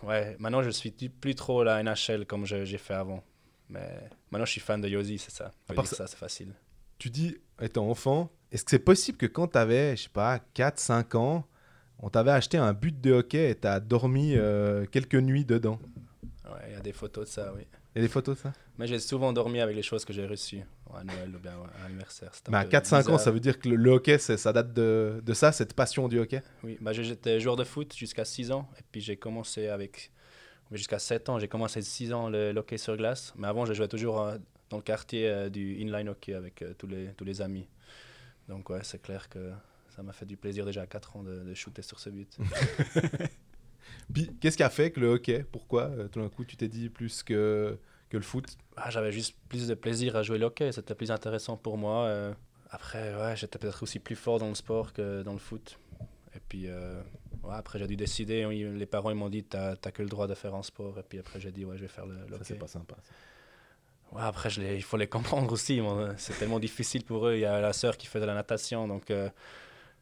ouais, 0.02 0.36
maintenant 0.38 0.62
je 0.62 0.70
suis 0.70 0.90
plus 0.90 1.34
trop 1.34 1.62
la 1.64 1.80
NHL 1.82 2.26
comme 2.26 2.44
je- 2.46 2.64
j'ai 2.64 2.78
fait 2.78 2.94
avant. 2.94 3.22
Mais 3.68 4.08
maintenant 4.30 4.46
je 4.46 4.52
suis 4.52 4.60
fan 4.60 4.80
de 4.80 4.88
Yossi, 4.88 5.18
c'est 5.18 5.30
ça. 5.30 5.52
Peut 5.66 5.74
part 5.74 5.86
ça, 5.86 6.06
c'est 6.06 6.16
facile. 6.16 6.54
Tu 6.98 7.10
dis, 7.10 7.36
étant 7.60 7.88
enfant, 7.88 8.30
est-ce 8.50 8.64
que 8.64 8.70
c'est 8.70 8.78
possible 8.78 9.18
que 9.18 9.26
quand 9.26 9.46
t'avais, 9.48 9.96
je 9.96 10.04
sais 10.04 10.08
pas, 10.08 10.40
4-5 10.54 11.14
ans, 11.14 11.46
on 12.00 12.10
t'avait 12.10 12.30
acheté 12.32 12.58
un 12.58 12.72
but 12.72 13.00
de 13.00 13.12
hockey 13.12 13.50
et 13.50 13.54
t'as 13.54 13.78
dormi 13.80 14.34
euh, 14.36 14.84
quelques 14.86 15.14
nuits 15.14 15.44
dedans? 15.44 15.78
Ouais, 16.44 16.60
il 16.68 16.72
y 16.72 16.76
a 16.76 16.80
des 16.80 16.92
photos 16.92 17.26
de 17.28 17.32
ça, 17.32 17.52
oui. 17.54 17.62
Il 17.94 17.98
y 17.98 18.04
a 18.04 18.06
des 18.06 18.12
photos 18.12 18.36
de 18.36 18.42
ça? 18.42 18.52
Mais 18.78 18.86
j'ai 18.86 18.98
souvent 19.00 19.32
dormi 19.32 19.60
avec 19.60 19.74
les 19.74 19.82
choses 19.82 20.04
que 20.04 20.12
j'ai 20.12 20.26
reçues 20.26 20.62
à 20.94 21.02
Noël 21.04 21.34
ou 21.34 21.38
bien 21.38 21.52
à 21.52 21.84
l'anniversaire. 21.84 22.30
Mais 22.48 22.58
à 22.58 22.64
peu 22.64 22.70
4-5 22.70 23.10
ans, 23.10 23.18
ça 23.18 23.30
veut 23.30 23.40
dire 23.40 23.58
que 23.58 23.68
le, 23.68 23.76
le 23.76 23.90
hockey, 23.90 24.18
ça 24.18 24.52
date 24.52 24.72
de, 24.72 25.20
de 25.24 25.32
ça, 25.34 25.52
cette 25.52 25.74
passion 25.74 26.06
du 26.08 26.18
hockey? 26.20 26.42
Oui, 26.62 26.78
bah, 26.80 26.92
j'étais 26.92 27.40
joueur 27.40 27.56
de 27.56 27.64
foot 27.64 27.94
jusqu'à 27.96 28.24
6 28.24 28.52
ans. 28.52 28.68
Et 28.78 28.82
puis 28.92 29.00
j'ai 29.00 29.16
commencé 29.16 29.68
avec. 29.68 30.12
Jusqu'à 30.70 30.98
7 30.98 31.30
ans, 31.30 31.38
j'ai 31.38 31.48
commencé 31.48 31.80
6 31.80 32.12
ans 32.12 32.28
le, 32.28 32.52
le 32.52 32.60
hockey 32.60 32.76
sur 32.76 32.94
glace. 32.96 33.32
Mais 33.36 33.48
avant, 33.48 33.64
je 33.64 33.72
jouais 33.72 33.88
toujours 33.88 34.20
euh, 34.20 34.36
dans 34.68 34.76
le 34.76 34.82
quartier 34.82 35.26
euh, 35.26 35.48
du 35.48 35.80
inline 35.80 36.10
hockey 36.10 36.34
avec 36.34 36.60
euh, 36.60 36.74
tous, 36.76 36.86
les, 36.86 37.06
tous 37.16 37.24
les 37.24 37.40
amis. 37.40 37.66
Donc, 38.48 38.68
ouais, 38.68 38.80
c'est 38.82 39.00
clair 39.00 39.30
que 39.30 39.50
ça 39.96 40.02
m'a 40.02 40.12
fait 40.12 40.26
du 40.26 40.36
plaisir 40.36 40.66
déjà 40.66 40.82
à 40.82 40.86
4 40.86 41.16
ans 41.16 41.22
de, 41.22 41.40
de 41.42 41.54
shooter 41.54 41.80
sur 41.82 41.98
ce 41.98 42.10
but. 42.10 42.36
Puis, 44.12 44.30
qu'est-ce 44.40 44.56
qui 44.56 44.62
a 44.62 44.70
fait 44.70 44.90
que 44.90 45.00
le 45.00 45.08
hockey? 45.08 45.44
Pourquoi 45.50 45.84
euh, 45.84 46.08
tout 46.08 46.20
d'un 46.20 46.28
coup 46.28 46.44
tu 46.44 46.56
t'es 46.56 46.68
dit 46.68 46.88
plus 46.88 47.22
que, 47.22 47.78
que 48.10 48.16
le 48.16 48.22
foot? 48.22 48.46
Ah, 48.76 48.90
J'avais 48.90 49.12
juste 49.12 49.36
plus 49.48 49.66
de 49.68 49.74
plaisir 49.74 50.16
à 50.16 50.22
jouer 50.22 50.38
le 50.38 50.46
hockey. 50.46 50.72
C'était 50.72 50.94
plus 50.94 51.10
intéressant 51.10 51.56
pour 51.56 51.76
moi. 51.78 52.04
euh. 52.06 52.32
Après, 52.70 53.14
ouais, 53.14 53.34
j'étais 53.36 53.58
peut-être 53.58 53.82
aussi 53.82 53.98
plus 53.98 54.16
fort 54.16 54.38
dans 54.38 54.48
le 54.48 54.54
sport 54.54 54.92
que 54.92 55.22
dans 55.22 55.32
le 55.32 55.38
foot. 55.38 55.78
Et 56.34 56.40
puis, 56.48 56.64
euh, 56.68 57.00
ouais, 57.44 57.54
après, 57.54 57.78
j'ai 57.78 57.86
dû 57.86 57.96
décider. 57.96 58.46
Les 58.46 58.86
parents 58.86 59.10
ils 59.10 59.16
m'ont 59.16 59.30
dit 59.30 59.42
T'as 59.44 59.76
que 59.76 60.02
le 60.02 60.08
droit 60.08 60.26
de 60.26 60.34
faire 60.34 60.54
un 60.54 60.62
sport. 60.62 60.98
Et 60.98 61.02
puis 61.02 61.18
après, 61.18 61.40
j'ai 61.40 61.50
dit 61.52 61.64
Ouais, 61.64 61.76
je 61.76 61.82
vais 61.82 61.88
faire 61.88 62.06
le, 62.06 62.14
le 62.14 62.28
Ça, 62.28 62.34
hockey. 62.36 62.44
c'est 62.44 62.54
pas 62.58 62.66
sympa. 62.68 62.94
ça. 63.02 63.12
Ouais, 64.16 64.22
après, 64.22 64.48
je 64.48 64.62
il 64.62 64.82
faut 64.82 64.96
les 64.96 65.06
comprendre 65.06 65.52
aussi. 65.52 65.80
C'est 66.16 66.38
tellement 66.38 66.58
difficile 66.58 67.04
pour 67.04 67.26
eux. 67.28 67.34
Il 67.34 67.40
y 67.40 67.44
a 67.44 67.60
la 67.60 67.72
sœur 67.74 67.96
qui 67.96 68.06
fait 68.06 68.20
de 68.20 68.24
la 68.24 68.34
natation. 68.34 68.86
Donc, 68.88 69.10
euh, 69.10 69.28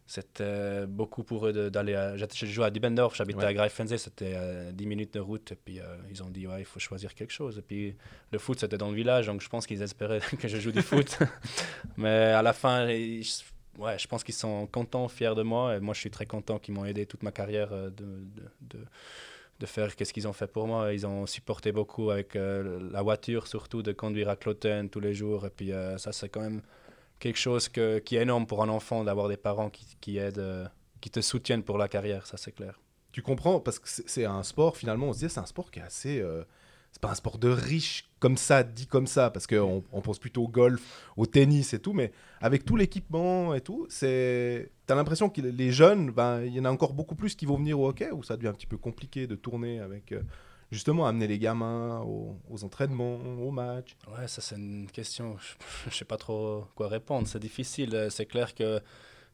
c'était 0.06 0.86
beaucoup 0.86 1.24
pour 1.24 1.46
eux 1.48 1.70
d'aller 1.70 1.94
à. 1.94 2.16
Je 2.16 2.46
jouais 2.46 2.66
à 2.66 2.70
Diebendorf, 2.70 3.14
j'habitais 3.16 3.40
Ouais. 3.40 3.46
à 3.46 3.54
Greifensee, 3.54 3.98
c'était 3.98 4.34
euh, 4.36 4.70
10 4.72 4.86
minutes 4.86 5.14
de 5.14 5.20
route. 5.20 5.50
Et 5.52 5.56
puis 5.56 5.80
euh, 5.80 5.96
ils 6.10 6.22
ont 6.22 6.30
dit, 6.30 6.46
ouais, 6.46 6.60
il 6.60 6.64
faut 6.64 6.78
choisir 6.78 7.14
quelque 7.14 7.32
chose. 7.32 7.58
Et 7.58 7.62
puis 7.62 7.96
le 8.30 8.38
foot, 8.38 8.60
c'était 8.60 8.78
dans 8.78 8.88
le 8.90 8.94
village, 8.96 9.26
donc 9.26 9.40
je 9.40 9.48
pense 9.48 9.66
qu'ils 9.66 9.82
espéraient 9.82 10.20
que 10.40 10.46
je 10.48 10.58
joue 10.58 10.72
du 10.72 10.82
foot. 10.82 11.18
Mais 11.96 12.08
à 12.08 12.42
la 12.42 12.52
fin, 12.52 12.88
ils- 12.88 13.26
ouais, 13.78 13.98
je 13.98 14.06
pense 14.06 14.22
qu'ils 14.22 14.34
sont 14.34 14.66
contents, 14.66 15.08
fiers 15.08 15.34
de 15.34 15.42
moi. 15.42 15.76
Et 15.76 15.80
moi, 15.80 15.92
je 15.94 16.00
suis 16.00 16.10
très 16.10 16.26
content 16.26 16.58
qu'ils 16.58 16.74
m'ont 16.74 16.84
aidé 16.84 17.06
toute 17.06 17.22
ma 17.22 17.32
carrière 17.32 17.72
euh, 17.72 17.90
de, 17.90 18.04
de, 18.04 18.42
de, 18.78 18.84
de 19.58 19.66
faire 19.66 19.96
qu'est-ce 19.96 20.12
qu'ils 20.12 20.28
ont 20.28 20.32
fait 20.32 20.46
pour 20.46 20.66
moi. 20.68 20.92
Ils 20.92 21.06
ont 21.06 21.26
supporté 21.26 21.72
beaucoup 21.72 22.10
avec 22.10 22.36
euh, 22.36 22.78
la 22.92 23.02
voiture, 23.02 23.46
surtout 23.48 23.82
de 23.82 23.90
conduire 23.92 24.28
à 24.28 24.36
Cloten 24.36 24.88
tous 24.88 25.00
les 25.00 25.14
jours. 25.14 25.46
Et 25.46 25.50
puis 25.50 25.72
euh, 25.72 25.98
ça, 25.98 26.12
c'est 26.12 26.28
quand 26.28 26.42
même 26.42 26.62
quelque 27.18 27.38
chose 27.38 27.68
que, 27.68 27.98
qui 27.98 28.16
est 28.16 28.22
énorme 28.22 28.46
pour 28.46 28.62
un 28.62 28.68
enfant 28.68 29.04
d'avoir 29.04 29.28
des 29.28 29.36
parents 29.36 29.70
qui, 29.70 29.86
qui 30.00 30.18
aident, 30.18 30.38
euh, 30.38 30.66
qui 31.00 31.10
te 31.10 31.20
soutiennent 31.20 31.62
pour 31.62 31.78
la 31.78 31.88
carrière, 31.88 32.26
ça 32.26 32.36
c'est 32.36 32.52
clair. 32.52 32.80
Tu 33.12 33.22
comprends? 33.22 33.60
Parce 33.60 33.78
que 33.78 33.88
c'est 33.88 34.26
un 34.26 34.42
sport, 34.42 34.76
finalement, 34.76 35.06
on 35.08 35.12
se 35.12 35.20
dit, 35.20 35.30
c'est 35.30 35.40
un 35.40 35.46
sport 35.46 35.70
qui 35.70 35.78
est 35.78 35.82
assez. 35.82 36.20
euh, 36.20 36.44
c'est 36.92 37.00
pas 37.00 37.10
un 37.10 37.14
sport 37.14 37.38
de 37.38 37.48
riche 37.48 38.08
comme 38.20 38.36
ça, 38.38 38.62
dit 38.62 38.86
comme 38.86 39.06
ça, 39.06 39.30
parce 39.30 39.46
qu'on 39.46 39.82
on 39.92 40.00
pense 40.00 40.18
plutôt 40.18 40.44
au 40.44 40.48
golf, 40.48 40.82
au 41.18 41.26
tennis 41.26 41.74
et 41.74 41.78
tout, 41.78 41.92
mais 41.92 42.10
avec 42.40 42.64
tout 42.64 42.76
l'équipement 42.76 43.54
et 43.54 43.60
tout, 43.60 43.86
c'est. 43.90 44.70
T'as 44.86 44.94
l'impression 44.94 45.28
que 45.28 45.40
les 45.42 45.72
jeunes, 45.72 46.10
ben, 46.10 46.42
il 46.42 46.54
y 46.54 46.60
en 46.60 46.64
a 46.64 46.70
encore 46.70 46.94
beaucoup 46.94 47.14
plus 47.14 47.34
qui 47.34 47.44
vont 47.46 47.56
venir 47.56 47.78
au 47.80 47.88
hockey, 47.88 48.10
où 48.12 48.22
ça 48.22 48.36
devient 48.36 48.48
un 48.48 48.54
petit 48.54 48.66
peu 48.66 48.78
compliqué 48.78 49.26
de 49.26 49.34
tourner 49.34 49.80
avec. 49.80 50.12
euh, 50.12 50.22
justement, 50.70 51.06
amener 51.06 51.26
les 51.26 51.38
gamins 51.38 52.00
aux, 52.00 52.64
entraînements, 52.64 53.16
aux 53.16 53.50
matchs. 53.50 53.96
Ouais, 54.08 54.26
ça 54.28 54.40
c'est 54.40 54.56
une 54.56 54.90
question, 54.90 55.36
je, 55.38 55.54
je 55.90 55.96
sais 55.96 56.04
pas 56.04 56.16
trop 56.16 56.64
quoi 56.74 56.88
répondre, 56.88 57.26
c'est 57.28 57.38
difficile. 57.38 57.94
Euh, 57.94 58.10
C'est 58.10 58.26
clair 58.26 58.54
que 58.54 58.80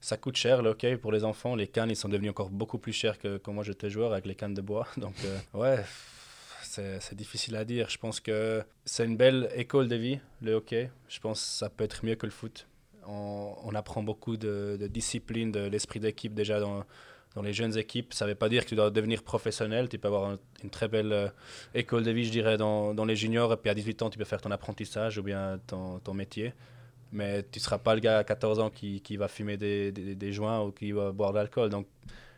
ça 0.00 0.16
coûte 0.16 0.36
cher 0.36 0.62
le 0.62 0.70
hockey 0.70 0.96
pour 0.96 1.12
les 1.12 1.24
enfants. 1.24 1.54
Les 1.54 1.68
cannes, 1.68 1.90
ils 1.90 1.96
sont 1.96 2.08
devenus 2.08 2.30
encore 2.30 2.50
beaucoup 2.50 2.78
plus 2.78 2.92
chers 2.92 3.18
que 3.18 3.38
quand 3.38 3.52
moi 3.52 3.64
j'étais 3.64 3.88
joueur 3.88 4.12
avec 4.12 4.26
les 4.26 4.34
cannes 4.34 4.54
de 4.54 4.62
bois. 4.62 4.86
Donc 4.96 5.14
euh, 5.24 5.38
ouais, 5.54 5.84
c'est 6.62 7.14
difficile 7.14 7.56
à 7.56 7.64
dire. 7.64 7.88
Je 7.88 7.98
pense 7.98 8.20
que 8.20 8.64
c'est 8.84 9.04
une 9.04 9.16
belle 9.16 9.50
école 9.54 9.88
de 9.88 9.96
vie, 9.96 10.18
le 10.40 10.54
hockey. 10.54 10.90
Je 11.08 11.20
pense 11.20 11.40
que 11.40 11.46
ça 11.46 11.70
peut 11.70 11.84
être 11.84 12.04
mieux 12.04 12.16
que 12.16 12.26
le 12.26 12.32
foot. 12.32 12.66
On, 13.06 13.54
on 13.64 13.74
apprend 13.74 14.02
beaucoup 14.02 14.36
de, 14.36 14.76
de 14.80 14.86
discipline, 14.86 15.50
de 15.50 15.60
l'esprit 15.60 15.98
d'équipe 16.00 16.34
déjà 16.34 16.60
dans, 16.60 16.84
dans 17.34 17.42
les 17.42 17.52
jeunes 17.52 17.76
équipes. 17.78 18.12
Ça 18.14 18.24
ne 18.26 18.30
veut 18.30 18.34
pas 18.34 18.48
dire 18.48 18.64
que 18.64 18.68
tu 18.68 18.74
dois 18.76 18.90
devenir 18.90 19.22
professionnel. 19.22 19.88
Tu 19.88 19.98
peux 19.98 20.08
avoir 20.08 20.30
un- 20.30 20.38
une 20.62 20.70
très 20.70 20.88
belle 20.88 21.12
euh, 21.12 21.28
école 21.74 22.02
de 22.04 22.10
vie, 22.10 22.24
je 22.24 22.30
dirais, 22.30 22.56
dans, 22.56 22.94
dans 22.94 23.04
les 23.04 23.16
juniors. 23.16 23.52
Et 23.52 23.56
puis 23.56 23.70
à 23.70 23.74
18 23.74 24.02
ans, 24.02 24.10
tu 24.10 24.18
peux 24.18 24.24
faire 24.24 24.40
ton 24.40 24.50
apprentissage 24.50 25.18
ou 25.18 25.22
bien 25.22 25.58
ton, 25.66 25.98
ton 26.00 26.14
métier. 26.14 26.52
Mais 27.10 27.42
tu 27.42 27.58
ne 27.58 27.62
seras 27.62 27.78
pas 27.78 27.94
le 27.94 28.00
gars 28.00 28.18
à 28.18 28.24
14 28.24 28.58
ans 28.58 28.70
qui, 28.70 29.00
qui 29.02 29.16
va 29.16 29.28
fumer 29.28 29.56
des, 29.56 29.92
des, 29.92 30.14
des 30.14 30.32
joints 30.32 30.60
ou 30.62 30.72
qui 30.72 30.92
va 30.92 31.12
boire 31.12 31.32
de 31.32 31.38
l'alcool. 31.38 31.68
Donc 31.70 31.86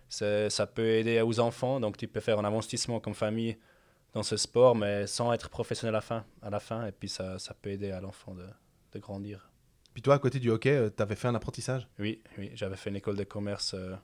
ça 0.08 0.66
peut 0.66 0.86
aider 0.88 1.20
aux 1.20 1.40
enfants. 1.40 1.80
Donc 1.80 1.96
tu 1.96 2.08
peux 2.08 2.20
faire 2.20 2.38
un 2.38 2.44
investissement 2.44 3.00
comme 3.00 3.14
famille 3.14 3.56
dans 4.12 4.22
ce 4.22 4.36
sport, 4.36 4.76
mais 4.76 5.06
sans 5.06 5.32
être 5.32 5.48
professionnel 5.48 5.94
à 5.94 5.98
la 5.98 6.00
fin. 6.00 6.24
À 6.42 6.50
la 6.50 6.60
fin 6.60 6.86
et 6.86 6.92
puis 6.92 7.08
ça, 7.08 7.38
ça 7.38 7.54
peut 7.54 7.70
aider 7.70 7.90
à 7.90 8.00
l'enfant 8.00 8.34
de, 8.34 8.46
de 8.92 8.98
grandir. 8.98 9.50
Puis 9.92 10.02
toi, 10.02 10.14
à 10.14 10.18
côté 10.18 10.40
du 10.40 10.50
hockey, 10.50 10.90
tu 10.96 11.02
avais 11.02 11.14
fait 11.14 11.28
un 11.28 11.34
apprentissage? 11.36 11.86
Oui, 12.00 12.20
oui, 12.38 12.50
j'avais 12.54 12.76
fait 12.76 12.90
une 12.90 12.96
école 12.96 13.16
de 13.16 13.22
commerce 13.24 13.74
euh, 13.74 13.94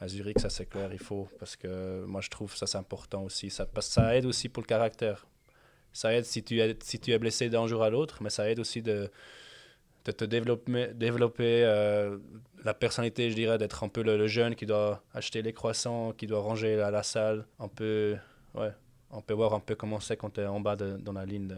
à 0.00 0.08
Zurich, 0.08 0.38
ça 0.40 0.48
c'est 0.50 0.66
clair, 0.66 0.90
il 0.92 0.98
faut, 0.98 1.28
parce 1.38 1.56
que 1.56 2.04
moi 2.06 2.20
je 2.20 2.28
trouve 2.30 2.54
ça 2.56 2.66
c'est 2.66 2.78
important 2.78 3.22
aussi, 3.24 3.50
ça, 3.50 3.66
parce 3.66 3.88
que 3.88 3.94
ça 3.94 4.16
aide 4.16 4.26
aussi 4.26 4.48
pour 4.48 4.62
le 4.62 4.66
caractère. 4.68 5.26
Ça 5.92 6.12
aide 6.14 6.24
si 6.24 6.42
tu 6.44 6.60
es, 6.60 6.76
si 6.82 7.00
tu 7.00 7.10
es 7.12 7.18
blessé 7.18 7.48
d'un 7.48 7.66
jour 7.66 7.82
à 7.82 7.90
l'autre, 7.90 8.22
mais 8.22 8.30
ça 8.30 8.48
aide 8.48 8.60
aussi 8.60 8.82
de, 8.82 9.10
de 10.04 10.12
te 10.12 10.24
développer, 10.24 10.88
développer 10.94 11.62
euh, 11.64 12.18
la 12.62 12.74
personnalité, 12.74 13.30
je 13.30 13.34
dirais, 13.34 13.58
d'être 13.58 13.82
un 13.82 13.88
peu 13.88 14.02
le, 14.02 14.16
le 14.16 14.26
jeune 14.28 14.54
qui 14.54 14.66
doit 14.66 15.02
acheter 15.14 15.42
les 15.42 15.52
croissants, 15.52 16.12
qui 16.12 16.26
doit 16.26 16.40
ranger 16.40 16.76
la, 16.76 16.90
la 16.90 17.02
salle, 17.02 17.46
un 17.58 17.68
peu, 17.68 18.16
ouais, 18.54 18.70
on 19.10 19.22
peut 19.22 19.34
voir 19.34 19.54
un 19.54 19.60
peu 19.60 19.74
comment 19.74 19.98
c'est 19.98 20.16
quand 20.16 20.30
tu 20.34 20.40
es 20.42 20.46
en 20.46 20.60
bas 20.60 20.76
de- 20.76 20.98
dans 20.98 21.14
la 21.14 21.24
ligne 21.24 21.48
de... 21.48 21.56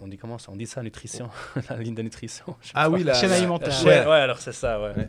On 0.00 0.08
dit 0.08 0.16
comment 0.16 0.38
ça? 0.38 0.50
On 0.50 0.56
dit 0.56 0.66
ça, 0.66 0.82
nutrition? 0.82 1.28
La 1.68 1.76
ligne 1.76 1.94
de 1.94 2.02
nutrition 2.02 2.56
Ah 2.74 2.88
oui, 2.90 3.04
la 3.04 3.12
Chaîne 3.14 3.30
alimentaire. 3.30 3.68
la 3.84 3.84
Ouais, 3.84 4.06
ouais, 4.06 4.16
alors 4.20 4.38
c'est 4.40 4.52
ça, 4.52 4.80
ouais. 4.80 4.96
Ouais. 4.96 5.08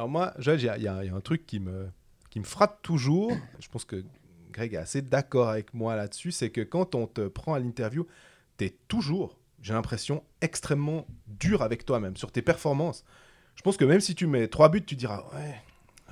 Alors 0.00 0.08
moi, 0.08 0.32
Joël, 0.38 0.58
il 0.58 0.64
y, 0.64 0.68
a- 0.70 0.78
y 0.78 1.06
y 1.06 1.10
un 1.10 1.20
truc 1.20 1.44
qui 1.44 1.60
me, 1.60 1.90
qui 2.30 2.40
me 2.40 2.44
frappe 2.46 2.80
toujours. 2.80 3.36
Je 3.58 3.68
pense 3.68 3.84
que 3.84 4.02
Greg 4.50 4.72
est 4.72 4.78
assez 4.78 5.02
d'accord 5.02 5.50
avec 5.50 5.74
moi 5.74 5.94
là-dessus. 5.94 6.32
C'est 6.32 6.48
que 6.48 6.62
quand 6.62 6.94
on 6.94 7.06
te 7.06 7.28
prend 7.28 7.52
à 7.52 7.58
l'interview, 7.58 8.06
tu 8.56 8.64
es 8.64 8.74
toujours, 8.88 9.36
j'ai 9.60 9.74
l'impression, 9.74 10.24
extrêmement 10.40 11.06
dur 11.26 11.60
avec 11.60 11.84
toi-même 11.84 12.16
sur 12.16 12.32
tes 12.32 12.40
performances. 12.40 13.04
Je 13.56 13.60
pense 13.60 13.76
que 13.76 13.84
même 13.84 14.00
si 14.00 14.14
tu 14.14 14.26
mets 14.26 14.48
trois 14.48 14.70
buts, 14.70 14.82
tu 14.82 14.96
diras 14.96 15.26
Ouais, 15.34 15.54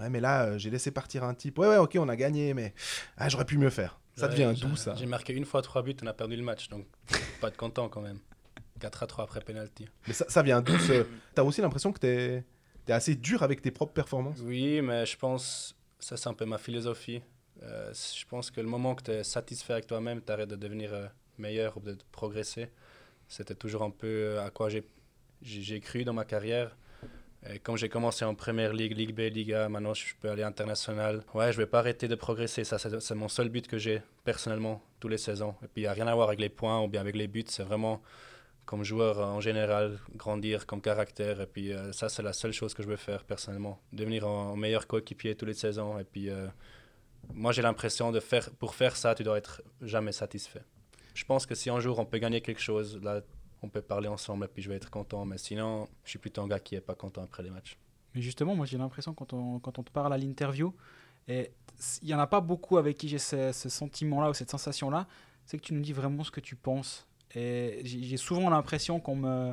ouais 0.02 0.10
mais 0.10 0.20
là, 0.20 0.44
euh, 0.48 0.58
j'ai 0.58 0.68
laissé 0.68 0.90
partir 0.90 1.24
un 1.24 1.32
type. 1.32 1.58
Ouais, 1.58 1.68
ouais, 1.68 1.78
ok, 1.78 1.96
on 1.98 2.10
a 2.10 2.16
gagné, 2.16 2.52
mais 2.52 2.74
ah, 3.16 3.30
j'aurais 3.30 3.46
pu 3.46 3.56
mieux 3.56 3.70
faire. 3.70 3.98
Ça 4.16 4.26
Ouais, 4.26 4.32
devient 4.32 4.52
doux, 4.60 4.76
ça. 4.76 4.96
J'ai 4.96 5.06
marqué 5.06 5.32
une 5.32 5.46
fois 5.46 5.62
trois 5.62 5.82
buts, 5.82 5.96
on 6.02 6.06
a 6.08 6.12
perdu 6.12 6.36
le 6.36 6.42
match, 6.42 6.68
donc 6.68 6.84
pas 7.40 7.48
être 7.48 7.56
content 7.56 7.88
quand 7.88 8.02
même. 8.02 8.18
4 8.80 9.02
à 9.02 9.06
3 9.06 9.24
après 9.24 9.40
penalty. 9.40 9.88
Mais 10.06 10.12
ça, 10.12 10.26
ça 10.28 10.42
vient 10.42 10.60
d'où. 10.60 10.74
T'as 11.34 11.42
aussi 11.42 11.62
l'impression 11.62 11.90
que 11.90 11.98
t'es 11.98 12.44
assez 12.92 13.14
dur 13.14 13.42
avec 13.42 13.62
tes 13.62 13.70
propres 13.70 13.92
performances? 13.92 14.40
Oui, 14.42 14.80
mais 14.82 15.06
je 15.06 15.16
pense, 15.16 15.76
ça 15.98 16.16
c'est 16.16 16.28
un 16.28 16.34
peu 16.34 16.44
ma 16.44 16.58
philosophie. 16.58 17.22
Euh, 17.62 17.92
je 17.92 18.24
pense 18.26 18.50
que 18.50 18.60
le 18.60 18.68
moment 18.68 18.94
que 18.94 19.02
tu 19.02 19.10
es 19.10 19.24
satisfait 19.24 19.74
avec 19.74 19.86
toi-même, 19.86 20.20
tu 20.24 20.32
arrêtes 20.32 20.48
de 20.48 20.56
devenir 20.56 20.94
euh, 20.94 21.06
meilleur 21.38 21.76
ou 21.76 21.80
de 21.80 21.96
progresser. 22.12 22.68
C'était 23.26 23.54
toujours 23.54 23.82
un 23.82 23.90
peu 23.90 24.06
euh, 24.06 24.46
à 24.46 24.50
quoi 24.50 24.68
j'ai 25.42 25.80
cru 25.80 26.04
dans 26.04 26.12
ma 26.12 26.24
carrière. 26.24 26.76
Et 27.48 27.60
comme 27.60 27.76
j'ai 27.76 27.88
commencé 27.88 28.24
en 28.24 28.34
première 28.34 28.72
ligue, 28.72 28.96
Ligue 28.96 29.14
B, 29.14 29.32
Liga, 29.32 29.68
maintenant 29.68 29.94
je 29.94 30.06
peux 30.20 30.28
aller 30.28 30.42
international. 30.42 31.22
Ouais, 31.34 31.52
je 31.52 31.56
vais 31.56 31.66
pas 31.66 31.78
arrêter 31.78 32.08
de 32.08 32.16
progresser. 32.16 32.64
Ça, 32.64 32.78
c'est 32.78 33.14
mon 33.14 33.28
seul 33.28 33.48
but 33.48 33.68
que 33.68 33.78
j'ai 33.78 34.02
personnellement 34.24 34.82
tous 34.98 35.08
les 35.08 35.18
saisons. 35.18 35.54
Et 35.62 35.68
puis 35.68 35.82
il 35.82 35.84
n'y 35.84 35.86
a 35.86 35.92
rien 35.92 36.08
à 36.08 36.14
voir 36.14 36.28
avec 36.28 36.40
les 36.40 36.48
points 36.48 36.82
ou 36.82 36.88
bien 36.88 37.00
avec 37.00 37.14
les 37.14 37.28
buts. 37.28 37.44
C'est 37.46 37.62
vraiment 37.62 38.02
comme 38.68 38.84
joueur 38.84 39.18
euh, 39.18 39.24
en 39.24 39.40
général, 39.40 39.98
grandir 40.14 40.66
comme 40.66 40.82
caractère. 40.82 41.40
Et 41.40 41.46
puis 41.46 41.72
euh, 41.72 41.90
ça, 41.92 42.10
c'est 42.10 42.22
la 42.22 42.34
seule 42.34 42.52
chose 42.52 42.74
que 42.74 42.82
je 42.82 42.88
veux 42.88 42.96
faire 42.96 43.24
personnellement. 43.24 43.80
Devenir 43.94 44.28
un 44.28 44.56
meilleur 44.56 44.86
coéquipier 44.86 45.34
tous 45.34 45.46
les 45.46 45.54
saisons. 45.54 45.98
Et 45.98 46.04
puis 46.04 46.28
euh, 46.28 46.46
moi, 47.32 47.50
j'ai 47.52 47.62
l'impression 47.62 48.12
de 48.12 48.20
faire, 48.20 48.50
pour 48.50 48.74
faire 48.74 48.94
ça, 48.94 49.14
tu 49.14 49.22
dois 49.22 49.38
être 49.38 49.62
jamais 49.80 50.12
satisfait. 50.12 50.64
Je 51.14 51.24
pense 51.24 51.46
que 51.46 51.54
si 51.54 51.70
un 51.70 51.80
jour 51.80 51.98
on 51.98 52.04
peut 52.04 52.18
gagner 52.18 52.42
quelque 52.42 52.60
chose, 52.60 53.00
là, 53.02 53.22
on 53.62 53.70
peut 53.70 53.80
parler 53.80 54.06
ensemble 54.06 54.44
et 54.44 54.48
puis 54.48 54.62
je 54.62 54.68
vais 54.68 54.76
être 54.76 54.90
content. 54.90 55.24
Mais 55.24 55.38
sinon, 55.38 55.88
je 56.04 56.10
suis 56.10 56.18
plutôt 56.18 56.42
un 56.42 56.46
gars 56.46 56.60
qui 56.60 56.74
est 56.74 56.82
pas 56.82 56.94
content 56.94 57.22
après 57.22 57.42
les 57.42 57.50
matchs. 57.50 57.78
Mais 58.14 58.20
justement, 58.20 58.54
moi 58.54 58.66
j'ai 58.66 58.76
l'impression 58.76 59.14
quand 59.14 59.32
on, 59.32 59.60
quand 59.60 59.78
on 59.78 59.82
te 59.82 59.90
parle 59.90 60.12
à 60.12 60.18
l'interview, 60.18 60.74
et 61.26 61.52
il 62.02 62.08
n'y 62.08 62.14
en 62.14 62.18
a 62.18 62.26
pas 62.26 62.42
beaucoup 62.42 62.76
avec 62.76 62.98
qui 62.98 63.08
j'ai 63.08 63.18
ce 63.18 63.50
sentiment-là 63.52 64.28
ou 64.28 64.34
cette 64.34 64.50
sensation-là, 64.50 65.06
c'est 65.46 65.56
que 65.56 65.62
tu 65.62 65.72
nous 65.72 65.80
dis 65.80 65.94
vraiment 65.94 66.22
ce 66.22 66.30
que 66.30 66.40
tu 66.40 66.54
penses. 66.54 67.07
Et 67.34 67.80
j'ai 67.84 68.16
souvent 68.16 68.48
l'impression 68.50 69.00
qu'on 69.00 69.16
me, 69.16 69.52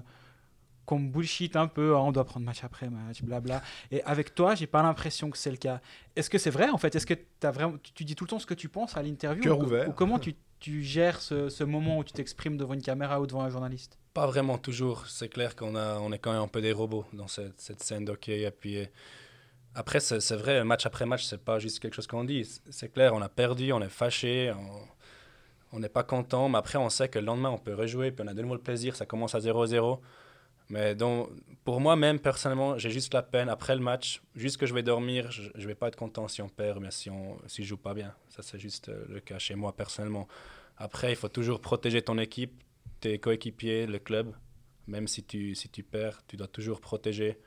qu'on 0.86 1.00
me 1.00 1.10
bullshit 1.10 1.56
un 1.56 1.68
peu, 1.68 1.94
Ah, 1.96 2.00
on 2.02 2.12
doit 2.12 2.24
prendre 2.26 2.46
match 2.46 2.64
après 2.64 2.90
match, 2.90 3.22
blabla. 3.22 3.62
Et 3.92 4.02
avec 4.04 4.34
toi, 4.36 4.56
j'ai 4.56 4.68
pas 4.68 4.82
l'impression 4.84 5.30
que 5.30 5.38
c'est 5.38 5.52
le 5.52 5.58
cas. 5.58 5.82
Est-ce 6.16 6.30
que 6.30 6.38
c'est 6.38 6.50
vrai 6.52 6.70
en 6.70 6.78
fait? 6.78 6.96
Est-ce 6.96 7.06
que 7.06 7.16
as 7.44 7.52
vraiment, 7.52 7.76
tu, 7.94 8.04
dis 8.04 8.16
tout 8.16 8.24
le 8.26 8.30
temps 8.30 8.40
ce 8.40 8.46
que 8.46 8.54
tu 8.54 8.70
penses 8.70 8.96
à 8.96 9.02
l'interview 9.04 9.44
Cœur 9.44 9.60
ou, 9.60 9.64
ouvert. 9.64 9.90
ou 9.90 9.92
comment 9.92 10.20
tu, 10.20 10.36
tu 10.60 10.84
gères 10.84 11.22
ce, 11.22 11.50
ce 11.50 11.64
moment 11.64 11.98
où 12.00 12.04
tu 12.04 12.14
t'exprimes 12.14 12.56
devant 12.58 12.74
une 12.76 12.82
caméra 12.82 13.20
ou 13.20 13.28
devant 13.28 13.42
un 13.42 13.50
journaliste? 13.50 13.98
Pas 14.14 14.26
vraiment 14.28 14.58
toujours. 14.58 15.08
C'est 15.08 15.28
clair 15.28 15.56
qu'on 15.56 15.76
a, 15.76 16.00
on 16.00 16.12
est 16.14 16.20
quand 16.20 16.32
même 16.32 16.42
un 16.44 16.48
peu 16.48 16.62
des 16.62 16.72
robots 16.72 17.06
dans 17.12 17.28
cette, 17.28 17.60
cette 17.60 17.84
scène 17.84 18.06
d'hockey. 18.06 18.50
Puis 18.58 18.78
euh, 18.78 18.86
après, 19.74 20.00
c'est 20.00 20.36
vrai, 20.36 20.64
match 20.64 20.86
après 20.86 21.06
match, 21.06 21.26
c'est 21.26 21.44
pas 21.44 21.60
juste 21.60 21.80
quelque 21.80 21.94
chose 21.96 22.08
qu'on 22.08 22.24
dit. 22.24 22.46
C'est- 22.46 22.62
C'est 22.70 22.90
clair, 22.94 23.14
on 23.14 23.22
a 23.22 23.28
perdu, 23.28 23.74
on 23.74 23.82
est 23.82 23.90
fâché, 23.90 24.54
on- 24.58 24.95
on 25.76 25.80
n'est 25.80 25.90
pas 25.90 26.04
content. 26.04 26.50
Mais 26.50 26.58
après, 26.58 26.78
on 26.78 26.90
sait 26.90 27.10
que 27.10 27.20
le 27.20 27.26
lendemain, 27.26 27.50
on 27.50 27.58
peut 27.58 27.74
rejouer, 27.74 28.12
puis 28.12 28.26
on 28.26 28.30
a 28.30 28.34
de 28.34 28.42
nouveau 28.42 28.56
le 28.56 28.62
plaisir. 28.62 28.96
Ça 28.96 29.06
commence 29.06 29.36
à 29.36 29.40
0-0. 29.40 30.00
Mais 30.70 30.96
donc, 30.96 31.30
pour 31.64 31.80
moi, 31.80 31.96
même 31.96 32.20
personnellement, 32.20 32.78
j'ai 32.78 32.90
juste 32.90 33.14
la 33.14 33.22
peine 33.22 33.50
après 33.50 33.76
le 33.76 33.82
match, 33.82 34.24
juste 34.36 34.58
que 34.58 34.66
je 34.66 34.74
vais 34.74 34.82
dormir, 34.82 35.30
je, 35.30 35.50
je 35.54 35.68
vais 35.68 35.76
pas 35.76 35.90
être 35.90 35.96
content 35.96 36.28
si 36.28 36.42
on 36.42 36.50
perd, 36.50 36.80
mais 36.82 36.90
si 36.90 37.10
on 37.12 37.38
si 37.46 37.64
je 37.64 37.70
joue 37.70 37.78
pas 37.78 37.94
bien. 37.94 38.16
Ça, 38.30 38.42
c'est 38.42 38.58
juste 38.58 38.90
euh, 38.90 39.06
le 39.08 39.20
cas 39.20 39.38
chez 39.38 39.54
moi 39.54 39.76
personnellement. 39.76 40.28
Après, 40.78 41.12
il 41.12 41.16
faut 41.16 41.30
toujours 41.30 41.62
protéger 41.62 42.02
ton 42.02 42.18
équipe, 42.18 42.64
tes 43.00 43.20
coéquipiers, 43.20 43.86
le 43.86 44.00
club. 44.00 44.34
Même 44.88 45.08
si 45.08 45.24
tu, 45.24 45.56
si 45.56 45.70
tu 45.70 45.84
perds, 45.84 46.26
tu 46.28 46.36
dois 46.36 46.48
toujours 46.48 46.82
protéger 46.82 47.38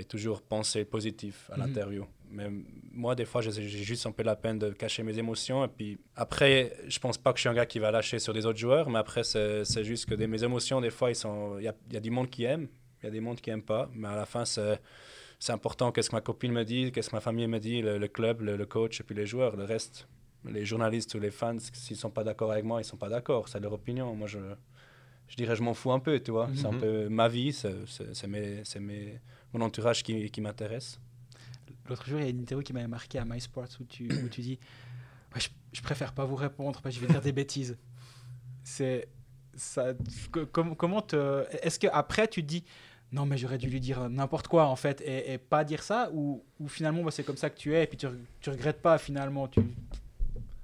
et 0.00 0.04
toujours 0.04 0.42
penser 0.42 0.84
positif 0.84 1.50
à 1.52 1.56
Mhm. 1.56 1.60
l'interview. 1.66 2.04
Mais 2.32 2.48
moi, 2.92 3.14
des 3.14 3.24
fois, 3.24 3.40
j'ai 3.42 3.52
juste 3.68 4.06
un 4.06 4.12
peu 4.12 4.22
la 4.22 4.36
peine 4.36 4.58
de 4.58 4.70
cacher 4.70 5.02
mes 5.02 5.18
émotions. 5.18 5.64
Et 5.64 5.68
puis 5.68 5.98
après, 6.16 6.72
je 6.88 6.98
pense 6.98 7.18
pas 7.18 7.32
que 7.32 7.38
je 7.38 7.42
suis 7.42 7.48
un 7.48 7.54
gars 7.54 7.66
qui 7.66 7.78
va 7.80 7.90
lâcher 7.90 8.18
sur 8.20 8.32
des 8.32 8.46
autres 8.46 8.58
joueurs, 8.58 8.88
mais 8.88 8.98
après, 8.98 9.24
c'est 9.24 9.84
juste 9.84 10.06
que 10.06 10.14
des, 10.14 10.26
mes 10.26 10.42
émotions, 10.44 10.80
des 10.80 10.90
fois, 10.90 11.10
il 11.10 11.16
y 11.64 11.68
a, 11.68 11.74
y 11.92 11.96
a 11.96 12.00
du 12.00 12.10
monde 12.10 12.30
qui 12.30 12.44
aime, 12.44 12.68
il 13.02 13.06
y 13.06 13.08
a 13.08 13.10
des 13.10 13.20
mondes 13.20 13.40
qui 13.40 13.50
aiment 13.50 13.62
pas. 13.74 13.90
Mais 13.94 14.08
à 14.08 14.16
la 14.16 14.26
fin, 14.26 14.44
c'est 14.44 15.52
important 15.52 15.90
qu'est-ce 15.92 16.10
que 16.10 16.16
ma 16.16 16.20
copine 16.20 16.52
me 16.52 16.64
dit, 16.64 16.92
qu'est-ce 16.92 17.10
que 17.10 17.16
ma 17.16 17.20
famille 17.20 17.46
me 17.48 17.58
dit, 17.58 17.82
le, 17.82 17.98
le 17.98 18.08
club, 18.08 18.40
le, 18.42 18.56
le 18.56 18.66
coach 18.66 19.00
et 19.00 19.04
puis 19.04 19.14
les 19.14 19.26
joueurs. 19.26 19.56
Le 19.56 19.64
reste, 19.64 20.06
les 20.44 20.64
journalistes 20.64 21.14
ou 21.14 21.20
les 21.20 21.30
fans, 21.32 21.58
s'ils 21.72 21.96
sont 21.96 22.10
pas 22.10 22.24
d'accord 22.24 22.52
avec 22.52 22.64
moi, 22.64 22.80
ils 22.80 22.84
sont 22.84 22.96
pas 22.96 23.08
d'accord. 23.08 23.48
C'est 23.48 23.60
leur 23.60 23.72
opinion. 23.72 24.14
Moi, 24.14 24.28
je 24.28 24.38
je 25.28 25.36
dirais, 25.36 25.54
je 25.54 25.62
m'en 25.62 25.74
fous 25.74 25.92
un 25.92 26.00
peu, 26.00 26.18
tu 26.18 26.32
vois. 26.32 26.48
C'est 26.56 26.66
un 26.66 26.72
Mhm. 26.72 26.78
peu 26.80 27.08
ma 27.08 27.28
vie, 27.28 27.52
c'est 27.52 27.70
mes, 28.26 28.62
c'est 28.64 28.80
mes, 28.80 29.20
mon 29.52 29.60
entourage 29.62 30.02
qui, 30.02 30.30
qui 30.30 30.40
m'intéresse. 30.40 31.00
L'autre 31.88 32.06
jour, 32.06 32.20
il 32.20 32.24
y 32.24 32.26
a 32.26 32.30
une 32.30 32.40
interview 32.40 32.62
qui 32.62 32.72
m'avait 32.72 32.86
marqué 32.88 33.18
à 33.18 33.24
MySports 33.24 33.66
où 33.80 33.84
tu, 33.84 34.08
où 34.24 34.28
tu 34.28 34.40
dis 34.42 34.58
Ouais, 35.34 35.40
je, 35.40 35.48
je 35.72 35.80
préfère 35.82 36.12
pas 36.12 36.24
vous 36.24 36.36
répondre 36.36 36.80
parce 36.82 36.94
que 36.94 37.00
je 37.00 37.06
vais 37.06 37.12
dire 37.12 37.20
des 37.22 37.32
bêtises. 37.32 37.76
C'est. 38.64 39.08
Ça, 39.56 39.92
que- 40.32 40.44
com- 40.44 40.76
comment 40.76 41.02
te. 41.02 41.44
Est-ce 41.62 41.78
que 41.78 41.88
après 41.92 42.28
tu 42.28 42.42
te 42.42 42.46
dis 42.46 42.64
Non, 43.12 43.26
mais 43.26 43.36
j'aurais 43.36 43.58
dû 43.58 43.68
lui 43.68 43.80
dire 43.80 44.08
n'importe 44.08 44.46
quoi 44.48 44.66
en 44.66 44.76
fait 44.76 45.00
et, 45.00 45.32
et 45.32 45.38
pas 45.38 45.64
dire 45.64 45.82
ça 45.82 46.08
Ou, 46.12 46.42
ou 46.60 46.68
finalement 46.68 47.02
bah, 47.02 47.10
c'est 47.10 47.24
comme 47.24 47.36
ça 47.36 47.50
que 47.50 47.58
tu 47.58 47.74
es 47.74 47.82
et 47.82 47.86
puis 47.86 47.96
tu, 47.96 48.06
tu 48.40 48.50
regrettes 48.50 48.80
pas 48.80 48.96
finalement 48.98 49.48
tu... 49.48 49.60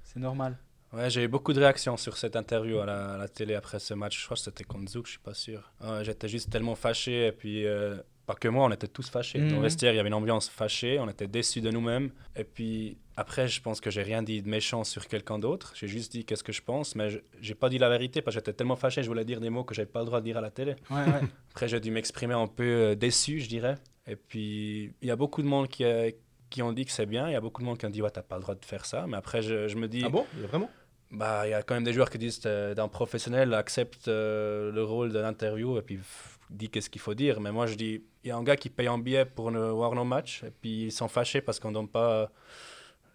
C'est 0.03 0.19
normal. 0.19 0.57
Ouais, 0.93 1.09
j'ai 1.09 1.23
eu 1.25 1.27
beaucoup 1.27 1.51
de 1.51 1.59
réactions 1.59 1.97
sur 1.97 2.15
cette 2.17 2.37
interview 2.37 2.79
à 2.79 2.85
la, 2.85 3.13
à 3.15 3.17
la 3.17 3.27
télé 3.27 3.55
après 3.55 3.77
ce 3.79 3.93
match. 3.93 4.17
Je 4.19 4.23
crois 4.25 4.37
que 4.37 4.41
c'était 4.43 4.63
contre 4.63 4.89
Zouk, 4.89 5.05
je 5.05 5.11
suis 5.11 5.19
pas 5.19 5.33
sûr. 5.33 5.69
Ouais, 5.81 6.03
J'étais 6.05 6.29
juste 6.29 6.49
tellement 6.49 6.75
fâché 6.75 7.27
et 7.27 7.31
puis 7.33 7.67
euh, 7.67 7.97
pas 8.27 8.35
que 8.35 8.47
moi, 8.49 8.65
on 8.65 8.71
était 8.71 8.87
tous 8.87 9.09
fâchés. 9.09 9.39
Dans 9.39 9.45
Mhm. 9.45 9.55
le 9.55 9.61
vestiaire, 9.63 9.93
il 9.93 9.95
y 9.95 9.99
avait 9.99 10.09
une 10.09 10.13
ambiance 10.13 10.49
fâchée, 10.49 10.99
on 10.99 11.09
était 11.09 11.27
déçus 11.27 11.61
de 11.61 11.71
nous-mêmes. 11.71 12.11
Et 12.35 12.43
puis 12.43 12.97
après, 13.15 13.47
je 13.47 13.61
pense 13.61 13.79
que 13.81 13.89
j'ai 13.89 14.03
rien 14.03 14.21
dit 14.21 14.41
de 14.43 14.49
méchant 14.49 14.83
sur 14.83 15.07
quelqu'un 15.07 15.39
d'autre. 15.39 15.71
J'ai 15.75 15.87
juste 15.87 16.11
dit 16.11 16.25
qu'est-ce 16.25 16.43
que 16.43 16.51
je 16.51 16.61
pense, 16.61 16.93
mais 16.95 17.09
je- 17.09 17.19
j'ai 17.41 17.55
pas 17.55 17.69
dit 17.69 17.77
la 17.79 17.89
vérité 17.89 18.21
parce 18.21 18.35
que 18.35 18.41
j'étais 18.41 18.53
tellement 18.53 18.75
fâché, 18.75 19.01
je 19.01 19.07
voulais 19.07 19.25
dire 19.25 19.39
des 19.39 19.49
mots 19.49 19.63
que 19.63 19.73
j'avais 19.73 19.87
pas 19.89 20.01
le 20.01 20.05
droit 20.05 20.19
de 20.19 20.25
dire 20.25 20.37
à 20.37 20.41
la 20.41 20.51
télé. 20.51 20.75
Ouais, 20.91 20.97
ouais. 21.05 21.21
Après, 21.51 21.67
j'ai 21.67 21.79
dû 21.79 21.89
m'exprimer 21.89 22.33
un 22.35 22.47
peu 22.47 22.63
euh, 22.65 22.95
déçu, 22.95 23.39
je 23.39 23.47
dirais. 23.49 23.75
Et 24.05 24.15
puis, 24.15 24.93
il 25.01 25.07
y 25.07 25.11
a 25.11 25.15
beaucoup 25.15 25.41
de 25.41 25.47
monde 25.47 25.67
qui, 25.69 25.83
a- 25.85 26.11
qui 26.49 26.61
ont 26.61 26.73
dit 26.73 26.85
que 26.85 26.91
c'est 26.91 27.05
bien. 27.05 27.27
Il 27.29 27.33
y 27.33 27.35
a 27.35 27.41
beaucoup 27.41 27.61
de 27.61 27.65
monde 27.67 27.77
qui 27.77 27.85
ont 27.85 27.89
dit, 27.89 28.01
ouais, 28.01 28.11
t'as 28.11 28.21
pas 28.21 28.35
le 28.35 28.41
droit 28.41 28.55
de 28.55 28.63
faire 28.65 28.85
ça. 28.85 29.05
Mais 29.07 29.17
après, 29.17 29.41
je, 29.41 29.67
je 29.69 29.75
me 29.77 29.87
dis, 29.87 30.03
Ah 30.05 30.09
bon? 30.09 30.25
Vraiment? 30.49 30.69
Bah, 31.11 31.47
il 31.47 31.51
y 31.51 31.53
a 31.53 31.63
quand 31.63 31.73
même 31.75 31.83
des 31.83 31.93
joueurs 31.93 32.09
qui 32.09 32.17
disent 32.17 32.41
euh, 32.45 32.73
d'un 32.73 32.87
professionnel 32.87 33.53
accepte 33.53 34.07
euh, 34.07 34.71
le 34.71 34.83
rôle 34.83 35.11
de 35.13 35.19
l'interview 35.19 35.77
et 35.77 35.81
puis 35.81 35.97
pff, 35.97 36.39
dit 36.49 36.69
qu'est-ce 36.69 36.89
qu'il 36.89 37.01
faut 37.01 37.13
dire. 37.13 37.39
Mais 37.39 37.51
moi, 37.51 37.65
je 37.67 37.75
dis, 37.75 38.03
il 38.23 38.27
y 38.27 38.31
a 38.31 38.35
un 38.37 38.43
gars 38.43 38.55
qui 38.57 38.69
paye 38.69 38.87
un 38.87 38.97
billet 38.99 39.25
pour 39.25 39.51
ne 39.51 39.59
voir 39.69 39.93
nos 39.95 40.03
matchs 40.05 40.43
et 40.43 40.51
puis 40.51 40.85
ils 40.85 40.91
sont 40.91 41.07
fâchés 41.07 41.41
parce 41.41 41.59
qu'on 41.59 41.71
donne 41.71 41.87
pas, 41.87 42.29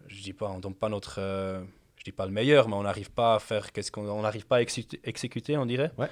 je 0.07 0.21
dis 0.21 0.33
pas, 0.33 0.47
on 0.49 0.59
donne 0.59 0.75
pas 0.75 0.89
notre, 0.89 1.17
euh, 1.19 1.61
je 1.97 2.03
dis 2.03 2.11
pas 2.11 2.25
le 2.25 2.31
meilleur, 2.31 2.67
mais 2.67 2.75
on 2.75 2.83
n'arrive 2.83 3.11
pas 3.11 3.35
à 3.35 3.39
faire 3.39 3.71
qu'est-ce 3.71 3.91
qu'on, 3.91 4.07
on 4.09 4.21
n'arrive 4.23 4.45
pas 4.47 4.57
à 4.57 4.61
exécuter, 4.61 4.99
exécuter, 5.03 5.57
on 5.57 5.65
dirait. 5.65 5.91
Ouais. 5.97 6.09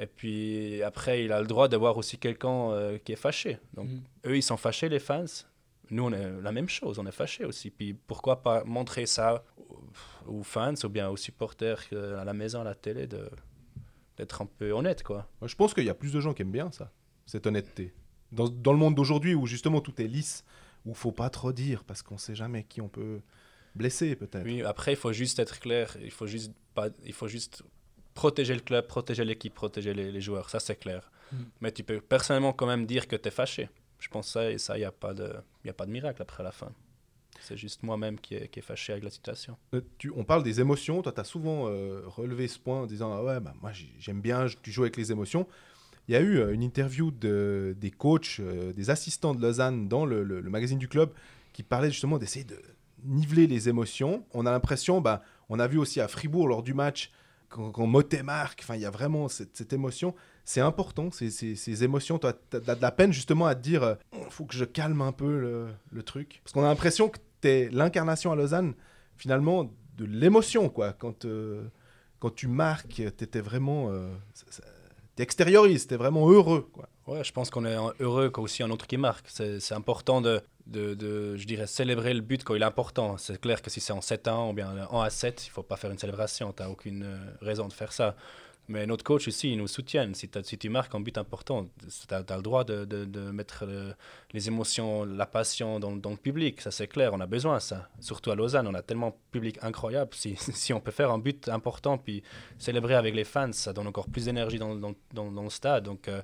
Et 0.00 0.06
puis 0.06 0.82
après, 0.82 1.24
il 1.24 1.32
a 1.32 1.40
le 1.40 1.46
droit 1.46 1.66
de 1.68 1.76
voir 1.76 1.96
aussi 1.96 2.18
quelqu'un 2.18 2.70
euh, 2.70 2.98
qui 2.98 3.12
est 3.12 3.16
fâché. 3.16 3.58
Donc 3.74 3.86
Mhm. 3.88 4.00
eux, 4.26 4.36
ils 4.36 4.42
sont 4.42 4.56
fâchés, 4.56 4.88
les 4.88 5.00
fans. 5.00 5.24
Nous, 5.90 6.02
on 6.04 6.12
est 6.12 6.40
la 6.42 6.52
même 6.52 6.68
chose, 6.68 6.98
on 6.98 7.06
est 7.06 7.12
fâchés 7.12 7.44
aussi. 7.44 7.70
Puis 7.70 7.94
pourquoi 7.94 8.42
pas 8.42 8.64
montrer 8.64 9.06
ça 9.06 9.44
aux- 10.26 10.42
fans 10.42 10.74
ou 10.84 10.88
bien 10.88 11.08
aux 11.08 11.16
supporters 11.16 11.82
euh, 11.92 12.20
à 12.20 12.24
la 12.24 12.32
maison, 12.34 12.60
à 12.60 12.64
la 12.64 12.74
télé, 12.74 13.06
d'être 13.06 14.42
un 14.42 14.46
peu 14.46 14.72
honnête, 14.72 15.02
quoi. 15.02 15.28
Moi, 15.40 15.48
Je 15.48 15.54
pense 15.56 15.74
qu'il 15.74 15.84
y 15.84 15.90
a 15.90 15.94
plus 15.94 16.12
de 16.12 16.20
gens 16.20 16.34
qui 16.34 16.42
aiment 16.42 16.52
bien 16.52 16.70
ça, 16.72 16.90
cette 17.26 17.46
honnêteté. 17.46 17.92
Dans, 18.32 18.48
dans 18.48 18.72
le 18.72 18.78
monde 18.78 18.94
d'aujourd'hui 18.94 19.34
où 19.34 19.46
justement 19.46 19.80
tout 19.80 20.00
est 20.02 20.06
lisse, 20.06 20.44
où 20.84 20.92
faut 20.94 21.12
pas 21.12 21.30
trop 21.30 21.52
dire 21.52 21.84
parce 21.84 22.02
qu'on 22.02 22.18
sait 22.18 22.34
jamais 22.34 22.64
qui 22.64 22.80
on 22.80 22.88
peut 22.88 23.20
blesser 23.74 24.16
peut-être. 24.16 24.44
Oui, 24.44 24.62
après, 24.62 24.92
il 24.92 24.96
faut 24.96 25.12
juste 25.12 25.38
être 25.38 25.58
clair. 25.60 25.96
Il 26.02 26.10
faut 26.10 26.26
juste, 26.26 26.52
pas, 26.74 26.88
il 27.04 27.12
faut 27.12 27.28
juste 27.28 27.62
protéger 28.14 28.54
le 28.54 28.60
club, 28.60 28.86
protéger 28.86 29.24
l'équipe, 29.24 29.54
protéger 29.54 29.94
les, 29.94 30.10
les 30.12 30.20
joueurs. 30.20 30.50
Ça, 30.50 30.60
c'est 30.60 30.76
clair. 30.76 31.10
Mhm. 31.32 31.46
Mais 31.60 31.72
tu 31.72 31.84
peux 31.84 32.00
personnellement 32.00 32.52
quand 32.52 32.66
même 32.66 32.84
dire 32.86 33.06
que 33.08 33.16
tu 33.16 33.28
es 33.28 33.30
fâché. 33.30 33.68
Je 33.98 34.08
pense 34.08 34.28
ça, 34.28 34.50
et 34.50 34.58
ça, 34.58 34.76
il 34.76 34.80
n'y 34.80 34.86
a, 34.86 34.92
pas 34.92 35.14
de- 35.14 35.34
a 35.66 35.72
pas 35.72 35.86
de 35.86 35.90
miracle 35.90 36.22
après 36.22 36.42
la 36.42 36.52
fin. 36.52 36.70
C'est 37.40 37.56
juste 37.56 37.82
moi-même 37.82 38.18
qui 38.18 38.34
est, 38.34 38.60
fâché 38.60 38.92
avec 38.92 39.04
la 39.04 39.10
situation. 39.10 39.56
Euh, 39.74 39.80
on 40.16 40.24
parle 40.24 40.42
des 40.42 40.60
émotions. 40.60 41.02
Toi, 41.02 41.12
tu 41.12 41.20
as 41.20 41.24
souvent 41.24 41.68
euh, 41.68 42.02
relevé 42.06 42.48
ce 42.48 42.58
point 42.58 42.82
en 42.82 42.86
disant 42.86 43.12
Ah 43.12 43.22
ouais, 43.22 43.40
bah, 43.40 43.54
moi 43.62 43.72
j'ai- 43.72 43.92
j'aime 43.98 44.20
bien, 44.20 44.46
tu 44.62 44.72
joues 44.72 44.82
avec 44.82 44.96
les 44.96 45.12
émotions. 45.12 45.46
Il 46.08 46.14
y 46.14 46.16
a 46.16 46.20
eu 46.20 46.38
euh, 46.38 46.52
une 46.52 46.62
interview 46.62 47.10
de, 47.10 47.76
des 47.78 47.90
coachs, 47.90 48.40
des 48.40 48.90
assistants 48.90 49.34
de 49.34 49.42
Lausanne 49.42 49.88
dans 49.88 50.04
le, 50.04 50.24
magazine 50.42 50.78
du 50.78 50.88
club 50.88 51.10
qui 51.52 51.62
parlait 51.62 51.90
justement 51.90 52.18
d'essayer 52.18 52.44
de 52.44 52.60
niveler 53.04 53.46
les 53.46 53.68
émotions. 53.68 54.24
On 54.32 54.46
a 54.46 54.50
l'impression, 54.50 55.00
bah, 55.00 55.22
on 55.48 55.58
a 55.60 55.66
vu 55.68 55.78
aussi 55.78 56.00
à 56.00 56.08
Fribourg 56.08 56.48
lors 56.48 56.62
du 56.62 56.74
match, 56.74 57.10
quand, 57.48 57.70
quand 57.70 57.86
Motet 57.86 58.22
marque, 58.22 58.64
il 58.74 58.80
y 58.80 58.84
a 58.84 58.90
vraiment 58.90 59.28
cette 59.28 59.72
émotion. 59.72 60.14
C'est 60.48 60.62
important, 60.62 61.10
ces, 61.10 61.28
ces- 61.30 61.84
émotions. 61.84 62.18
Tu 62.18 62.26
as, 62.26 62.32
de 62.32 62.80
la 62.80 62.90
peine 62.90 63.12
justement 63.12 63.44
à 63.44 63.54
te 63.54 63.60
dire 63.60 63.98
il 64.14 64.30
faut 64.30 64.46
que 64.46 64.54
je 64.54 64.64
calme 64.64 65.02
un 65.02 65.12
peu 65.12 65.38
le, 65.38 65.68
le 65.90 66.02
truc. 66.02 66.40
Parce 66.42 66.54
qu'on 66.54 66.64
a 66.64 66.68
l'impression 66.68 67.10
que 67.10 67.18
tu 67.42 67.48
es 67.48 67.68
l'incarnation 67.70 68.32
à 68.32 68.34
Lausanne, 68.34 68.72
finalement, 69.18 69.70
de 69.98 70.06
l'émotion. 70.06 70.70
Quand, 70.70 71.26
euh, 71.26 71.64
quand 72.18 72.34
tu 72.34 72.48
marques, 72.48 72.88
tu 72.88 73.04
étais 73.06 73.42
vraiment. 73.42 73.90
Euh, 73.92 74.08
tu 75.16 75.26
tu 75.26 75.94
vraiment 75.96 76.30
heureux. 76.30 76.66
quoi. 76.72 76.88
Ouais, 77.06 77.22
je 77.24 77.32
pense 77.32 77.50
qu'on 77.50 77.66
est 77.66 77.76
heureux 78.00 78.30
quand 78.30 78.40
aussi 78.40 78.62
un 78.62 78.70
autre 78.70 78.86
qui 78.86 78.96
marque. 78.96 79.26
C'est 79.28 79.74
important 79.74 80.22
de, 80.22 80.40
de, 80.66 80.94
de, 80.94 81.36
je 81.36 81.46
dirais, 81.46 81.66
célébrer 81.66 82.14
le 82.14 82.22
but 82.22 82.42
quand 82.42 82.54
il 82.54 82.62
est 82.62 82.64
important. 82.64 83.18
C'est 83.18 83.38
clair 83.38 83.60
que 83.60 83.68
si 83.68 83.80
c'est 83.80 83.92
en 83.92 84.00
7 84.00 84.28
1 84.28 84.48
ou 84.48 84.52
bien 84.54 84.86
en 84.90 85.02
1 85.02 85.04
à 85.04 85.10
7, 85.10 85.46
il 85.46 85.50
faut 85.50 85.62
pas 85.62 85.76
faire 85.76 85.90
une 85.90 85.98
célébration. 85.98 86.54
Tu 86.54 86.62
n'as 86.62 86.70
aucune 86.70 87.02
euh, 87.02 87.18
raison 87.42 87.68
de 87.68 87.72
faire 87.74 87.92
ça. 87.92 88.16
Mais 88.70 88.86
notre 88.86 89.02
coach 89.02 89.26
aussi, 89.28 89.52
il 89.52 89.56
nous 89.56 89.66
soutient. 89.66 90.12
Si, 90.12 90.28
si 90.42 90.58
tu 90.58 90.68
marques 90.68 90.94
un 90.94 91.00
but 91.00 91.16
important, 91.16 91.66
tu 91.80 92.14
as, 92.14 92.36
le 92.36 92.42
droit 92.42 92.64
de, 92.64 92.84
de, 92.84 93.06
de 93.06 93.30
mettre 93.30 93.64
le- 93.64 93.94
les 94.32 94.48
émotions, 94.48 95.04
la 95.06 95.24
passion 95.24 95.80
dans, 95.80 95.96
dans 95.96 96.10
le 96.10 96.18
public. 96.18 96.60
Ça, 96.60 96.70
c'est 96.70 96.86
clair, 96.86 97.14
on 97.14 97.20
a 97.20 97.26
besoin 97.26 97.56
de 97.56 97.62
ça. 97.62 97.88
Surtout 97.98 98.30
à 98.30 98.34
Lausanne, 98.34 98.66
on 98.66 98.74
a 98.74 98.82
tellement 98.82 99.08
de 99.10 99.14
public 99.32 99.58
incroyable. 99.62 100.10
Si, 100.14 100.36
si 100.38 100.74
on 100.74 100.80
peut 100.80 100.90
faire 100.90 101.10
un 101.10 101.18
but 101.18 101.48
important 101.48 101.96
puis 101.96 102.22
célébrer 102.58 102.94
avec 102.94 103.14
les 103.14 103.24
fans, 103.24 103.52
ça 103.52 103.72
donne 103.72 103.86
encore 103.86 104.06
plus 104.08 104.26
d'énergie 104.26 104.58
dans, 104.58 104.74
dans, 104.74 104.94
dans, 105.14 105.32
dans 105.32 105.44
le 105.44 105.50
stade. 105.50 105.84
Donc, 105.84 106.06
euh, 106.08 106.20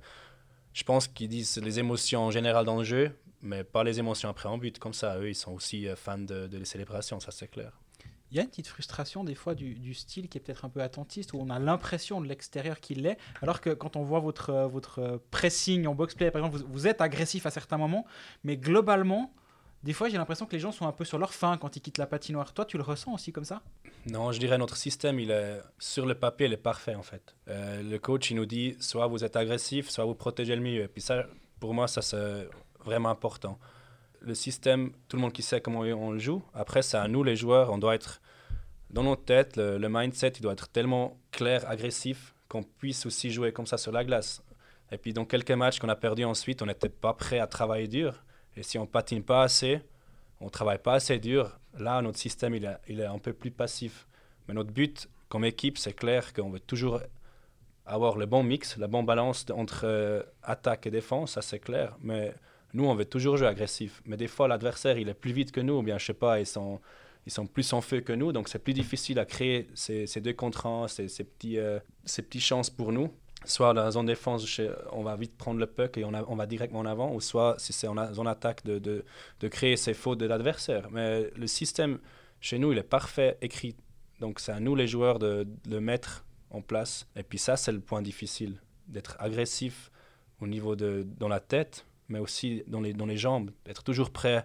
je 0.75 0.85
pense 0.85 1.09
qu'ils 1.09 1.29
disent 1.29 1.57
les 1.63 1.79
émotions 1.79 2.25
en 2.27 2.31
général 2.31 2.67
dans 2.67 2.77
le 2.77 2.85
jeu, 2.85 3.13
mais 3.41 3.65
pas 3.65 3.85
les 3.85 3.99
émotions 3.99 4.29
après 4.29 4.51
en 4.51 4.59
but. 4.59 4.79
Comme 4.79 4.93
ça, 4.93 5.19
eux, 5.19 5.31
ils 5.31 5.35
sont 5.35 5.53
aussi 5.53 5.89
euh, 5.89 5.97
fans 5.97 6.19
de, 6.19 6.47
de 6.47 6.59
les 6.59 6.65
célébrations, 6.67 7.21
ça 7.21 7.31
c'est 7.31 7.49
clair. 7.49 7.73
Il 8.35 8.39
y 8.39 8.41
a 8.41 8.43
une 8.43 8.51
petite 8.51 8.67
frustration 8.67 9.23
des 9.23 9.37
fois 9.37 9.55
du, 9.55 9.95
style 9.95 10.29
qui 10.29 10.39
est 10.39 10.41
peut-être 10.41 10.65
un 10.65 10.69
peu 10.69 10.83
attentiste, 10.83 11.35
où 11.35 11.39
on 11.39 11.51
a 11.51 11.61
l'impression 11.61 12.21
de 12.21 12.27
l'extérieur 12.27 12.81
qu'il 12.81 13.03
l'est, 13.03 13.17
alors 13.43 13.61
que 13.61 13.71
quand 13.71 13.95
on 13.95 14.03
voit 14.03 14.19
votre, 14.19 14.51
euh, 14.51 14.67
votre 14.67 14.99
euh, 14.99 15.19
pressing 15.31 15.87
en 15.87 15.95
box-play, 15.95 16.33
par 16.33 16.45
exemple, 16.45 16.65
vous, 16.69 16.89
êtes 16.89 17.01
agressif 17.01 17.47
à 17.47 17.51
certains 17.51 17.79
moments, 17.79 18.05
mais 18.43 18.57
globalement, 18.57 19.33
des 19.85 19.93
fois 19.93 20.09
j'ai 20.09 20.17
l'impression 20.17 20.47
que 20.47 20.53
les 20.53 20.59
gens 20.59 20.73
sont 20.73 20.89
un 20.89 20.91
peu 20.91 21.05
sur 21.05 21.17
leur 21.17 21.33
faim 21.33 21.59
quand 21.61 21.77
ils 21.77 21.81
quittent 21.81 21.99
la 21.99 22.09
patinoire. 22.09 22.53
Toi, 22.55 22.65
tu 22.65 22.77
le 22.77 22.83
ressens 22.83 23.15
aussi 23.15 23.31
comme 23.31 23.45
ça? 23.45 23.63
Non, 24.07 24.33
je 24.33 24.41
dirais 24.41 24.59
notre 24.59 24.77
système, 24.77 25.21
il 25.21 25.31
est 25.31 25.61
sur 25.79 26.05
le 26.05 26.17
papier, 26.17 26.47
il 26.47 26.53
est 26.53 26.57
parfait 26.57 26.97
en 26.97 27.05
fait. 27.05 27.37
Euh, 27.47 27.85
le 27.85 27.99
coach, 28.01 28.33
il 28.33 28.37
nous 28.37 28.47
dit 28.47 28.75
soit 28.81 29.07
vous 29.07 29.23
êtes 29.23 29.37
agressif, 29.37 29.91
soit 29.91 30.07
vous 30.07 30.17
protégez 30.17 30.57
le 30.57 30.63
milieu. 30.63 30.83
Et 30.83 30.89
puis 30.89 31.03
ça, 31.03 31.25
pour 31.61 31.73
moi, 31.73 31.87
ça 31.87 32.03
c'est 32.03 32.49
vraiment 32.85 33.11
important. 33.11 33.61
Le 34.19 34.35
système, 34.35 34.91
tout 35.07 35.19
le 35.19 35.23
monde 35.23 35.33
qui 35.33 35.43
sait 35.43 35.61
comment 35.61 35.81
on 35.81 36.11
le 36.11 36.19
joue. 36.19 36.43
Après, 36.53 36.83
c'est 36.83 36.97
à 36.97 37.07
nous 37.07 37.23
les 37.23 37.37
joueurs, 37.37 37.71
on 37.71 37.79
doit 37.79 37.95
être 37.95 38.21
dans 38.95 39.03
notre 39.03 39.25
tête, 39.25 39.57
le, 39.57 39.89
mindset, 39.89 40.35
il 40.37 40.43
doit 40.43 40.53
être 40.53 40.69
tellement 40.69 41.19
clair, 41.33 41.69
agressif, 41.69 42.33
qu'on 42.49 42.63
puisse 42.63 43.07
aussi 43.07 43.33
jouer 43.33 43.53
comme 43.53 43.67
ça 43.67 43.77
sur 43.77 43.91
la 43.91 44.05
glace. 44.05 44.41
Et 44.93 44.99
puis 44.99 45.13
dans 45.13 45.25
quelques 45.25 45.51
matchs 45.51 45.81
qu'on 45.81 45.89
a 45.89 45.97
perdus 45.97 46.25
ensuite, 46.25 46.63
on 46.63 46.67
n'était 46.67 46.89
pas 46.89 47.13
prêt 47.13 47.41
à 47.41 47.49
travailler 47.49 47.89
dur. 47.89 48.23
Et 48.57 48.63
si 48.63 48.79
on 48.79 48.87
patine 48.87 49.25
pas 49.25 49.43
assez, 49.43 49.81
on 50.41 50.49
travaille 50.49 50.79
pas 50.79 50.95
assez 50.95 51.19
dur, 51.19 51.59
là, 51.77 52.01
notre 52.03 52.19
système, 52.19 52.55
il 52.55 52.65
est, 52.65 52.77
il 52.89 53.01
est 53.01 53.07
un 53.07 53.19
peu 53.19 53.33
plus 53.33 53.51
passif. 53.51 54.07
Mais 54.47 54.55
notre 54.55 54.71
but, 54.71 55.09
comme 55.29 55.45
équipe, 55.45 55.77
c'est 55.77 55.95
clair 55.95 56.33
qu'on 56.33 56.51
veut 56.51 56.61
toujours 56.61 57.01
avoir 57.87 58.17
le 58.17 58.27
bon 58.27 58.45
mix, 58.45 58.77
la 58.77 58.87
bonne 58.87 59.05
balance 59.05 59.45
entre 59.53 59.81
euh, 59.85 60.23
attaque 60.45 60.87
et 60.87 60.93
défense, 60.93 61.33
ça 61.33 61.43
c'est 61.43 61.59
clair. 61.59 61.97
Mais 62.01 62.33
nous, 62.75 62.85
on 62.85 62.95
veut 62.95 63.07
toujours 63.07 63.37
jouer 63.39 63.49
agressif. 63.49 64.03
Mais 64.07 64.17
des 64.17 64.29
fois, 64.29 64.47
l'adversaire, 64.47 64.99
il 64.99 65.09
est 65.09 65.15
plus 65.15 65.33
vite 65.33 65.51
que 65.51 65.61
nous, 65.61 65.75
ou 65.75 65.83
bien, 65.83 65.99
je 65.99 66.07
sais 66.07 66.15
pas, 66.15 66.39
ils 66.39 66.47
sont, 66.47 66.81
ils 67.27 67.33
sont 67.33 67.47
plus 67.47 67.73
en 67.73 67.81
feu 67.81 68.01
que 68.01 68.13
nous. 68.13 68.33
Donc, 68.33 68.49
c'est 68.49 68.59
plus 68.59 68.75
difficile 68.75 69.19
à 69.19 69.25
créer 69.25 69.69
ces, 69.75 70.07
deux 70.21 70.33
contre 70.33 70.67
un, 70.67 70.89
ces, 70.89 71.09
ces, 71.09 71.25
petits, 71.25 71.59
euh, 71.59 71.79
ces 72.05 72.23
petites 72.23 72.43
chances 72.43 72.71
pour 72.71 72.93
nous. 72.93 73.11
Soit 73.47 73.75
dans 73.75 73.83
la 73.83 73.91
zone 73.91 74.07
défense, 74.07 74.61
on 74.93 75.03
va 75.03 75.17
vite 75.17 75.37
prendre 75.37 75.61
le 75.61 75.67
puck 75.67 75.99
et 75.99 76.05
on, 76.05 76.37
va 76.37 76.47
directement 76.47 76.81
en 76.81 76.87
avant, 76.87 77.15
ou 77.15 77.21
soit 77.21 77.57
si 77.59 77.75
c'est 77.75 77.87
en 77.87 78.13
zone 78.15 78.27
attaque, 78.27 78.65
de, 78.65 79.05
créer 79.51 79.77
ces 79.77 79.93
fautes 79.93 80.19
de 80.19 80.27
l'adversaire. 80.27 80.91
Mais 80.91 81.31
le 81.37 81.47
système, 81.47 81.99
chez 82.41 82.59
nous, 82.59 82.73
il 82.73 82.79
est 82.79 82.83
parfait 82.83 83.37
écrit. 83.43 83.77
Donc, 84.21 84.41
c'est 84.41 84.53
à 84.53 84.61
nous, 84.61 84.75
les 84.75 84.87
joueurs, 84.87 85.19
de, 85.19 85.47
le 85.69 85.81
mettre 85.81 86.25
en 86.51 86.63
place. 86.63 87.07
Et 87.17 87.23
puis 87.23 87.39
ça, 87.39 87.57
c'est 87.57 87.73
le 87.73 87.81
point 87.81 88.01
difficile, 88.01 88.61
d'être 88.89 89.17
agressif 89.19 89.91
au 90.41 90.47
niveau 90.47 90.75
de 90.75 91.07
dans 91.19 91.29
la 91.29 91.41
tête, 91.41 91.87
mais 92.09 92.19
aussi 92.19 92.63
dans 92.67 92.81
les, 92.81 92.93
dans 92.93 93.07
les 93.07 93.17
jambes, 93.17 93.51
d'être 93.67 93.83
toujours 93.83 94.11
prêt 94.11 94.45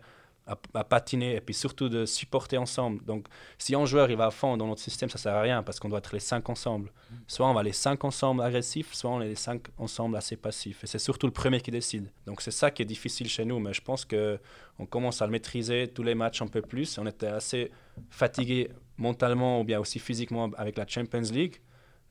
à, 0.49 0.57
à 0.73 0.83
patiner 0.83 1.35
et 1.35 1.41
puis 1.41 1.53
surtout 1.53 1.89
de 1.89 2.05
supporter 2.05 2.57
ensemble. 2.57 3.03
Donc 3.05 3.27
si 3.57 3.75
un 3.75 3.85
joueur 3.85 4.09
il 4.09 4.17
va 4.17 4.25
à 4.25 4.31
fond 4.31 4.57
dans 4.57 4.67
notre 4.67 4.81
système, 4.81 5.09
ça 5.09 5.17
sert 5.17 5.35
à 5.35 5.41
rien 5.41 5.63
parce 5.63 5.79
qu'on 5.79 5.89
doit 5.89 5.99
être 5.99 6.13
les 6.13 6.19
cinq 6.19 6.49
ensemble. 6.49 6.91
Soit 7.27 7.47
on 7.47 7.53
va 7.53 7.63
les 7.63 7.71
cinq 7.71 8.03
ensemble 8.03 8.41
agressifs, 8.41 8.93
soit 8.93 9.11
on 9.11 9.21
est 9.21 9.29
les 9.29 9.35
cinq 9.35 9.67
ensemble 9.77 10.17
assez 10.17 10.35
passifs. 10.35 10.83
Et 10.83 10.87
c'est 10.87 10.99
surtout 10.99 11.27
le 11.27 11.33
premier 11.33 11.61
qui 11.61 11.71
décide. 11.71 12.11
Donc 12.25 12.41
c'est 12.41 12.51
ça 12.51 12.71
qui 12.71 12.81
est 12.81 12.85
difficile 12.85 13.29
chez 13.29 13.45
nous, 13.45 13.59
mais 13.59 13.73
je 13.73 13.81
pense 13.81 14.05
que 14.05 14.39
on 14.77 14.85
commence 14.85 15.21
à 15.21 15.25
le 15.25 15.31
maîtriser 15.31 15.87
tous 15.87 16.03
les 16.03 16.15
matchs 16.15 16.41
un 16.41 16.47
peu 16.47 16.61
plus. 16.61 16.97
On 16.97 17.05
était 17.05 17.27
assez 17.27 17.71
fatigué 18.09 18.69
mentalement 18.97 19.61
ou 19.61 19.63
bien 19.63 19.79
aussi 19.79 19.99
physiquement 19.99 20.49
avec 20.57 20.77
la 20.77 20.87
Champions 20.87 21.31
League. 21.31 21.57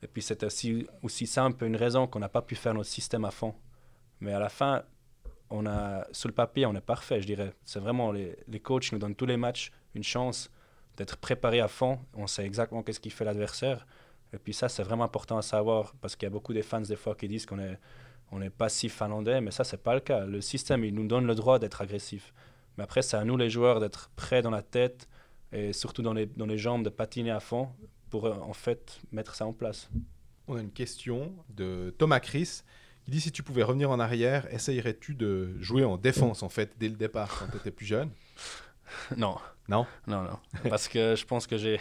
Et 0.01 0.07
puis 0.07 0.21
c'était 0.21 0.45
aussi, 0.45 0.87
aussi 1.01 1.27
ça 1.27 1.43
un 1.43 1.51
peu 1.51 1.65
une 1.65 1.75
raison 1.75 2.07
qu'on 2.07 2.19
n'a 2.19 2.29
pas 2.29 2.41
pu 2.41 2.55
faire 2.55 2.73
notre 2.73 2.89
système 2.89 3.25
à 3.25 3.31
fond. 3.31 3.53
Mais 4.21 4.33
à 4.33 4.39
la 4.39 4.49
fin, 4.49 4.83
on 5.49 5.65
a, 5.65 6.07
sur 6.11 6.29
le 6.29 6.33
papier, 6.33 6.65
on 6.65 6.75
est 6.75 6.81
parfait, 6.81 7.21
je 7.21 7.27
dirais. 7.27 7.53
C'est 7.65 7.79
vraiment, 7.79 8.11
les, 8.11 8.37
les 8.47 8.59
coachs 8.59 8.91
nous 8.91 8.99
donnent 8.99 9.15
tous 9.15 9.25
les 9.25 9.37
matchs 9.37 9.71
une 9.95 10.03
chance 10.03 10.51
d'être 10.97 11.17
préparés 11.17 11.61
à 11.61 11.67
fond. 11.67 11.99
On 12.13 12.27
sait 12.27 12.45
exactement 12.45 12.83
qu'est-ce 12.83 12.99
qui 12.99 13.09
fait 13.09 13.25
l'adversaire. 13.25 13.87
Et 14.33 14.37
puis 14.37 14.53
ça, 14.53 14.69
c'est 14.69 14.83
vraiment 14.83 15.05
important 15.05 15.37
à 15.37 15.41
savoir 15.41 15.95
parce 16.01 16.15
qu'il 16.15 16.25
y 16.25 16.27
a 16.27 16.29
beaucoup 16.29 16.53
de 16.53 16.61
fans 16.61 16.81
des 16.81 16.95
fois 16.95 17.15
qui 17.15 17.27
disent 17.27 17.45
qu'on 17.45 17.59
est, 17.59 17.79
on 18.31 18.41
est 18.41 18.49
passif 18.49 18.95
finlandais, 18.97 19.41
mais 19.41 19.51
ça, 19.51 19.63
c'est 19.63 19.81
pas 19.81 19.95
le 19.95 20.01
cas. 20.01 20.25
Le 20.25 20.41
système, 20.41 20.83
il 20.83 20.93
nous 20.93 21.07
donne 21.07 21.25
le 21.25 21.35
droit 21.35 21.57
d'être 21.57 21.81
agressif. 21.81 22.33
Mais 22.77 22.83
après, 22.83 23.01
c'est 23.01 23.17
à 23.17 23.23
nous 23.23 23.37
les 23.37 23.49
joueurs 23.49 23.79
d'être 23.79 24.11
prêts 24.15 24.41
dans 24.41 24.51
la 24.51 24.61
tête 24.61 25.07
et 25.51 25.73
surtout 25.73 26.03
dans 26.03 26.13
les, 26.13 26.27
dans 26.27 26.45
les 26.45 26.57
jambes 26.57 26.83
de 26.83 26.89
patiner 26.89 27.31
à 27.31 27.39
fond 27.39 27.69
pour 28.09 28.25
en 28.25 28.53
fait 28.53 28.99
mettre 29.11 29.35
ça 29.35 29.45
en 29.45 29.53
place. 29.53 29.89
On 30.47 30.57
a 30.57 30.61
une 30.61 30.71
question 30.71 31.33
de 31.49 31.93
Thomas 31.97 32.19
Chris 32.19 32.61
qui 33.09 33.15
dit 33.15 33.21
si 33.21 33.31
tu 33.31 33.41
pouvais 33.43 33.63
revenir 33.63 33.89
en 33.89 33.99
arrière, 33.99 34.51
essayerais-tu 34.53 35.15
de 35.15 35.55
jouer 35.59 35.83
en 35.83 35.97
défense 35.97 36.43
en 36.43 36.49
fait 36.49 36.73
dès 36.77 36.89
le 36.89 36.95
départ 36.95 37.39
quand 37.39 37.47
tu 37.51 37.57
étais 37.57 37.71
plus 37.71 37.85
jeune? 37.85 38.09
Non. 39.17 39.37
Non? 39.67 39.85
Non, 40.07 40.23
non. 40.23 40.39
Parce 40.69 40.87
que 40.87 41.15
je 41.15 41.23
pense 41.25 41.45
que 41.45 41.57
j'ai. 41.57 41.79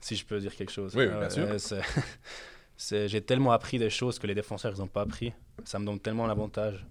Si 0.00 0.16
je 0.16 0.24
peux 0.26 0.40
dire 0.40 0.54
quelque 0.56 0.72
chose. 0.72 0.96
Oui, 0.96 1.04
oui, 1.06 1.16
bien 1.16 1.28
sûr. 1.28 1.46
c'est- 2.76 3.06
J'ai 3.08 3.20
tellement 3.20 3.52
appris 3.52 3.78
des 3.78 3.88
choses 3.90 4.18
que 4.18 4.26
les 4.26 4.34
défenseurs, 4.34 4.72
ils 4.74 4.80
n'ont 4.80 4.88
pas 4.88 5.02
appris. 5.02 5.32
Ça 5.64 5.78
me 5.78 5.86
donne 5.86 6.00
tellement 6.00 6.26
l'avantage. 6.26 6.84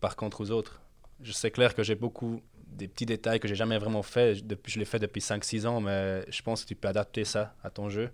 Par 0.00 0.16
contre, 0.16 0.40
aux 0.40 0.50
autres, 0.50 0.80
je 1.22 1.30
sais 1.32 1.52
clair 1.52 1.76
que 1.76 1.84
j'ai 1.84 1.94
beaucoup 1.94 2.42
des 2.66 2.88
petits 2.88 3.06
détails 3.06 3.38
que 3.38 3.46
j'ai 3.46 3.54
jamais 3.54 3.78
vraiment 3.78 4.02
fait. 4.02 4.44
Depuis, 4.44 4.72
je 4.72 4.78
l'ai 4.80 4.84
fait 4.84 4.98
depuis 4.98 5.20
5-6 5.20 5.66
ans, 5.66 5.80
mais 5.80 6.24
je 6.28 6.42
pense 6.42 6.62
que 6.64 6.68
tu 6.68 6.74
peux 6.74 6.88
adapter 6.88 7.24
ça 7.24 7.54
à 7.62 7.70
ton 7.70 7.88
jeu. 7.88 8.10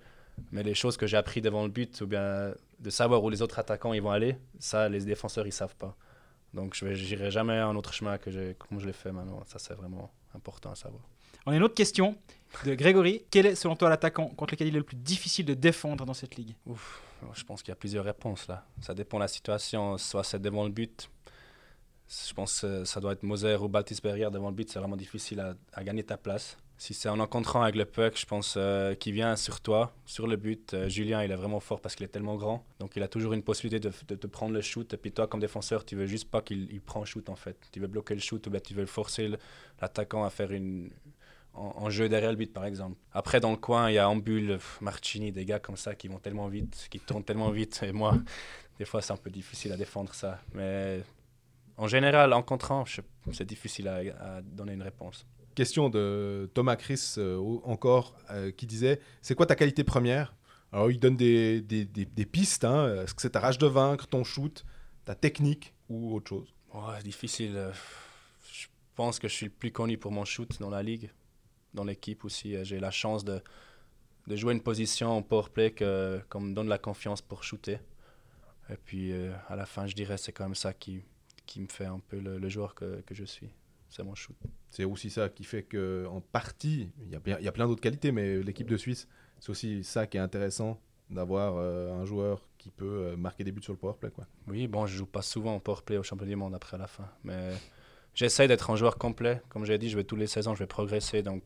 Mais 0.53 0.63
les 0.63 0.75
choses 0.75 0.99
que 0.99 1.07
j'ai 1.07 1.17
appris 1.17 1.41
devant 1.41 1.63
le 1.65 1.71
but, 1.71 1.99
ou 2.03 2.07
bien 2.07 2.53
de 2.79 2.91
savoir 2.91 3.23
où 3.23 3.31
les 3.31 3.43
autres 3.43 3.59
attaquants 3.59 3.93
ils 3.93 4.03
vont 4.03 4.11
aller, 4.11 4.37
ça, 4.59 4.89
les 4.89 5.01
défenseurs, 5.01 5.47
ils 5.47 5.53
savent 5.53 5.77
pas. 5.77 5.97
Donc, 6.55 6.75
je 6.75 6.87
n'irai 6.87 7.31
jamais 7.31 7.59
un 7.59 7.75
autre 7.77 7.93
chemin 7.93 8.19
que 8.19 8.53
comme 8.55 8.81
je 8.81 8.87
l'ai 8.87 8.93
fait 8.93 9.13
maintenant. 9.13 9.43
Ça, 9.47 9.59
c'est 9.59 9.75
vraiment 9.75 10.11
important 10.35 10.71
à 10.71 10.75
savoir. 10.75 11.03
On 11.45 11.53
a 11.53 11.57
une 11.57 11.63
autre 11.63 11.75
question 11.75 12.17
de 12.65 12.75
Grégory. 12.75 13.25
Quel 13.31 13.47
est 13.47 13.55
selon 13.55 13.77
toi 13.77 13.89
l'attaquant 13.89 14.29
contre 14.29 14.55
lequel 14.55 14.69
il 14.69 14.75
est 14.75 14.79
le 14.79 14.85
plus 14.85 14.97
difficile 14.97 15.45
de 15.45 15.55
défendre 15.55 16.05
dans 16.05 16.15
cette 16.15 16.37
ligue? 16.37 16.55
Ouf, 16.67 17.03
je 17.35 17.45
pense 17.45 17.63
qu'il 17.63 17.71
y 17.71 17.73
a 17.73 17.77
plusieurs 17.77 18.05
réponses 18.05 18.49
là. 18.49 18.67
Ça 18.81 18.95
dépend 18.95 19.19
de 19.19 19.23
la 19.23 19.29
situation. 19.29 19.97
Soit 19.99 20.25
c'est 20.25 20.41
devant 20.41 20.65
le 20.65 20.71
but. 20.71 21.09
Je 22.09 22.33
pense 22.35 22.61
que 22.61 22.85
ça 22.85 23.01
doit 23.01 23.13
être 23.13 23.23
Moser 23.23 23.57
ou 23.57 23.69
Baltisberger 23.69 24.31
devant 24.33 24.49
le 24.49 24.55
but. 24.55 24.71
C'est 24.71 24.79
vraiment 24.79 24.97
difficile 24.97 25.41
à, 25.41 25.55
à 25.73 25.85
gagner 25.85 26.05
ta 26.05 26.17
place. 26.17 26.57
Si 26.79 26.93
c'est 26.93 27.09
en 27.09 27.19
encontrant 27.21 27.63
avec 27.63 27.75
le 27.75 27.87
puck, 27.87 28.19
je 28.19 28.27
pense 28.27 28.55
euh, 28.59 28.95
qu'il 28.95 29.15
vient 29.15 29.35
sur 29.37 29.63
toi, 29.63 29.95
sur 30.05 30.27
le 30.27 30.37
but. 30.37 30.75
Euh, 30.75 30.91
Julien, 30.91 31.23
il 31.25 31.33
est 31.33 31.37
vraiment 31.37 31.61
fort 31.61 31.81
parce 31.81 31.95
qu'il 31.95 32.05
est 32.05 32.11
tellement 32.11 32.37
grand. 32.37 32.67
Donc 32.81 32.97
il 32.97 33.03
a 33.03 33.09
toujours 33.09 33.33
une 33.33 33.43
possibilité 33.43 33.81
de, 33.81 34.15
de, 34.15 34.27
prendre 34.27 34.53
le 34.53 34.61
shoot. 34.61 34.93
Et 34.93 34.99
puis 34.99 35.11
toi, 35.11 35.27
comme 35.27 35.41
défenseur, 35.41 35.87
tu 35.87 35.97
veux 35.97 36.07
juste 36.07 36.31
pas 36.31 36.43
qu'il 36.43 36.71
il 36.71 36.83
prend 36.83 37.03
shoot 37.07 37.31
en 37.31 37.37
fait. 37.37 37.57
Tu 37.73 37.81
veux 37.81 37.87
bloquer 37.87 38.15
le 38.15 38.21
shoot 38.21 38.47
ou 38.47 38.51
bien 38.51 38.61
tu 38.61 38.75
veux 38.75 38.85
forcer 38.85 39.31
l'attaquant 39.81 40.25
à 40.25 40.31
faire 40.31 40.53
une, 40.53 40.91
en, 41.55 41.89
jeu 41.89 42.11
derrière 42.11 42.31
le 42.31 42.37
but, 42.37 42.53
par 42.53 42.67
exemple. 42.67 42.97
Après, 43.13 43.41
dans 43.41 43.53
le 43.53 43.57
coin, 43.57 43.91
il 43.91 43.95
y 43.95 43.99
a 43.99 44.09
Ambul, 44.11 44.49
pff, 44.49 44.79
Marchini, 44.83 45.33
des 45.33 45.47
gars 45.47 45.59
comme 45.59 45.79
ça 45.79 45.95
qui 45.95 46.09
vont 46.09 46.19
tellement 46.19 46.49
vite, 46.49 46.89
qui 46.91 47.01
tournent 47.01 47.25
tellement 47.25 47.51
vite. 47.51 47.81
Et 47.85 47.93
moi, 47.93 48.15
des 48.79 48.85
fois, 48.85 49.01
c'est 49.01 49.15
un 49.15 49.17
peu 49.17 49.31
difficile 49.31 49.73
à 49.73 49.79
défendre 49.79 50.13
ça. 50.13 50.41
Mais 50.53 51.01
en 51.79 51.89
général, 51.89 52.35
en 52.35 52.43
contrant, 52.43 52.85
c'est 53.33 53.47
difficile 53.47 53.89
à 53.89 54.43
donner 54.43 54.75
une 54.75 54.83
réponse. 54.83 55.25
Question 55.57 55.89
de 55.89 56.51
Thomas 56.53 56.77
Chris 56.77 57.15
euh, 57.17 57.39
encore 57.65 58.15
euh, 58.31 58.51
qui 58.53 58.67
disait 58.67 59.01
c'est 59.23 59.35
quoi 59.35 59.47
ta 59.47 59.57
qualité 59.57 59.85
première? 59.85 60.35
Alors 60.71 60.91
il 60.91 61.01
donne 61.01 61.17
des, 61.17 61.63
des, 61.63 61.87
des- 61.87 62.27
pistes. 62.27 62.65
hein. 62.65 63.03
Est-ce 63.03 63.15
que 63.15 63.23
c'est 63.23 63.31
ta 63.31 63.41
rage 63.41 63.57
de 63.57 63.67
vaincre, 63.67 64.07
ton 64.07 64.23
shoot, 64.23 64.67
ta 65.07 65.15
technique 65.15 65.73
ou 65.89 66.15
autre 66.15 66.29
chose? 66.29 66.55
Ouais, 66.75 67.03
difficile. 67.03 67.57
euh, 67.57 67.73
Je 68.53 68.67
pense 68.97 69.19
que 69.19 69.29
je 69.29 69.33
suis 69.33 69.47
le 69.47 69.53
plus 69.53 69.73
connu 69.73 69.97
pour 69.97 70.13
mon 70.13 70.27
shoot 70.27 70.61
dans 70.61 70.69
la 70.69 70.83
ligue, 70.83 71.11
dans 71.73 71.85
l'équipe 71.85 72.27
aussi. 72.27 72.63
J'ai 72.63 72.79
la 72.79 72.91
chance 72.91 73.25
de, 73.25 73.41
de 74.27 74.37
jouer 74.37 74.53
une 74.53 74.63
position 74.63 75.09
en 75.17 75.23
powerplay 75.23 75.75
qu'on 76.29 76.41
me 76.41 76.53
donne 76.55 76.69
la 76.69 76.79
confiance 76.79 77.23
pour 77.23 77.45
shooter. 77.45 77.79
Et 78.69 78.77
puis 78.77 79.15
à 79.49 79.57
la 79.57 79.65
fin, 79.65 79.87
je 79.87 79.95
dirais 79.95 80.19
c'est 80.19 80.33
quand 80.33 80.45
même 80.45 80.55
ça 80.55 80.75
qui, 80.75 81.01
qui 81.47 81.61
me 81.63 81.69
fait 81.69 81.87
un 81.87 82.01
peu 82.01 82.19
le, 82.21 82.39
le 82.39 82.49
joueur 82.51 82.75
que, 82.75 83.01
que 83.07 83.15
je 83.15 83.25
suis. 83.25 83.49
C'est 83.89 84.03
mon 84.03 84.15
shoot. 84.15 84.37
C'est 84.71 84.85
aussi 84.85 85.11
ça 85.11 85.29
qui 85.29 85.45
fait 85.45 85.63
que 85.63 86.07
en 86.11 86.21
partie, 86.21 86.91
il 87.05 87.11
y 87.11 87.49
a, 87.49 87.53
plein 87.53 87.67
d'autres 87.67 87.81
qualités, 87.81 88.13
mais 88.13 88.43
l'équipe 88.43 88.69
de 88.69 88.77
Suisse, 88.77 89.09
c'est 89.41 89.51
aussi 89.51 89.85
ça 89.85 90.07
qui 90.07 90.17
est 90.17 90.21
intéressant 90.21 90.81
d'avoir 91.09 91.57
euh, 91.57 91.93
un 91.93 92.05
joueur 92.05 92.49
qui 92.59 92.71
peut 92.71 92.85
euh, 93.13 93.17
marquer 93.17 93.45
des 93.45 93.53
buts 93.53 93.63
sur 93.63 93.73
le 93.73 93.79
powerplay. 93.79 94.11
Quoi. 94.11 94.27
Oui, 94.49 94.67
bon, 94.67 94.87
je 94.87 94.97
joue 94.97 95.07
pas 95.07 95.23
souvent 95.23 95.55
en 95.55 95.61
powerplay 95.61 95.99
au 95.99 96.03
championnat 96.03 96.31
du 96.31 96.37
monde 96.37 96.55
après 96.55 96.77
la 96.77 96.89
fin. 96.89 97.09
Mais 97.23 97.53
j'essaie 98.15 98.49
d'être 98.49 98.71
un 98.71 98.77
joueur 98.77 98.99
complet. 98.99 99.41
Comme 99.49 99.65
j'ai 99.65 99.79
dit, 99.79 99.89
je 99.89 99.97
vais 99.97 100.05
tous 100.05 100.17
les 100.17 100.27
16 100.27 100.49
ans, 100.49 100.55
je 100.55 100.61
vais 100.61 100.67
progresser. 100.67 101.23
Donc 101.23 101.43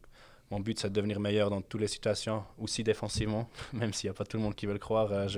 mon 0.51 0.61
but, 0.61 0.78
c'est 0.78 0.88
de 0.88 0.95
devenir 0.95 1.20
meilleur 1.20 1.51
dans 1.51 1.61
toutes 1.61 1.80
les 1.80 1.88
situations, 1.88 2.43
aussi 2.59 2.82
défensivement. 2.82 3.49
Même 3.72 3.93
s'il 3.93 4.09
n'y 4.09 4.12
a 4.12 4.14
pas 4.14 4.24
tout 4.24 4.36
le 4.36 4.43
monde 4.43 4.55
qui 4.55 4.66
veut 4.66 4.72
le 4.72 4.78
croire. 4.78 5.12
euh, 5.12 5.28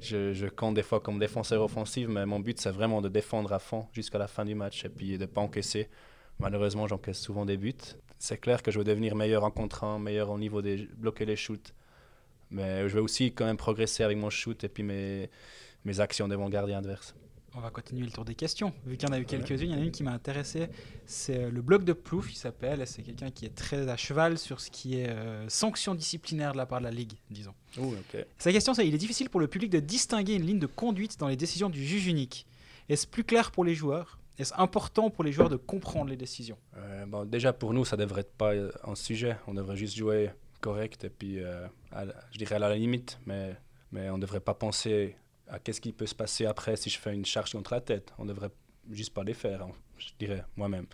je, 0.00 0.48
compte 0.48 0.74
des 0.74 0.82
fois 0.82 1.00
comme 1.00 1.18
défenseur 1.18 1.62
offensif, 1.62 2.08
mais 2.08 2.26
mon 2.26 2.40
but, 2.40 2.60
c'est 2.60 2.70
vraiment 2.70 3.00
de 3.00 3.08
défendre 3.08 3.52
à 3.52 3.58
fond 3.58 3.86
jusqu'à 3.92 4.18
la 4.18 4.28
fin 4.28 4.44
du 4.44 4.54
match 4.54 4.84
et 4.84 4.88
puis 4.88 5.18
de 5.18 5.22
ne 5.22 5.26
pas 5.26 5.40
encaisser. 5.40 5.88
Malheureusement, 6.38 6.86
j'encaisse 6.86 7.20
souvent 7.20 7.44
des 7.44 7.56
buts. 7.56 7.74
C'est 8.18 8.38
clair 8.38 8.62
que 8.62 8.70
je 8.70 8.78
veux 8.78 8.84
devenir 8.84 9.14
meilleur 9.14 9.44
en 9.44 9.50
contrant, 9.50 9.98
meilleur 9.98 10.30
au 10.30 10.38
niveau 10.38 10.62
des 10.62 10.88
bloquer 10.96 11.24
les 11.24 11.36
shoots. 11.36 11.74
Mais 12.50 12.88
je 12.88 12.94
vais 12.94 13.00
aussi 13.00 13.32
quand 13.32 13.44
même 13.44 13.56
progresser 13.56 14.02
avec 14.02 14.16
mon 14.16 14.30
shoot 14.30 14.62
et 14.64 14.68
puis 14.68 14.82
mes, 14.82 15.30
mes 15.84 16.00
actions 16.00 16.28
devant 16.28 16.44
le 16.44 16.50
gardien 16.50 16.78
adverse. 16.78 17.14
On 17.58 17.60
va 17.60 17.70
continuer 17.70 18.04
le 18.04 18.12
tour 18.12 18.24
des 18.24 18.36
questions. 18.36 18.72
Vu 18.86 18.96
qu'il 18.96 19.08
y 19.08 19.10
en 19.10 19.14
a 19.14 19.18
eu 19.18 19.24
quelques-unes, 19.24 19.70
il 19.70 19.72
y 19.72 19.74
en 19.74 19.78
a 19.78 19.84
une 19.84 19.90
qui 19.90 20.04
m'a 20.04 20.12
intéressé. 20.12 20.68
C'est 21.06 21.38
euh, 21.38 21.50
le 21.50 21.60
blog 21.60 21.82
de 21.82 21.92
Plouf, 21.92 22.30
il 22.30 22.36
s'appelle. 22.36 22.86
C'est 22.86 23.02
quelqu'un 23.02 23.32
qui 23.32 23.46
est 23.46 23.54
très 23.54 23.88
à 23.88 23.96
cheval 23.96 24.38
sur 24.38 24.60
ce 24.60 24.70
qui 24.70 25.00
est 25.00 25.08
euh, 25.08 25.48
sanction 25.48 25.96
disciplinaire 25.96 26.52
de 26.52 26.56
la 26.56 26.66
part 26.66 26.78
de 26.78 26.84
la 26.84 26.92
Ligue, 26.92 27.14
disons. 27.30 27.54
Sa 28.38 28.52
question, 28.52 28.74
c'est 28.74 28.86
il 28.86 28.94
est 28.94 28.98
difficile 28.98 29.28
pour 29.28 29.40
le 29.40 29.48
public 29.48 29.70
de 29.70 29.80
distinguer 29.80 30.34
une 30.34 30.46
ligne 30.46 30.60
de 30.60 30.68
conduite 30.68 31.18
dans 31.18 31.26
les 31.26 31.34
décisions 31.34 31.68
du 31.68 31.84
juge 31.84 32.06
unique. 32.06 32.46
Est-ce 32.88 33.08
plus 33.08 33.24
clair 33.24 33.50
pour 33.50 33.64
les 33.64 33.74
joueurs? 33.74 34.20
Est-ce 34.38 34.54
important 34.56 35.10
pour 35.10 35.24
les 35.24 35.32
joueurs 35.32 35.48
de 35.48 35.56
comprendre 35.56 36.10
les 36.10 36.16
décisions? 36.16 36.58
Euh, 36.76 37.06
bon, 37.06 37.24
déjà 37.24 37.52
pour 37.52 37.74
nous, 37.74 37.84
ça 37.84 37.96
devrait 37.96 38.20
être 38.20 38.34
pas 38.34 38.54
euh, 38.54 38.70
un 38.84 38.94
sujet. 38.94 39.36
On 39.48 39.54
devrait 39.54 39.76
juste 39.76 39.96
jouer 39.96 40.30
correct 40.60 41.04
et 41.04 41.10
puis, 41.10 41.42
euh, 41.42 41.66
à 41.90 42.04
je 42.30 42.38
dirais 42.38 42.54
à 42.54 42.60
la 42.60 42.76
limite, 42.76 43.18
mais, 43.26 43.56
mais 43.90 44.10
on 44.10 44.16
ne 44.16 44.22
devrait 44.22 44.40
pas 44.40 44.54
penser 44.54 45.16
à 45.50 45.58
qu'est-ce 45.58 45.80
qui 45.80 45.92
peut 45.92 46.06
se 46.06 46.14
passer 46.14 46.46
après 46.46 46.76
si 46.76 46.90
je 46.90 46.98
fais 46.98 47.14
une 47.14 47.24
charge 47.24 47.52
contre 47.52 47.72
la 47.74 47.80
tête? 47.80 48.12
On 48.18 48.24
devrait 48.24 48.50
juste 48.90 49.12
pas 49.14 49.24
les 49.24 49.34
faire, 49.34 49.62
hein, 49.62 49.70
je 49.98 50.08
dirais 50.18 50.44
moi-même. 50.56 50.86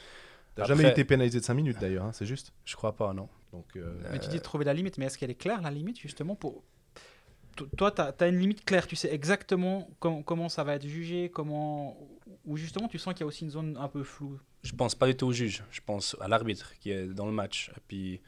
T'as 0.55 0.63
Après- 0.63 0.77
jamais 0.77 0.91
été 0.91 1.05
pénalisé 1.05 1.41
de 1.41 1.45
5 1.45 1.55
minutes 1.55 1.79
d'ailleurs, 1.81 2.05
hein, 2.05 2.13
c'est 2.13 2.27
juste? 2.27 2.53
Je 2.65 2.77
crois 2.77 2.95
pas, 2.95 3.13
non. 3.13 3.29
Donc, 3.53 3.67
euh, 3.77 4.01
Mais 4.13 4.19
tu 4.19 4.29
dis 4.29 4.37
de 4.39 4.43
trouver 4.43 4.65
la 4.65 4.75
limite, 4.75 4.99
mais 4.99 5.07
est-ce 5.07 5.19
qu'elle 5.19 5.31
est 5.31 5.35
claire, 5.37 5.61
la 5.63 5.71
limite, 5.71 5.99
justement 6.01 6.35
pour... 6.37 6.63
To- 7.57 7.67
Toi, 7.77 7.93
tu 7.93 8.01
as, 8.03 8.29
une 8.29 8.39
limite 8.39 8.65
claire, 8.65 8.87
tu 8.87 8.97
sais 8.97 9.13
exactement 9.15 9.89
com- 10.01 10.25
comment 10.25 10.49
ça 10.49 10.65
va 10.65 10.75
être 10.75 10.87
jugé, 10.87 11.31
comment... 11.33 11.97
ou 12.45 12.57
justement 12.57 12.89
tu 12.89 12.99
sens 12.99 13.15
qu'il 13.15 13.21
y 13.21 13.25
a 13.25 13.27
aussi 13.27 13.45
une 13.45 13.51
zone 13.51 13.77
un 13.77 13.89
peu 13.89 14.03
floue? 14.03 14.41
Je 14.65 14.73
pense 14.73 14.95
pas 14.95 15.07
du 15.07 15.17
tout 15.17 15.27
au 15.27 15.33
juge, 15.33 15.63
je 15.71 15.81
pense 15.81 16.17
à 16.21 16.27
l'arbitre 16.29 16.73
qui 16.81 16.91
est 16.91 17.07
dans 17.07 17.27
le 17.27 17.33
match. 17.33 17.71
Et 17.77 17.81
puis, 17.87 18.21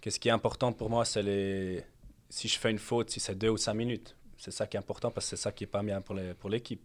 qu'est-ce 0.00 0.20
qui 0.20 0.28
est 0.28 0.32
important 0.32 0.72
pour 0.72 0.88
moi, 0.90 1.04
c'est 1.04 1.22
les... 1.22 1.84
si 2.28 2.46
je 2.48 2.58
fais 2.58 2.70
une 2.70 2.78
faute, 2.78 3.10
si 3.10 3.18
c'est 3.18 3.34
deux 3.34 3.48
ou 3.48 3.56
cinq 3.56 3.74
minutes. 3.74 4.16
C'est 4.40 4.50
ça 4.50 4.66
qui 4.66 4.76
est 4.76 4.80
important 4.80 5.10
parce 5.10 5.26
que 5.26 5.36
c'est 5.36 5.42
ça 5.42 5.52
qui 5.52 5.64
est 5.64 5.68
pas 5.68 5.82
bien 5.82 6.00
pour 6.00 6.14
les- 6.14 6.34
pour 6.34 6.50
l'équipe. 6.50 6.80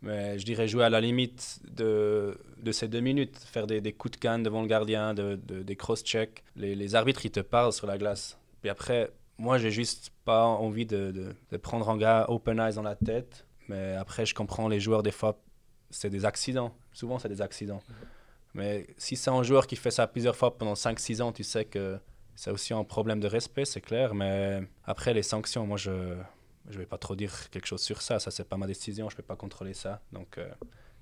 Mais 0.00 0.38
je 0.38 0.44
dirais 0.44 0.68
jouer 0.68 0.84
à 0.84 0.90
la 0.90 1.00
limite 1.00 1.58
de, 1.74 2.38
de 2.62 2.72
ces 2.72 2.86
deux 2.86 3.00
minutes, 3.00 3.36
faire 3.38 3.66
des, 3.66 3.80
des 3.80 3.92
coups 3.92 4.12
de 4.12 4.16
canne 4.18 4.44
devant 4.44 4.62
le 4.62 4.68
gardien, 4.68 5.12
de, 5.12 5.34
de- 5.44 5.62
des 5.64 5.74
cross-checks. 5.76 6.44
Les, 6.54 6.76
les 6.76 6.94
arbitres, 6.94 7.26
ils 7.26 7.32
te 7.32 7.40
parlent 7.40 7.72
sur 7.72 7.88
la 7.88 7.98
glace. 7.98 8.38
Puis 8.60 8.70
après, 8.70 9.10
moi, 9.38 9.58
j'ai 9.58 9.72
juste 9.72 10.12
pas 10.24 10.44
envie 10.44 10.86
de 10.86 11.34
prendre 11.62 11.88
un 11.90 11.96
gars 11.98 12.26
open 12.28 12.60
eyes 12.60 12.74
dans 12.74 12.82
la 12.82 12.94
tête. 12.94 13.44
Mais 13.68 13.94
après, 13.96 14.24
je 14.24 14.34
comprends 14.36 14.68
les 14.68 14.78
joueurs, 14.78 15.02
des 15.02 15.10
fois, 15.10 15.40
c'est 15.90 16.10
des 16.10 16.24
accidents. 16.24 16.72
Souvent, 16.92 17.18
c'est 17.18 17.28
des 17.28 17.42
accidents. 17.42 17.82
Mais 18.54 18.86
si 18.98 19.16
c'est 19.16 19.30
un 19.30 19.42
joueur 19.42 19.66
qui 19.66 19.74
fait 19.76 19.90
ça 19.90 20.06
plusieurs 20.06 20.36
fois 20.36 20.56
pendant 20.56 20.74
5-6 20.74 21.20
ans, 21.22 21.32
tu 21.32 21.42
sais 21.44 21.64
que 21.64 21.98
c'est 22.36 22.50
aussi 22.52 22.72
un 22.72 22.84
problème 22.84 23.18
de 23.20 23.26
respect, 23.26 23.64
c'est 23.64 23.80
clair. 23.80 24.14
Mais 24.14 24.62
après, 24.84 25.12
les 25.12 25.22
sanctions, 25.24 25.66
moi, 25.66 25.76
je 25.76 26.14
ne 26.74 26.78
vais 26.78 26.86
pas 26.86 26.98
trop 26.98 27.16
dire 27.16 27.50
quelque 27.50 27.66
chose 27.66 27.82
sur 27.82 28.02
ça. 28.02 28.18
Ça, 28.18 28.30
c'est 28.30 28.48
pas 28.48 28.56
ma 28.56 28.66
décision. 28.66 29.08
Je 29.08 29.14
ne 29.14 29.16
peux 29.18 29.22
pas 29.22 29.36
contrôler 29.36 29.74
ça. 29.74 30.00
Donc, 30.12 30.38
euh, 30.38 30.48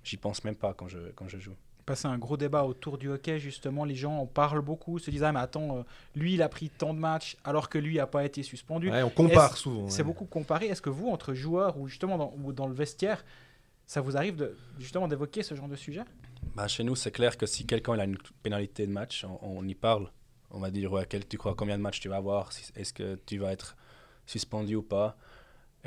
j'y 0.04 0.16
pense 0.16 0.44
même 0.44 0.56
pas 0.56 0.74
quand 0.74 0.88
je, 0.88 0.98
quand 1.14 1.28
je 1.28 1.38
joue. 1.38 1.54
Passer 1.84 2.08
un 2.08 2.18
gros 2.18 2.36
débat 2.36 2.64
autour 2.64 2.98
du 2.98 3.08
hockey, 3.08 3.38
justement, 3.38 3.84
les 3.84 3.94
gens 3.94 4.18
en 4.18 4.26
parlent 4.26 4.60
beaucoup, 4.60 4.98
se 4.98 5.10
disent 5.10 5.22
Ah, 5.22 5.32
mais 5.32 5.40
attends, 5.40 5.78
euh, 5.78 5.82
lui, 6.16 6.34
il 6.34 6.42
a 6.42 6.48
pris 6.48 6.68
tant 6.68 6.92
de 6.92 6.98
matchs 6.98 7.36
alors 7.44 7.68
que 7.68 7.78
lui 7.78 7.96
n'a 7.96 8.06
pas 8.08 8.24
été 8.24 8.42
suspendu. 8.42 8.90
ouais, 8.90 9.02
on 9.02 9.10
compare 9.10 9.56
souvent. 9.56 9.88
C'est 9.88 10.02
beaucoup 10.02 10.24
comparé? 10.24 10.66
Est-ce 10.66 10.82
que 10.82 10.90
vous, 10.90 11.08
entre 11.08 11.34
joueurs 11.34 11.78
ou 11.78 11.86
justement 11.86 12.18
dans, 12.18 12.34
ou 12.42 12.52
dans 12.52 12.66
le 12.66 12.74
vestiaire, 12.74 13.24
ça 13.86 14.00
vous 14.00 14.16
arrive 14.16 14.34
de, 14.34 14.56
justement 14.80 15.06
d'évoquer 15.06 15.44
ce 15.44 15.54
genre 15.54 15.68
de 15.68 15.76
sujet? 15.76 16.02
Bah, 16.56 16.66
chez 16.66 16.82
nous, 16.82 16.96
c'est 16.96 17.12
clair 17.12 17.36
que 17.38 17.46
si 17.46 17.66
quelqu'un 17.66 17.94
il 17.94 18.00
a 18.00 18.04
une 18.04 18.18
pénalité 18.42 18.86
de 18.86 18.92
match, 18.92 19.24
on, 19.24 19.38
on 19.42 19.66
y 19.66 19.74
parle. 19.74 20.10
On 20.50 20.58
va 20.58 20.70
dire, 20.70 20.92
ouais, 20.92 21.06
quel, 21.08 21.26
tu 21.26 21.38
crois 21.38 21.54
combien 21.54 21.76
de 21.76 21.82
matchs 21.82 22.00
tu 22.00 22.08
vas 22.08 22.16
avoir? 22.16 22.50
Est-ce 22.74 22.92
que 22.92 23.16
tu 23.26 23.38
vas 23.38 23.52
être 23.52 23.76
suspendu 24.26 24.76
ou 24.76 24.82
pas? 24.82 25.16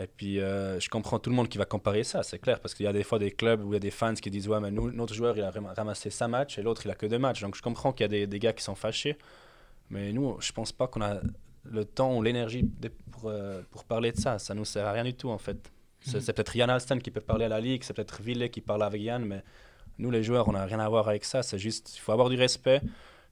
Et 0.02 0.08
puis, 0.08 0.40
euh, 0.40 0.80
je 0.80 0.88
comprends 0.90 1.20
tout 1.20 1.30
le 1.30 1.36
monde 1.36 1.50
qui 1.50 1.58
va 1.58 1.66
comparer 1.66 2.06
ça, 2.06 2.24
c'est 2.24 2.40
clair, 2.40 2.60
parce 2.62 2.74
qu'il 2.74 2.86
y 2.86 2.88
a 2.88 2.94
des 2.94 3.04
fois 3.04 3.20
des 3.20 3.32
clubs 3.32 3.62
où 3.66 3.72
il 3.72 3.74
y 3.74 3.76
a 3.76 3.80
des 3.82 3.92
fans 3.92 4.14
qui 4.14 4.32
disent 4.32 4.48
Ouais, 4.48 4.60
mais 4.62 4.72
nous, 4.72 4.92
notre 4.92 5.14
joueur, 5.14 5.36
il 5.38 5.44
a 5.44 5.52
ram- 5.52 5.72
ramassé 5.76 6.10
5 6.10 6.28
matchs 6.30 6.58
et 6.58 6.62
l'autre, 6.62 6.84
il 6.86 6.92
a 6.92 6.96
que 6.96 7.06
2 7.06 7.20
matchs. 7.20 7.42
Donc, 7.42 7.56
je 7.56 7.62
comprends 7.62 7.92
qu'il 7.92 8.04
y 8.04 8.06
a 8.06 8.08
des, 8.08 8.26
des 8.28 8.40
gars 8.40 8.54
qui 8.54 8.64
sont 8.64 8.76
fâchés. 8.76 9.18
Mais 9.90 10.14
nous, 10.14 10.38
je 10.40 10.52
pense 10.54 10.72
pas 10.72 10.88
qu'on 10.88 11.02
a 11.02 11.20
le 11.66 11.84
temps 11.86 12.16
ou 12.18 12.24
l'énergie 12.24 12.64
pour, 13.12 13.30
euh, 13.30 13.62
pour 13.72 13.84
parler 13.84 14.12
de 14.14 14.18
ça. 14.18 14.40
Ça 14.40 14.54
nous 14.54 14.64
sert 14.66 14.88
à 14.88 14.92
rien 14.94 15.04
du 15.04 15.14
tout, 15.14 15.30
en 15.30 15.38
fait. 15.38 15.58
C'est 16.02 16.22
c'est 16.22 16.32
peut-être 16.32 16.56
Yann 16.56 16.70
Alston 16.70 17.00
qui 17.00 17.12
peut 17.12 17.20
parler 17.20 17.44
à 17.44 17.50
la 17.50 17.60
Ligue, 17.60 17.84
c'est 17.84 17.94
peut-être 17.94 18.22
Villet 18.22 18.48
qui 18.50 18.62
parle 18.62 18.84
avec 18.84 19.02
Yann, 19.02 19.26
mais 19.26 19.44
nous, 19.98 20.12
les 20.12 20.24
joueurs, 20.24 20.48
on 20.48 20.54
n'a 20.54 20.64
rien 20.66 20.80
à 20.80 20.88
voir 20.88 21.10
avec 21.10 21.26
ça. 21.26 21.44
C'est 21.44 21.58
juste, 21.60 21.94
il 21.98 22.00
faut 22.00 22.14
avoir 22.14 22.30
du 22.30 22.38
respect. 22.38 22.80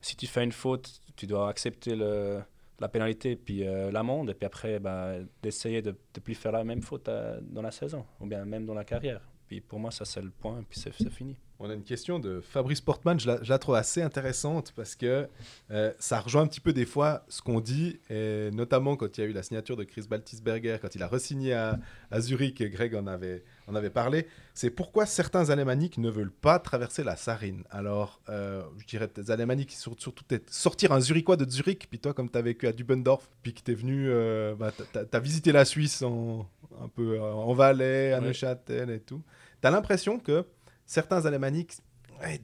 Si 0.01 0.17
tu 0.17 0.27
fais 0.27 0.43
une 0.43 0.51
faute, 0.51 0.99
tu 1.15 1.27
dois 1.27 1.47
accepter 1.47 1.95
le, 1.95 2.41
la 2.79 2.89
pénalité 2.89 3.35
puis 3.35 3.65
euh, 3.65 3.91
l'amende, 3.91 4.29
et 4.29 4.33
puis 4.33 4.45
après, 4.45 4.79
bah, 4.79 5.13
d'essayer 5.41 5.81
de 5.81 5.91
ne 5.91 6.21
plus 6.21 6.35
faire 6.35 6.51
la 6.51 6.63
même 6.63 6.81
faute 6.81 7.09
euh, 7.09 7.39
dans 7.41 7.61
la 7.61 7.71
saison, 7.71 8.05
ou 8.19 8.27
bien 8.27 8.45
même 8.45 8.65
dans 8.65 8.73
la 8.73 8.85
carrière. 8.85 9.21
Puis 9.47 9.61
pour 9.61 9.79
moi, 9.79 9.91
ça, 9.91 10.05
c'est 10.05 10.21
le 10.21 10.29
point, 10.29 10.59
et 10.59 10.63
puis 10.63 10.79
c'est 10.79 10.93
c'est 10.93 11.09
fini. 11.09 11.37
On 11.59 11.71
a 11.71 11.73
une 11.73 11.83
question 11.83 12.19
de 12.19 12.39
Fabrice 12.39 12.81
Portman, 12.81 13.19
je 13.19 13.27
la, 13.27 13.41
je 13.43 13.49
la 13.49 13.57
trouve 13.57 13.73
assez 13.73 14.03
intéressante 14.03 14.73
parce 14.75 14.95
que 14.95 15.27
euh, 15.71 15.91
ça 15.97 16.19
rejoint 16.19 16.43
un 16.43 16.47
petit 16.47 16.59
peu 16.59 16.71
des 16.71 16.85
fois 16.85 17.25
ce 17.29 17.41
qu'on 17.41 17.59
dit, 17.61 17.99
et 18.11 18.51
notamment 18.53 18.95
quand 18.95 19.17
il 19.17 19.21
y 19.21 19.23
a 19.23 19.27
eu 19.27 19.33
la 19.33 19.41
signature 19.41 19.75
de 19.75 19.83
Chris 19.83 20.05
Baltisberger, 20.07 20.77
quand 20.79 20.93
il 20.93 21.01
a 21.01 21.07
re-signé 21.07 21.53
à, 21.53 21.79
à 22.11 22.21
Zurich, 22.21 22.61
et 22.61 22.69
Greg 22.69 22.93
en 22.93 23.07
avait, 23.07 23.43
en 23.65 23.73
avait 23.73 23.89
parlé, 23.89 24.27
c'est 24.53 24.69
pourquoi 24.69 25.07
certains 25.07 25.49
alémaniques 25.49 25.97
ne 25.97 26.11
veulent 26.11 26.31
pas 26.31 26.59
traverser 26.59 27.03
la 27.03 27.15
Sarine. 27.15 27.63
Alors, 27.71 28.21
euh, 28.29 28.61
je 28.77 28.85
dirais 28.85 29.09
des 29.15 29.31
alémaniques, 29.31 29.71
sur- 29.71 29.95
surtout 29.97 30.23
peut-être 30.25 30.53
sortir 30.53 30.91
un 30.91 30.99
Zurichois 30.99 31.37
de 31.37 31.49
Zurich, 31.49 31.87
puis 31.89 31.97
toi, 31.97 32.13
comme 32.13 32.29
tu 32.29 32.37
as 32.37 32.41
vécu 32.43 32.67
à 32.67 32.71
Dubendorf, 32.71 33.29
puis 33.41 33.55
que 33.55 33.61
tu 33.63 33.71
es 33.71 33.75
venu, 33.75 34.09
euh, 34.11 34.53
bah, 34.53 34.71
tu 34.93 34.99
as, 35.11 35.19
visité 35.19 35.51
la 35.51 35.65
Suisse 35.65 36.03
en, 36.03 36.47
un 36.79 36.87
peu 36.87 37.15
euh, 37.15 37.21
en 37.33 37.53
Valais, 37.53 38.13
à. 38.13 38.21
Neuchâtel 38.21 38.91
et 38.91 38.99
tout. 38.99 39.23
Tu 39.59 39.67
as 39.67 39.71
l'impression 39.71 40.19
que 40.19 40.45
certains 40.87 41.25
alémaniques, 41.25 41.73
ouais, 42.21 42.41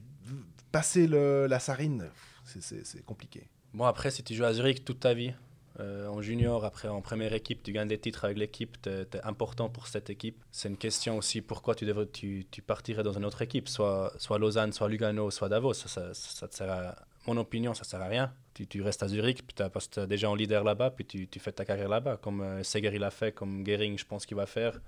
passer 0.70 1.08
la 1.08 1.58
Sarine, 1.58 2.08
c'est- 2.44 3.04
compliqué. 3.04 3.48
Bon, 3.72 3.84
après, 3.86 4.12
si 4.12 4.22
tu 4.22 4.34
joues 4.34 4.44
à 4.44 4.52
Zurich 4.52 4.84
toute 4.84 5.00
ta 5.00 5.14
vie, 5.14 5.32
euh, 5.80 6.06
en 6.06 6.22
junior, 6.22 6.64
après 6.64 6.86
en 6.86 7.00
première 7.00 7.32
équipe, 7.32 7.64
tu 7.64 7.72
gagnes 7.72 7.88
des 7.88 7.98
titres 7.98 8.24
avec 8.24 8.38
l'équipe, 8.38 8.80
tu 8.80 8.88
es, 8.88 9.06
important 9.24 9.68
pour 9.68 9.88
cette 9.88 10.08
équipe. 10.10 10.44
C'est 10.52 10.68
une 10.68 10.76
question 10.76 11.18
aussi 11.18 11.40
pourquoi 11.40 11.74
tu, 11.74 11.84
devrais, 11.84 12.06
tu, 12.06 12.46
partirais 12.64 13.02
dans 13.02 13.14
une 13.14 13.24
autre 13.24 13.42
équipe, 13.42 13.68
soit, 13.68 14.12
soit 14.18 14.38
Lausanne, 14.38 14.72
soit 14.72 14.88
Lugano, 14.88 15.32
soit 15.32 15.48
Davos. 15.48 15.74
Ça, 15.74 15.88
ça, 15.88 16.14
ça 16.14 16.46
te 16.46 16.54
sert 16.54 16.94
mon 17.26 17.36
opinion, 17.36 17.74
ça 17.74 17.84
sert 17.84 18.00
à 18.00 18.06
rien. 18.06 18.32
Tu, 18.52 18.82
restes 18.82 19.02
à 19.02 19.08
Zurich, 19.08 19.38
puis 19.44 19.54
t'as- 19.54 19.70
parce 19.70 19.90
tu 19.90 20.06
déjà 20.06 20.30
en 20.30 20.34
leader 20.34 20.62
là-bas, 20.62 20.90
puis 20.90 21.04
tu, 21.04 21.40
fais 21.40 21.52
ta 21.52 21.64
carrière 21.64 21.88
là-bas, 21.88 22.18
comme 22.18 22.40
euh, 22.42 22.62
Seger 22.62 22.94
il 22.94 23.02
a 23.02 23.10
fait, 23.10 23.32
comme 23.32 23.64
Gehring, 23.66 23.98
je 23.98 24.04
pense 24.04 24.26
qu'il 24.26 24.36
va 24.36 24.46
faire, 24.46 24.80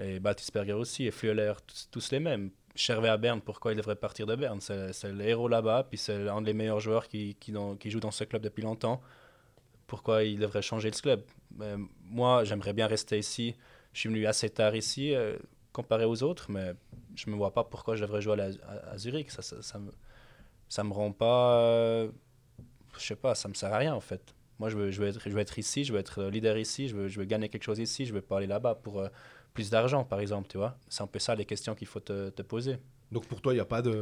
et 0.00 0.20
Baltisberger 0.20 0.72
aussi, 0.72 1.06
et 1.06 1.12
tous, 1.66 1.88
tous 1.90 2.10
les 2.12 2.20
mêmes. 2.20 2.50
Chervé 2.78 3.08
à 3.08 3.16
Berne, 3.16 3.40
pourquoi 3.40 3.72
il 3.72 3.76
devrait 3.76 3.96
partir 3.96 4.24
de 4.24 4.36
Berne? 4.36 4.60
C'est 4.60 5.10
le 5.10 5.24
héros 5.26 5.48
là-bas, 5.48 5.88
puis 5.88 5.98
c'est 5.98 6.28
un 6.28 6.40
des 6.40 6.52
meilleurs 6.52 6.78
joueurs 6.78 7.08
qui, 7.08 7.36
joue 7.86 7.98
dans 7.98 8.12
ce 8.12 8.22
club 8.22 8.40
depuis 8.40 8.62
longtemps. 8.62 9.02
Pourquoi 9.88 10.22
il 10.22 10.38
devrait 10.38 10.62
changer 10.62 10.92
de 10.92 10.96
club? 10.96 11.24
Moi, 12.04 12.44
j'aimerais 12.44 12.72
bien 12.74 12.86
rester 12.86 13.18
ici. 13.18 13.56
Je 13.92 13.98
suis 13.98 14.08
venu 14.08 14.24
assez 14.28 14.48
tard 14.48 14.76
ici, 14.76 15.12
euh, 15.12 15.36
comparé 15.72 16.04
aux 16.04 16.22
autres, 16.22 16.52
mais 16.52 16.74
je 17.16 17.26
ne 17.26 17.32
me 17.32 17.36
vois 17.36 17.52
pas 17.52 17.64
pourquoi 17.64 17.96
je 17.96 18.02
devrais 18.02 18.20
jouer 18.20 18.36
à, 18.40 18.96
Zurich. 18.96 19.32
Ça, 19.32 19.42
ça, 19.42 20.84
me, 20.84 20.92
rend 20.92 21.10
pas. 21.10 21.58
euh, 21.60 22.12
je 22.96 23.04
sais 23.04 23.16
pas, 23.16 23.34
ça 23.34 23.48
me 23.48 23.54
sert 23.54 23.74
à 23.74 23.78
rien 23.78 23.92
en 23.92 24.00
fait. 24.00 24.22
Moi, 24.60 24.68
je 24.68 24.76
veux, 24.76 24.90
je 24.92 25.02
être, 25.02 25.20
je 25.28 25.60
ici, 25.60 25.82
je 25.82 25.92
veux 25.92 25.98
être 25.98 26.22
leader 26.26 26.56
ici, 26.56 26.86
je 26.86 26.94
veux, 26.94 27.08
je 27.08 27.18
veux 27.18 27.26
gagner 27.26 27.48
quelque 27.48 27.64
chose 27.64 27.80
ici, 27.80 28.06
je 28.06 28.14
veux 28.14 28.22
pas 28.22 28.36
aller 28.36 28.46
là-bas 28.46 28.76
pour 28.76 29.00
euh, 29.00 29.08
plus 29.58 29.70
d'argent, 29.70 30.02
par 30.12 30.20
exemple, 30.24 30.46
tu 30.52 30.56
vois. 30.62 30.72
C'est 30.88 31.02
un 31.02 31.10
peu 31.14 31.18
ça 31.26 31.34
les 31.34 31.44
questions 31.52 31.74
qu'il 31.78 31.88
faut 31.92 32.00
te, 32.10 32.30
te 32.30 32.42
poser. 32.42 32.74
Donc 33.14 33.24
pour 33.30 33.40
toi, 33.40 33.52
il 33.52 33.56
n'y 33.56 33.66
a 33.68 33.70
pas 33.76 33.82
de 33.82 33.94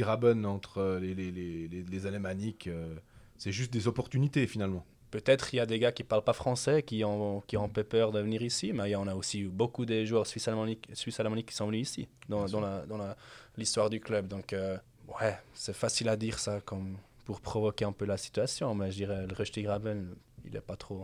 Graben 0.00 0.46
entre 0.46 0.78
euh, 0.78 0.98
les, 1.04 1.12
les, 1.20 1.30
les, 1.38 1.68
les, 1.72 1.82
les 1.94 2.06
alémaniques, 2.06 2.66
euh, 2.68 2.96
c'est 3.36 3.52
juste 3.52 3.72
des 3.72 3.86
opportunités 3.86 4.46
finalement. 4.46 4.84
Peut-être 5.10 5.44
il 5.52 5.56
y 5.56 5.60
a 5.60 5.66
des 5.66 5.78
gars 5.78 5.92
qui 5.92 6.04
parlent 6.04 6.24
pas 6.32 6.38
français, 6.44 6.82
qui 6.82 7.02
ont, 7.04 7.42
qui 7.48 7.56
ont 7.58 7.64
un 7.64 7.68
peu 7.78 7.84
peur 7.84 8.12
de 8.12 8.20
venir 8.26 8.40
ici, 8.42 8.72
mais 8.74 8.84
il 8.88 8.92
y 8.92 8.96
en 9.04 9.08
a 9.08 9.14
aussi 9.14 9.44
beaucoup 9.44 9.84
des 9.86 10.06
joueurs 10.06 10.26
suisses-alémaniques 10.26 10.86
suisses 10.92 11.18
-alémaniques 11.20 11.48
qui 11.50 11.54
sont 11.60 11.66
venus 11.70 11.88
ici, 11.90 12.08
dans, 12.28 12.44
dans 12.54 12.60
la- 12.66 12.84
dans 12.90 12.98
la- 13.04 13.16
l'histoire 13.58 13.88
du 13.90 14.00
club. 14.00 14.24
Donc, 14.28 14.52
euh, 14.52 14.76
ouais, 15.20 15.34
c'est 15.54 15.76
facile 15.84 16.08
à 16.08 16.16
dire 16.16 16.38
ça 16.38 16.60
comme 16.68 16.90
pour 17.26 17.40
provoquer 17.40 17.84
un 17.86 17.92
peu 17.92 18.06
la 18.14 18.16
situation, 18.26 18.66
mais 18.78 18.90
je 18.92 18.96
dirais 19.02 19.26
le 19.30 19.34
Rusty 19.40 19.62
Graben, 19.62 20.00
il 20.46 20.52
n'est 20.52 20.66
pas 20.72 20.76
trop 20.76 21.02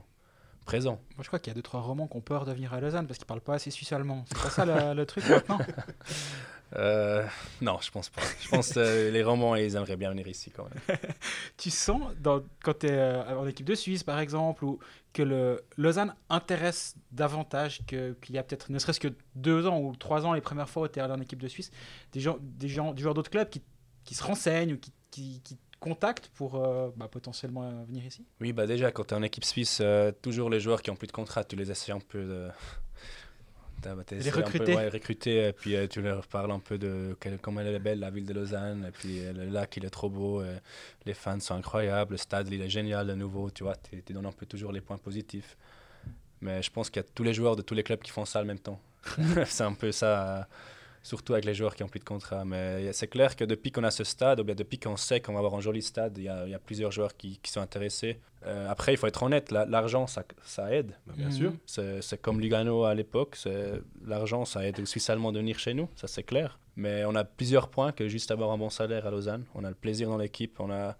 présent. 0.65 1.01
Moi, 1.17 1.23
je 1.23 1.27
crois 1.29 1.39
qu'il 1.39 1.51
y 1.51 1.53
a 1.53 1.55
deux 1.55 1.63
trois 1.63 1.81
romans 1.81 2.07
qui 2.09 2.17
ont 2.17 2.21
peur 2.21 2.45
de 2.45 2.53
venir 2.53 2.73
à 2.75 2.81
Lausanne 2.81 3.07
parce 3.07 3.19
qu'ils 3.19 3.27
parlent 3.27 3.41
pas 3.41 3.55
assez 3.55 3.71
suisse-allemand. 3.71 4.25
C'est 4.29 4.39
pas 4.43 4.51
ça 4.51 4.65
le, 4.65 4.95
le 5.01 5.07
truc 5.07 5.27
maintenant 5.29 5.59
Euh, 6.77 7.25
non, 7.61 7.79
je 7.81 7.91
pense 7.93 8.09
pas. 8.09 8.23
Je 8.41 8.49
pense 8.49 8.73
que 8.73 8.81
euh, 8.81 9.11
les 9.13 9.23
romans, 9.23 9.55
ils 9.55 9.77
aimeraient 9.77 9.97
bien 9.97 10.11
venir 10.11 10.27
ici 10.27 10.51
quand 10.51 10.65
même. 10.65 10.99
Tu 11.57 11.71
sens, 11.71 12.01
dans, 12.19 12.43
quand 12.65 12.81
tu 12.81 12.87
es 12.89 13.15
en 13.33 13.47
équipe 13.47 13.67
de 13.67 13.77
Suisse 13.77 14.03
par 14.03 14.19
exemple, 14.19 14.65
ou 14.65 14.81
que 15.13 15.23
le 15.23 15.63
Lausanne 15.77 16.15
intéresse 16.31 16.97
davantage 17.13 17.83
que- 17.87 18.15
qu'il 18.21 18.35
y 18.35 18.39
a 18.39 18.43
peut-être 18.43 18.71
ne 18.73 18.79
serait-ce 18.81 18.99
que 18.99 19.15
deux 19.37 19.69
ans 19.69 19.79
ou 19.79 19.95
trois 19.95 20.27
ans, 20.27 20.33
les 20.33 20.41
premières 20.41 20.69
fois 20.69 20.83
où 20.85 20.89
tu 20.89 20.99
es 20.99 21.03
allé 21.03 21.13
en 21.13 21.21
équipe 21.21 21.41
de 21.41 21.47
Suisse, 21.47 21.71
des 22.13 22.19
gens, 22.21 22.39
des 22.41 22.69
gens, 22.69 22.93
des 22.93 23.03
joueurs 23.03 23.15
d'autres 23.15 23.31
clubs 23.31 23.49
qui, 23.49 23.63
qui 24.05 24.17
se 24.17 24.25
renseignent 24.25 24.73
ou 24.73 24.79
qui, 24.79 24.93
qui, 25.13 25.41
qui 25.45 25.59
te 25.85 25.89
contactent 25.89 26.29
pour 26.35 26.57
euh, 26.57 26.91
bah, 26.97 27.09
potentiellement 27.09 27.85
venir 27.85 28.05
ici? 28.05 28.25
Oui, 28.41 28.53
bah 28.53 28.67
déjà, 28.67 28.91
quand 28.91 29.05
tu 29.05 29.15
es 29.15 29.17
en 29.17 29.23
équipe 29.23 29.45
suisse, 29.45 29.79
euh, 29.81 30.13
toujours 30.13 30.51
les 30.51 30.61
joueurs 30.61 30.83
qui 30.83 30.91
ont 30.91 30.97
plus 30.97 31.07
de 31.07 31.13
contrat, 31.13 31.45
tu 31.45 31.57
les 31.57 31.71
essaies 31.71 31.93
un 31.93 32.01
peu 32.01 32.25
de. 32.25 32.49
Les 34.13 34.29
un 34.29 34.33
peu, 34.33 34.39
recruter. 34.39 34.75
ouais, 34.75 34.89
recruter, 34.89 35.49
et 35.49 35.53
puis 35.53 35.77
euh, 35.77 35.87
tu 35.87 36.01
leur 36.01 36.27
parles 36.27 36.51
un 36.53 36.59
peu 36.59 36.79
de 36.79 37.15
quelle- 37.21 37.39
comment 37.39 37.61
elle 37.61 37.75
est 37.75 37.79
belle, 37.79 37.99
la 37.99 38.11
ville 38.11 38.25
de 38.25 38.33
Lausanne, 38.33 38.87
et 38.89 38.91
puis 38.91 39.21
le 39.21 39.45
lac, 39.45 39.77
il 39.77 39.85
est 39.85 39.91
trop 39.91 40.09
beau, 40.09 40.43
les 41.05 41.13
fans 41.13 41.39
sont 41.39 41.55
incroyables, 41.55 42.13
le 42.13 42.17
stade, 42.17 42.49
il 42.51 42.63
est 42.63 42.71
génial 42.71 43.07
de 43.07 43.13
nouveau, 43.15 43.51
tu 43.51 43.63
vois, 43.63 43.77
tu 43.77 44.13
donnes 44.15 44.25
un 44.25 44.33
peu 44.33 44.47
toujours 44.47 44.73
les 44.73 44.81
points 44.81 44.97
positifs. 44.97 45.59
Mais 46.41 46.63
je 46.63 46.71
pense 46.71 46.89
qu'il 46.89 47.03
y 47.03 47.05
a 47.05 47.09
tous 47.15 47.25
les 47.25 47.35
joueurs 47.35 47.57
de 47.57 47.63
tous 47.63 47.75
les 47.75 47.83
clubs 47.83 48.01
qui 48.01 48.11
font 48.11 48.25
ça 48.25 48.41
en 48.41 48.47
même 48.47 48.59
temps. 48.59 48.81
C'est 49.47 49.65
un 49.65 49.75
peu 49.75 49.93
ça, 49.93 50.49
surtout 51.05 51.35
avec 51.35 51.45
les 51.45 51.55
joueurs 51.55 51.77
qui 51.77 51.85
ont 51.85 51.89
plus 51.89 52.01
de 52.01 52.05
contrat. 52.05 52.45
Mais 52.45 52.93
c'est 52.93 53.07
clair 53.07 53.37
que 53.37 53.45
depuis 53.45 53.71
qu'on 53.71 53.85
a 53.85 53.93
ce 53.93 54.03
stade, 54.03 54.41
ou 54.41 54.45
bien 54.45 54.57
depuis 54.57 54.79
qu'on 54.81 54.97
sait 54.97 55.21
qu'on 55.21 55.35
va 55.35 55.39
avoir 55.39 55.55
un 55.55 55.61
joli 55.61 55.83
stade, 55.83 56.19
il 56.19 56.25
y 56.25 56.29
a, 56.29 56.45
il 56.47 56.51
y 56.51 56.55
a 56.55 56.59
plusieurs 56.59 56.91
joueurs 56.91 57.17
qui, 57.17 57.39
qui 57.43 57.53
sont 57.53 57.61
intéressés. 57.61 58.19
Euh, 58.47 58.69
après, 58.69 58.93
il 58.95 58.97
faut 58.97 59.07
être 59.07 59.23
honnête, 59.23 59.51
la- 59.53 59.65
l'argent, 59.67 60.07
ça, 60.09 60.25
ça 60.45 60.75
aide. 60.75 60.93
Bah, 61.07 61.15
bien 61.17 61.31
sûr. 61.31 61.53
C'est 61.67 62.03
c'est 62.03 62.21
comme 62.21 62.41
Lugano 62.41 62.85
à 62.85 62.95
l'époque, 62.95 63.37
c'est- 63.37 63.81
l'argent, 64.05 64.45
ça 64.45 64.67
aide 64.67 64.81
aux 64.81 64.87
Suisses 64.87 65.09
allemands 65.11 65.31
de 65.33 65.39
venir 65.39 65.59
chez 65.59 65.75
nous, 65.75 65.89
ça 65.95 66.09
c'est 66.09 66.25
clair. 66.25 66.59
Mais 66.77 67.05
on 67.05 67.15
a 67.15 67.23
plusieurs 67.25 67.69
points 67.69 67.93
que 67.93 68.09
juste 68.09 68.31
avoir 68.33 68.51
un 68.51 68.59
bon 68.59 68.69
salaire 68.71 69.07
à 69.07 69.11
Lausanne. 69.11 69.45
On 69.55 69.63
a 69.65 69.69
le 69.69 69.77
plaisir 69.77 70.09
dans 70.09 70.19
l'équipe, 70.19 70.59
on 70.59 70.71
a 70.73 70.97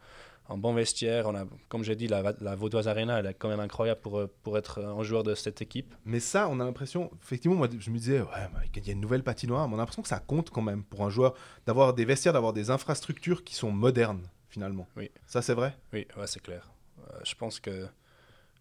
un 0.55 0.59
bon 0.59 0.73
vestiaire, 0.73 1.27
on 1.27 1.35
a, 1.35 1.45
comme 1.69 1.85
j'ai 1.85 1.97
dit, 1.97 2.07
la, 2.09 2.35
la 2.41 2.55
Vaudoise 2.55 2.89
Arena, 2.89 3.19
elle 3.19 3.27
est 3.27 3.35
quand 3.35 3.49
même 3.49 3.61
incroyable 3.61 4.01
pour, 4.01 4.19
euh, 4.19 4.33
pour 4.43 4.57
être 4.57 4.83
un 4.83 5.03
joueur 5.03 5.23
de 5.23 5.35
cette 5.35 5.61
équipe. 5.61 5.95
Mais 6.05 6.21
ça, 6.21 6.49
on 6.49 6.61
a 6.61 6.65
l'impression, 6.65 7.11
effectivement, 7.23 7.57
moi 7.57 7.69
je 7.79 7.91
me 7.91 7.99
disais, 7.99 8.21
ouais, 8.21 8.49
il 8.75 8.87
y 8.87 8.91
a 8.91 8.93
une 8.93 9.01
nouvelle 9.01 9.23
patinoire, 9.23 9.69
mais 9.69 9.75
on 9.75 9.79
a 9.79 9.83
l'impression 9.83 10.03
que 10.03 10.09
ça 10.09 10.21
compte 10.21 10.51
quand 10.51 10.63
même 10.63 10.85
pour 10.85 11.05
un 11.05 11.11
joueur 11.11 11.35
d'avoir 11.67 11.93
des 11.95 12.05
vestiaires, 12.05 12.33
d'avoir 12.33 12.53
des 12.53 12.71
infrastructures 12.71 13.45
qui 13.45 13.55
sont 13.55 13.73
modernes 13.73 14.29
finalement. 14.49 14.87
Oui. 14.97 15.11
Ça 15.27 15.43
c'est 15.43 15.55
vrai? 15.55 15.77
Oui, 15.93 16.07
ouais, 16.17 16.27
c'est 16.27 16.41
clair. 16.41 16.71
Euh, 16.99 17.19
je 17.25 17.35
pense 17.35 17.59
que 17.59 17.87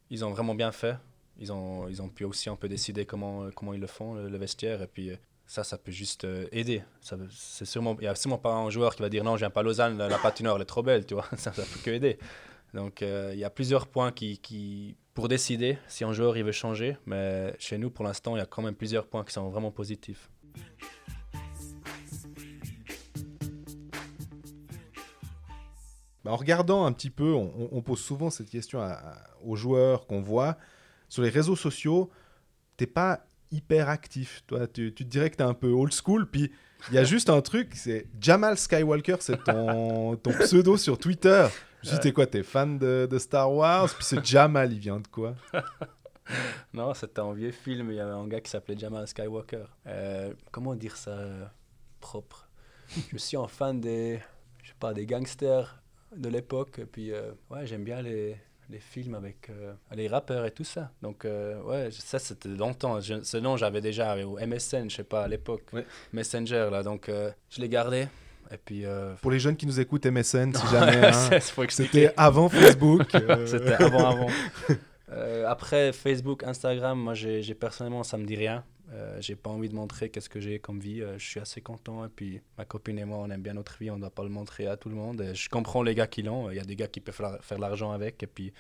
ils 0.09 0.25
ont 0.25 0.31
vraiment 0.31 0.55
bien 0.55 0.71
fait. 0.71 0.97
Ils 1.37 1.51
ont, 1.51 1.87
ils 1.87 2.01
ont 2.01 2.09
pu 2.09 2.25
aussi 2.25 2.49
un 2.49 2.55
peu 2.55 2.67
décider 2.67 3.05
comment, 3.05 3.43
euh, 3.43 3.49
comment 3.55 3.73
ils 3.73 3.79
le 3.79 3.87
font, 3.87 4.13
le, 4.15 4.29
le 4.29 4.37
vestiaire. 4.37 4.81
Et 4.81 4.87
puis 4.87 5.11
ça, 5.45 5.63
ça 5.63 5.77
peut 5.77 5.91
juste 5.91 6.25
euh, 6.25 6.47
aider. 6.51 6.83
Il 7.11 7.27
n'y 7.99 8.07
a 8.07 8.15
sûrement 8.15 8.37
pas 8.37 8.53
un 8.53 8.69
joueur 8.69 8.95
qui 8.95 9.01
va 9.01 9.09
dire 9.09 9.23
non, 9.23 9.35
je 9.35 9.39
viens 9.39 9.49
pas 9.49 9.59
à 9.59 9.63
Lausanne, 9.63 9.97
la, 9.97 10.07
la 10.07 10.19
elle 10.23 10.61
est 10.61 10.65
trop 10.65 10.83
belle, 10.83 11.05
tu 11.05 11.13
vois. 11.13 11.25
Ça, 11.37 11.53
ça 11.53 11.63
peut 11.63 11.79
que 11.83 11.91
aider. 11.91 12.17
Donc 12.73 13.01
euh, 13.01 13.31
il 13.33 13.39
y 13.39 13.43
a 13.43 13.49
plusieurs 13.49 13.87
points 13.87 14.11
qui, 14.11 14.39
qui, 14.39 14.97
pour 15.13 15.27
décider 15.27 15.77
si 15.87 16.03
un 16.03 16.13
joueur 16.13 16.37
il 16.37 16.43
veut 16.43 16.51
changer. 16.51 16.97
Mais 17.05 17.55
chez 17.59 17.77
nous, 17.77 17.91
pour 17.91 18.03
l'instant, 18.03 18.35
il 18.35 18.39
y 18.39 18.41
a 18.41 18.45
quand 18.45 18.61
même 18.61 18.75
plusieurs 18.75 19.05
points 19.05 19.23
qui 19.23 19.33
sont 19.33 19.49
vraiment 19.49 19.71
positifs. 19.71 20.29
Bah, 26.23 26.31
En 26.31 26.35
regardant 26.35 26.85
un 26.85 26.93
petit 26.93 27.09
peu, 27.09 27.33
on, 27.33 27.81
pose 27.81 27.99
souvent 27.99 28.29
cette 28.29 28.49
question 28.49 28.81
aux 29.43 29.55
joueurs 29.55 30.07
qu'on 30.07 30.21
voit. 30.21 30.57
Sur 31.09 31.21
les 31.21 31.29
réseaux 31.29 31.55
sociaux, 31.55 32.09
t'es 32.77 32.87
pas 32.87 33.25
hyper 33.53 33.89
actif. 33.89 34.43
Toi, 34.47 34.67
tu, 34.67 34.93
tu 34.93 35.05
te 35.05 35.09
dirais 35.09 35.29
que 35.29 35.37
t'es 35.37 35.43
un 35.43 35.53
peu 35.53 35.69
old 35.69 35.93
school. 35.93 36.29
Puis 36.29 36.51
il 36.89 36.95
y 36.95 36.97
a 36.97 37.03
juste 37.03 37.29
un 37.29 37.41
truc, 37.41 37.75
c'est 37.75 38.07
Jamal 38.19 38.57
Skywalker, 38.57 39.17
c'est 39.19 39.41
ton, 39.43 40.15
ton 40.17 40.31
pseudo 40.31 40.75
sur 40.75 40.97
Twitter. 40.97 41.47
Je 41.81 41.91
dit, 41.91 41.99
t'es 41.99 42.11
quoi, 42.11 42.25
t'es 42.25 42.43
fan 42.43 42.77
de, 42.77 43.07
de 43.09 43.17
Star 43.17 43.51
Wars? 43.51 43.93
Puis 43.93 44.05
ce 44.05 44.15
Jamal, 44.23 44.71
il 44.71 44.79
vient 44.79 44.99
de 44.99 45.07
quoi? 45.07 45.35
Non, 46.73 46.93
c'était 46.93 47.19
un 47.19 47.33
vieux 47.33 47.51
film. 47.51 47.91
Il 47.91 47.97
y 47.97 47.99
avait 47.99 48.13
un 48.13 48.27
gars 48.27 48.39
qui 48.39 48.49
s'appelait 48.49 48.77
Jamal 48.77 49.05
Skywalker. 49.07 49.65
Euh, 49.87 50.33
comment 50.51 50.73
dire 50.73 50.95
ça 50.95 51.11
euh, 51.11 51.45
propre? 51.99 52.49
Je 53.11 53.17
suis 53.17 53.37
un 53.37 53.47
fan 53.47 53.81
des, 53.81 54.21
je 54.61 54.69
sais 54.69 54.75
pas, 54.79 54.93
des 54.93 55.05
gangsters 55.05 55.83
de 56.15 56.29
l'époque. 56.29 56.81
Puis, 56.91 57.11
euh, 57.11 57.33
ouais, 57.49 57.65
j'aime 57.65 57.83
bien 57.83 58.01
les, 58.01 58.37
les 58.69 58.79
films 58.79 59.15
avec 59.15 59.49
euh, 59.49 59.73
les 59.95 60.07
rappeurs 60.07 60.45
et 60.45 60.51
tout 60.51 60.63
ça. 60.63 60.91
Donc, 61.01 61.25
euh, 61.25 61.61
ouais, 61.63 61.89
ça 61.91 62.19
c'était 62.19 62.49
longtemps. 62.49 62.99
Je- 62.99 63.21
ce 63.23 63.37
nom, 63.37 63.57
j'avais 63.57 63.81
déjà 63.81 64.15
au 64.25 64.37
MSN, 64.39 64.89
je 64.89 64.95
sais 64.97 65.03
pas, 65.03 65.23
à 65.23 65.27
l'époque. 65.27 65.63
Ouais. 65.73 65.85
Messenger, 66.13 66.69
là. 66.71 66.81
Donc, 66.83 67.09
euh, 67.09 67.31
je 67.49 67.61
l'ai 67.61 67.69
gardé. 67.69 68.07
Et 68.51 68.57
puis. 68.57 68.83
Pour 69.21 69.31
les 69.31 69.39
jeunes 69.39 69.55
qui 69.55 69.65
nous 69.65 69.79
écoutent, 69.79 70.05
MSN, 70.05 70.53
si 70.53 70.67
jamais. 70.71 71.07
hein. 71.07 71.39
C'était 71.69 72.13
avant 72.17 72.49
Facebook. 72.49 73.07
C'était 73.45 73.73
avant, 73.73 74.09
avant. 74.09 74.27
Après, 75.47 75.91
Facebook, 75.93 76.43
Instagram, 76.43 76.99
moi, 76.99 77.13
j'ai- 77.13 77.53
personnellement, 77.53 78.03
ça 78.03 78.17
me 78.17 78.25
dit 78.25 78.35
rien. 78.35 78.63
Euh, 78.91 79.17
j'ai 79.21 79.35
pas 79.35 79.49
envie 79.49 79.69
de 79.69 79.75
montrer 79.75 80.09
qu'est-ce 80.09 80.29
que 80.29 80.39
j'ai 80.39 80.59
comme 80.59 80.79
vie. 80.79 81.01
Euh, 81.01 81.17
je 81.17 81.25
suis 81.25 81.39
assez 81.39 81.61
content. 81.61 82.05
Et 82.05 82.09
puis, 82.09 82.41
ma 82.57 82.65
copine 82.65 82.99
et 82.99 83.05
moi, 83.05 83.19
on 83.19 83.29
aime 83.29 83.41
bien 83.41 83.53
notre 83.53 83.77
vie. 83.79 83.89
On 83.89 83.95
ne 83.95 84.01
doit 84.01 84.09
pas 84.09 84.23
le 84.23 84.29
montrer 84.29 84.67
à 84.67 84.77
tout 84.77 84.89
le 84.89 84.95
monde. 84.95 85.23
Je 85.33 85.49
comprends 85.49 85.83
les 85.83 85.95
gars 85.95 86.07
qui 86.07 86.21
l'ont. 86.21 86.49
Il 86.49 86.57
y 86.57 86.59
a 86.59 86.63
des 86.63 86.75
gars 86.75 86.87
qui 86.87 86.99
peuvent 86.99 87.39
faire 87.41 87.57
de 87.57 87.61
l'argent 87.61 87.91
avec. 87.91 88.21
Et 88.23 88.27
puis, 88.27 88.53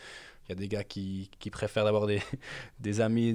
il 0.47 0.49
y 0.49 0.51
a 0.53 0.55
des 0.55 0.67
gars 0.67 0.83
qui, 0.83 1.29
préfèrent 1.51 1.87
avoir 1.87 2.07
des, 2.79 3.01
amis 3.01 3.33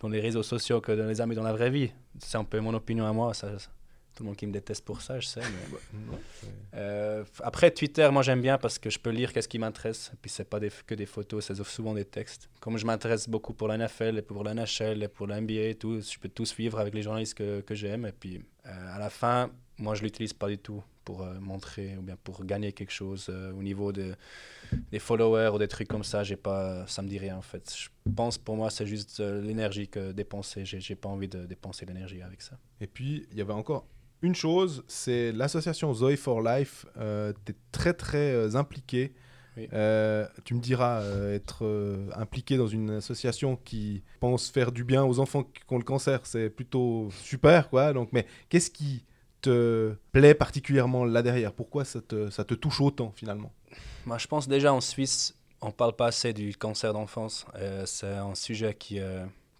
dans, 0.00 0.08
les 0.08 0.20
réseaux 0.20 0.42
sociaux 0.42 0.80
que 0.80 0.92
dans 0.92 1.06
les 1.06 1.20
amis 1.20 1.34
dans 1.34 1.42
la 1.42 1.52
vraie 1.52 1.70
vie. 1.70 1.90
C'est 2.18 2.38
un 2.38 2.44
peu 2.44 2.60
mon 2.60 2.74
opinion 2.74 3.06
à 3.06 3.12
moi. 3.12 3.32
Tout 4.18 4.24
le 4.24 4.30
monde 4.30 4.36
qui 4.36 4.48
me 4.48 4.52
déteste 4.52 4.84
pour 4.84 5.00
ça, 5.00 5.20
je 5.20 5.28
sais. 5.28 5.40
Mais 5.40 5.78
Euh, 6.74 7.24
après, 7.42 7.70
Twitter, 7.70 8.08
moi 8.12 8.22
j'aime 8.22 8.42
bien 8.42 8.58
parce 8.58 8.78
que 8.78 8.90
je 8.90 8.98
peux 8.98 9.10
lire 9.10 9.32
qu'est-ce 9.32 9.48
qui 9.48 9.58
m'intéresse. 9.58 10.10
Et 10.12 10.16
puis, 10.20 10.30
c'est 10.30 10.44
pas 10.44 10.60
des, 10.60 10.70
que 10.86 10.94
des 10.94 11.06
photos, 11.06 11.46
c'est 11.46 11.64
souvent 11.64 11.94
des 11.94 12.04
textes. 12.04 12.48
Comme 12.60 12.76
je 12.76 12.86
m'intéresse 12.86 13.28
beaucoup 13.28 13.54
pour 13.54 13.68
la 13.68 13.78
NFL 13.78 14.18
et 14.18 14.22
pour 14.22 14.44
la 14.44 14.54
NHL 14.54 15.02
et 15.02 15.08
pour 15.08 15.26
la 15.26 15.40
NBA 15.40 15.52
et 15.52 15.74
tout, 15.74 16.00
je 16.00 16.18
peux 16.18 16.28
tout 16.28 16.44
suivre 16.44 16.78
avec 16.78 16.94
les 16.94 17.02
journalistes 17.02 17.34
que, 17.34 17.60
que 17.62 17.74
j'aime. 17.74 18.06
Et 18.06 18.12
puis, 18.12 18.40
euh, 18.66 18.94
à 18.94 18.98
la 18.98 19.10
fin, 19.10 19.50
moi 19.78 19.94
je 19.94 20.02
l'utilise 20.02 20.34
pas 20.34 20.48
du 20.48 20.58
tout 20.58 20.82
pour 21.04 21.22
euh, 21.22 21.40
montrer 21.40 21.96
ou 21.96 22.02
bien 22.02 22.16
pour 22.22 22.44
gagner 22.44 22.72
quelque 22.72 22.92
chose 22.92 23.28
au 23.30 23.62
niveau 23.62 23.90
de, 23.90 24.14
des 24.92 24.98
followers 24.98 25.50
ou 25.54 25.58
des 25.58 25.68
trucs 25.68 25.88
comme 25.88 26.04
ça. 26.04 26.22
J'ai 26.22 26.36
pas, 26.36 26.86
ça 26.86 27.02
me 27.02 27.08
dit 27.08 27.18
rien 27.18 27.38
en 27.38 27.42
fait. 27.42 27.74
Je 27.74 27.88
pense 28.14 28.38
pour 28.38 28.56
moi, 28.56 28.70
c'est 28.70 28.86
juste 28.86 29.20
l'énergie 29.20 29.88
que 29.88 30.12
dépenser. 30.12 30.64
J'ai 30.64 30.94
pas 30.94 31.08
envie 31.08 31.28
de 31.28 31.46
dépenser 31.46 31.86
l'énergie 31.86 32.22
avec 32.22 32.42
ça. 32.42 32.58
Et 32.80 32.86
puis, 32.86 33.26
il 33.32 33.38
y 33.38 33.40
avait 33.40 33.54
encore 33.54 33.86
une 34.22 34.34
chose, 34.34 34.84
c'est 34.88 35.32
l'association 35.32 35.92
Zoe 35.94 36.16
for 36.16 36.42
Life. 36.42 36.86
Euh, 36.96 37.32
tu 37.44 37.52
es 37.52 37.54
très, 37.72 37.94
très 37.94 38.32
euh, 38.32 38.54
impliqué. 38.54 39.14
Oui. 39.56 39.68
Euh, 39.72 40.26
tu 40.44 40.54
me 40.54 40.60
diras, 40.60 41.00
euh, 41.00 41.34
être 41.34 41.64
euh, 41.64 42.08
impliqué 42.14 42.56
dans 42.56 42.68
une 42.68 42.90
association 42.90 43.56
qui 43.56 44.04
pense 44.20 44.50
faire 44.50 44.70
du 44.70 44.84
bien 44.84 45.04
aux 45.04 45.18
enfants 45.18 45.42
qui 45.42 45.62
ont 45.70 45.78
le 45.78 45.84
cancer, 45.84 46.20
c'est 46.26 46.48
plutôt 46.48 47.08
super, 47.10 47.68
quoi. 47.68 47.92
Donc, 47.92 48.10
mais 48.12 48.26
qu'est-ce 48.48 48.70
qui 48.70 49.04
te 49.40 49.96
plaît 50.12 50.34
particulièrement 50.34 51.04
là 51.04 51.22
derrière? 51.22 51.52
Pourquoi 51.52 51.84
ça 51.84 52.00
te, 52.00 52.30
ça 52.30 52.44
te 52.44 52.54
touche 52.54 52.80
autant, 52.80 53.12
finalement? 53.16 53.52
Moi, 54.06 54.18
je 54.18 54.26
pense 54.26 54.48
déjà 54.48 54.72
en 54.72 54.80
Suisse, 54.80 55.34
on 55.60 55.72
parle 55.72 55.96
pas 55.96 56.06
assez 56.06 56.32
du 56.32 56.56
cancer 56.56 56.92
d'enfance. 56.92 57.44
C'est 57.84 58.06
un 58.06 58.34
sujet 58.34 58.74
qui, 58.74 59.00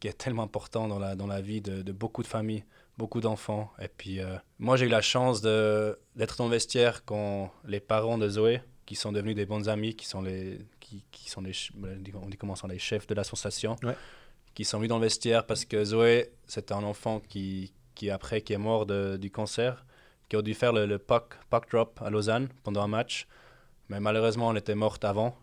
qui 0.01 0.09
est 0.09 0.17
tellement 0.17 0.45
important 0.45 0.87
dans 0.89 0.99
la, 0.99 1.17
dans 1.17 1.27
la 1.27 1.41
vie 1.41 1.61
de, 1.61 1.83
de 1.83 1.93
beaucoup 1.93 2.23
de 2.23 2.29
familles, 2.29 2.65
beaucoup 2.99 3.21
d'enfants. 3.21 3.71
Et 3.81 3.89
puis, 3.89 4.21
euh, 4.21 4.37
moi, 4.59 4.77
j'ai 4.77 4.87
eu 4.87 4.91
la 4.91 5.01
chance 5.01 5.41
d'être 5.41 6.37
dans 6.37 6.45
le 6.47 6.51
vestiaire 6.51 7.05
quand 7.05 7.51
les 7.65 7.81
parents 7.81 8.19
de 8.19 8.29
Zoé, 8.29 8.61
qui 8.85 8.95
sont 8.97 9.13
devenus 9.13 9.35
des 9.37 9.47
bons 9.47 9.69
amis, 9.69 9.95
qui 9.95 10.07
sont 10.07 10.21
les, 10.23 10.59
qui, 10.81 11.05
qui 11.11 11.31
sont 11.31 11.41
les, 11.41 11.53
on 12.15 12.29
dit 12.29 12.37
comment 12.37 12.57
sont 12.57 12.67
les 12.67 12.79
chefs 12.79 13.07
de 13.07 13.15
l'association, 13.15 13.77
Ouais. 13.83 13.97
qui 14.55 14.65
sont 14.65 14.79
venus 14.79 14.89
dans 14.89 14.99
le 14.99 15.03
vestiaire 15.05 15.47
parce 15.47 15.65
que 15.65 15.85
Zoé, 15.85 16.31
c'était 16.47 16.75
un 16.75 16.83
enfant 16.85 17.21
qui, 17.21 17.73
qui 17.95 18.11
après, 18.11 18.41
qui 18.43 18.53
est 18.55 18.59
mort 18.59 18.85
de- 18.87 19.17
du 19.17 19.31
cancer, 19.31 19.85
qui 20.29 20.37
a 20.37 20.43
dû 20.43 20.55
faire 20.55 20.73
le, 20.73 20.85
le 20.87 20.99
puck, 20.99 21.35
puck 21.51 21.71
drop 21.71 22.01
à 22.03 22.11
Lausanne 22.11 22.49
pendant 22.65 22.83
un 22.83 22.89
match. 22.89 23.27
Mais 23.89 24.01
malheureusement, 24.01 24.51
elle 24.51 24.59
était 24.59 24.75
morte 24.75 25.05
avant. 25.05 25.37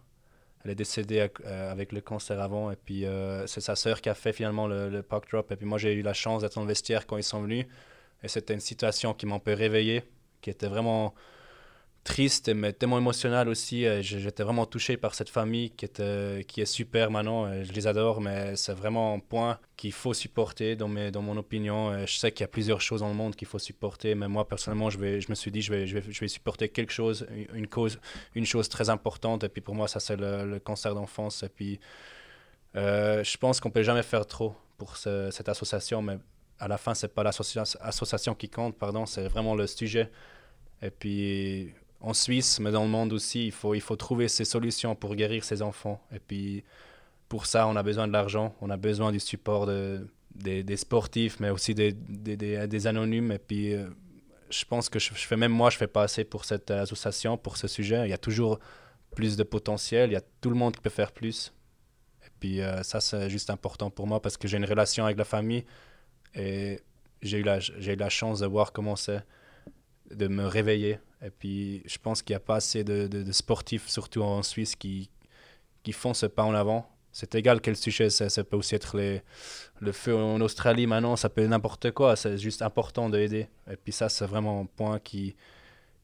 Elle 0.65 0.71
est 0.71 0.75
décédée 0.75 1.19
avec, 1.19 1.39
euh, 1.45 1.71
avec 1.71 1.91
le 1.91 2.01
cancer 2.01 2.41
avant. 2.41 2.71
Et 2.71 2.75
puis, 2.75 3.05
euh, 3.05 3.45
c'est 3.45 3.61
sa 3.61 3.75
sœur 3.75 4.01
qui 4.01 4.09
a 4.09 4.15
fait 4.15 4.33
finalement 4.33 4.67
le, 4.67 4.89
le 4.89 5.03
puck 5.03 5.29
drop. 5.29 5.51
Et 5.51 5.55
puis, 5.55 5.65
moi, 5.67 5.77
j'ai 5.77 5.93
eu 5.93 6.01
la 6.01 6.13
chance 6.13 6.41
d'être 6.41 6.55
dans 6.55 6.61
le 6.61 6.67
vestiaire 6.67 7.05
quand 7.05 7.17
ils 7.17 7.23
sont 7.23 7.41
venus. 7.41 7.67
Et 8.23 8.27
c'était 8.27 8.55
une 8.55 8.59
situation 8.59 9.13
qui 9.13 9.27
m'a 9.27 9.35
un 9.35 9.39
peu 9.39 9.53
réveillé, 9.53 10.03
qui 10.41 10.49
était 10.49 10.67
vraiment 10.67 11.13
triste, 12.05 12.49
mais 12.53 12.71
tellement 12.71 12.99
émotionnelle 12.99 13.49
aussi. 13.49 13.83
J'- 14.01 14.19
J'étais 14.19 14.43
vraiment 14.43 14.65
touché 14.65 14.95
par 14.95 15.13
cette 15.15 15.29
famille 15.29 15.71
qui, 15.71 15.85
était, 15.85 16.45
qui 16.47 16.61
est 16.61 16.65
super 16.65 17.11
maintenant. 17.11 17.51
Et 17.51 17.65
je 17.65 17.73
les 17.73 17.87
adore, 17.87 18.21
mais 18.21 18.55
c'est 18.55 18.73
vraiment 18.73 19.15
un 19.15 19.19
point 19.19 19.59
qu'il 19.75 19.91
faut 19.91 20.13
supporter 20.13 20.75
dans, 20.77 20.87
mes, 20.87 21.11
dans 21.11 21.23
mon 21.23 21.35
opinion. 21.35 22.05
Je 22.05 22.15
sais 22.15 22.31
qu'il 22.31 22.41
y 22.41 22.45
a 22.45 22.47
plusieurs 22.47 22.79
choses 22.79 23.01
dans 23.01 23.09
le 23.09 23.15
monde 23.15 23.35
qu'il 23.35 23.47
faut 23.47 23.59
supporter, 23.59 24.15
mais 24.15 24.27
moi, 24.29 24.47
personnellement, 24.47 24.89
je, 24.91 24.99
vais, 24.99 25.19
je 25.19 25.29
me 25.29 25.35
suis 25.35 25.51
dit, 25.51 25.61
je 25.61 25.73
vais, 25.73 25.87
je 25.87 25.97
vais, 25.97 26.03
je 26.11 26.19
vais 26.21 26.27
supporter 26.29 26.69
quelque 26.69 26.93
chose, 26.93 27.25
une- 27.53 27.67
cause, 27.67 27.99
une 28.35 28.45
chose 28.45 28.69
très 28.69 28.89
importante. 28.89 29.43
Et 29.43 29.49
puis 29.49 29.61
pour 29.61 29.75
moi, 29.75 29.87
ça, 29.87 29.99
c'est 29.99 30.15
le, 30.15 30.59
cancer 30.59 30.93
d'enfance. 30.95 31.41
Et 31.43 31.49
puis, 31.49 31.79
euh, 32.75 33.23
je 33.23 33.37
pense 33.37 33.59
qu'on 33.59 33.71
peut 33.71 33.83
jamais 33.83 34.03
faire 34.03 34.25
trop 34.27 34.55
pour 34.77 34.97
ce- 34.97 35.31
cette 35.31 35.49
association, 35.49 36.01
mais 36.01 36.17
à 36.59 36.67
la 36.67 36.77
fin, 36.77 36.93
c'est 36.93 37.13
pas 37.13 37.23
l'association 37.23 38.35
qui 38.35 38.49
compte, 38.49 38.77
pardon, 38.77 39.05
c'est 39.05 39.27
vraiment 39.27 39.55
le 39.55 39.67
sujet. 39.67 40.11
Et 40.81 40.91
puis, 40.91 41.73
en 42.05 42.13
Suisse, 42.13 42.59
mais 42.59 42.71
dans 42.71 42.83
le 42.83 42.89
monde 42.89 43.13
aussi, 43.13 43.47
il 43.47 43.51
faut, 43.51 43.73
il 43.73 43.81
faut 43.81 43.95
trouver 43.95 44.27
ces 44.27 44.45
solutions 44.45 44.95
pour 44.95 45.15
guérir 45.15 45.43
ces 45.43 45.63
enfants. 45.63 45.99
Et 46.13 46.19
puis, 46.19 46.63
pour 47.27 47.47
ça, 47.47 47.67
on 47.67 47.75
a 47.75 47.81
besoin 47.81 48.07
de 48.07 48.13
l'argent, 48.13 48.55
on 48.61 48.69
a 48.69 48.77
besoin 48.77 49.11
du 49.11 49.19
support 49.19 49.65
de, 49.65 50.07
des, 50.35 50.63
des 50.63 50.77
sportifs, 50.77 51.39
mais 51.39 51.49
aussi 51.49 51.73
des, 51.73 51.93
des, 51.93 52.37
des, 52.67 52.87
anonymes. 52.87 53.31
Et 53.31 53.39
puis, 53.39 53.73
euh, 53.73 53.87
je 54.51 54.65
pense 54.65 54.87
que 54.87 54.99
je, 54.99 55.11
fais 55.13 55.35
même 55.35 55.51
moi, 55.51 55.71
je 55.71 55.77
fais 55.77 55.87
pas 55.87 56.03
assez 56.03 56.23
pour 56.23 56.45
cette 56.45 56.69
association, 56.69 57.37
pour 57.37 57.57
ce 57.57 57.67
sujet. 57.67 58.05
Il 58.05 58.11
y 58.11 58.13
a 58.13 58.19
toujours 58.19 58.59
plus 59.15 59.35
de 59.35 59.43
potentiel, 59.43 60.11
il 60.11 60.13
y 60.13 60.17
a 60.17 60.23
tout 60.41 60.51
le 60.51 60.55
monde 60.55 60.75
qui 60.75 60.81
peut 60.83 60.91
faire 60.91 61.11
plus. 61.11 61.53
Et 62.23 62.29
puis, 62.39 62.61
euh, 62.61 62.83
ça, 62.83 63.01
c'est 63.01 63.31
juste 63.31 63.49
important 63.49 63.89
pour 63.89 64.05
moi 64.05 64.21
parce 64.21 64.37
que 64.37 64.47
j'ai 64.47 64.57
une 64.57 64.65
relation 64.65 65.05
avec 65.05 65.17
la 65.17 65.25
famille 65.25 65.65
et 66.35 66.79
j'ai 67.23 67.39
eu 67.39 67.45
j'ai 67.79 67.93
eu 67.93 67.95
la 67.95 68.09
chance 68.09 68.41
de 68.41 68.45
voir 68.45 68.73
comment 68.73 68.95
c'est 68.95 69.23
de 70.11 70.27
me 70.27 70.45
réveiller. 70.45 70.99
Et 71.25 71.31
puis, 71.31 71.81
je 71.85 71.97
pense 71.97 72.21
qu'il 72.21 72.33
n'y 72.33 72.37
a 72.37 72.41
pas 72.41 72.57
assez 72.57 72.83
de, 72.83 73.31
sportifs, 73.31 73.87
surtout 73.87 74.21
en 74.21 74.43
Suisse, 74.43 74.75
qui, 74.75 75.09
qui 75.81 75.91
font 75.91 76.13
ce 76.13 76.27
pas 76.27 76.43
en 76.43 76.53
avant. 76.53 76.87
C'est 77.11 77.33
égal 77.33 77.61
quel 77.61 77.75
sujet 77.75 78.09
c'est. 78.09 78.29
Ça 78.29 78.43
peut 78.43 78.57
aussi 78.57 78.75
être 78.75 78.95
les, 78.97 79.21
le 79.79 79.91
feu 79.91 80.15
en 80.15 80.39
Australie 80.41 80.85
maintenant, 80.85 81.15
ça 81.15 81.29
peut 81.29 81.41
être 81.41 81.49
n'importe 81.49 81.91
quoi. 81.91 82.15
C'est 82.15 82.37
juste 82.37 82.61
important 82.61 83.09
d'aider. 83.09 83.47
Et 83.71 83.75
puis, 83.75 83.91
ça, 83.91 84.07
c'est 84.07 84.25
vraiment 84.25 84.61
un 84.61 84.65
point 84.65 84.99
qui, 84.99 85.35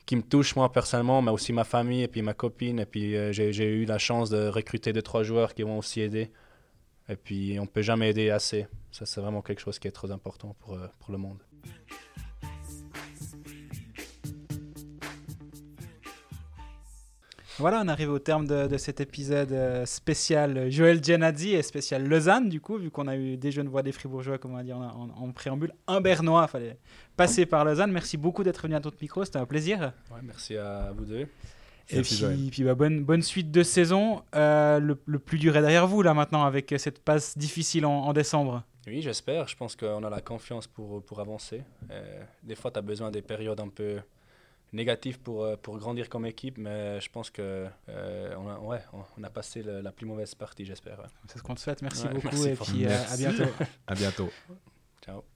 qui 0.08 0.16
me 0.16 0.24
touche, 0.24 0.56
moi, 0.56 0.72
personnellement, 0.72 1.22
mais 1.22 1.32
aussi 1.32 1.54
ma 1.54 1.66
famille 1.66 2.02
et 2.02 2.08
puis 2.08 2.24
ma 2.24 2.34
copine. 2.34 2.80
Et 2.80 2.86
puis, 2.86 3.16
euh, 3.16 3.32
j'ai 3.32 3.68
eu 3.68 3.86
la 3.86 4.00
chance 4.00 4.30
de 4.32 4.48
recruter 4.48 4.92
deux, 4.92 5.04
trois 5.04 5.22
joueurs 5.22 5.54
qui 5.54 5.62
vont 5.62 5.78
aussi 5.78 6.02
aider. 6.02 6.32
Et 7.10 7.16
puis, 7.16 7.60
on 7.60 7.68
peut 7.68 7.84
jamais 7.84 8.10
aider 8.10 8.32
assez. 8.32 8.66
Ça, 8.92 9.06
c'est 9.06 9.22
vraiment 9.22 9.44
quelque 9.44 9.60
chose 9.60 9.78
qui 9.78 9.88
est 9.88 9.92
très 9.92 10.10
important 10.10 10.56
pour, 10.60 10.74
euh, 10.74 10.88
pour 11.00 11.12
le 11.12 11.20
monde. 11.20 11.44
Voilà, 17.60 17.82
on 17.84 17.88
arrive 17.88 18.10
au 18.12 18.20
terme 18.20 18.48
de, 18.48 18.68
de 18.68 18.78
cet 18.78 19.02
épisode 19.02 19.52
euh, 19.52 19.86
spécial 19.86 20.72
Joël 20.72 21.04
Genadzi 21.04 21.52
et 21.54 21.62
spécial 21.62 22.08
Lausanne, 22.08 22.50
du 22.50 22.62
coup, 22.62 22.78
vu 22.78 22.90
qu'on 22.90 23.08
a 23.08 23.16
eu 23.16 23.38
des 23.38 23.52
jeunes 23.52 23.68
voix, 23.68 23.84
des 23.84 23.92
fribourgeois, 23.92 24.38
comme 24.38 24.54
on 24.54 24.58
a 24.58 24.64
dit 24.64 24.74
en, 24.74 24.82
en- 24.82 25.10
en 25.16 25.32
préambule, 25.32 25.74
un 25.88 26.02
bernois, 26.02 26.48
fallait 26.48 26.78
passer 27.18 27.46
par 27.46 27.66
Lausanne. 27.66 27.92
Merci 27.92 28.18
beaucoup 28.18 28.44
d'être 28.44 28.62
venu 28.64 28.76
à 28.76 28.80
notre 28.80 28.98
micro, 29.02 29.24
c'était 29.26 29.38
un 29.40 29.46
plaisir. 29.46 29.94
Ouais, 30.12 30.20
merci 30.24 30.56
à 30.58 30.92
vous 30.96 31.06
deux. 31.06 31.28
Et 31.94 32.02
puis, 32.04 32.50
puis 32.52 32.64
bah, 32.64 32.74
bonne, 32.74 33.04
bonne 33.04 33.22
suite 33.22 33.52
de 33.52 33.64
saison. 33.64 34.24
Euh, 34.34 34.80
le, 34.80 34.98
le 35.06 35.20
plus 35.20 35.38
dur 35.38 35.58
est 35.58 35.62
derrière 35.62 35.88
vous, 35.88 36.02
là, 36.02 36.14
maintenant, 36.14 36.44
avec 36.46 36.74
cette 36.78 37.00
passe 37.04 37.38
difficile 37.38 37.86
en, 37.86 37.92
en 38.06 38.14
décembre. 38.14 38.64
Oui, 38.88 39.02
j'espère. 39.02 39.48
Je 39.50 39.58
pense 39.58 39.76
qu'on 39.76 40.02
a 40.04 40.10
la 40.10 40.22
confiance 40.22 40.68
pour, 40.68 41.04
pour 41.04 41.20
avancer. 41.20 41.64
Euh, 41.92 42.24
des 42.44 42.56
fois, 42.56 42.72
tu 42.72 42.80
as 42.80 42.82
besoin 42.82 43.12
des 43.12 43.22
périodes 43.22 43.60
un 43.60 43.68
peu 43.68 43.98
négatives 44.74 45.20
pour, 45.20 45.44
euh, 45.44 45.56
pour 45.58 45.78
grandir 45.78 46.10
comme 46.10 46.26
équipe, 46.26 46.58
mais 46.58 47.00
je 47.02 47.10
pense 47.10 47.30
que 47.30 47.68
euh, 47.90 48.36
on, 48.38 48.48
a, 48.50 48.60
ouais, 48.60 48.82
on, 49.18 49.24
a 49.24 49.30
passé 49.30 49.64
le- 49.64 49.82
la 49.82 49.92
plus 49.92 50.06
mauvaise 50.06 50.34
partie, 50.36 50.66
j'espère. 50.66 51.00
ouais. 51.00 51.06
C'est 51.28 51.38
ce 51.40 51.44
qu'on 51.44 51.56
te 51.56 51.60
souhaite. 51.60 51.82
Merci 51.82 52.08
Ouais, 52.08 52.14
beaucoup 52.14 52.28
merci 52.32 52.50
et 52.50 52.56
puis 52.56 52.86
euh, 52.86 52.98
à 53.10 53.18
bientôt. 53.18 53.52
À 53.88 53.96
bientôt. 53.96 54.30
Ciao. 55.06 55.24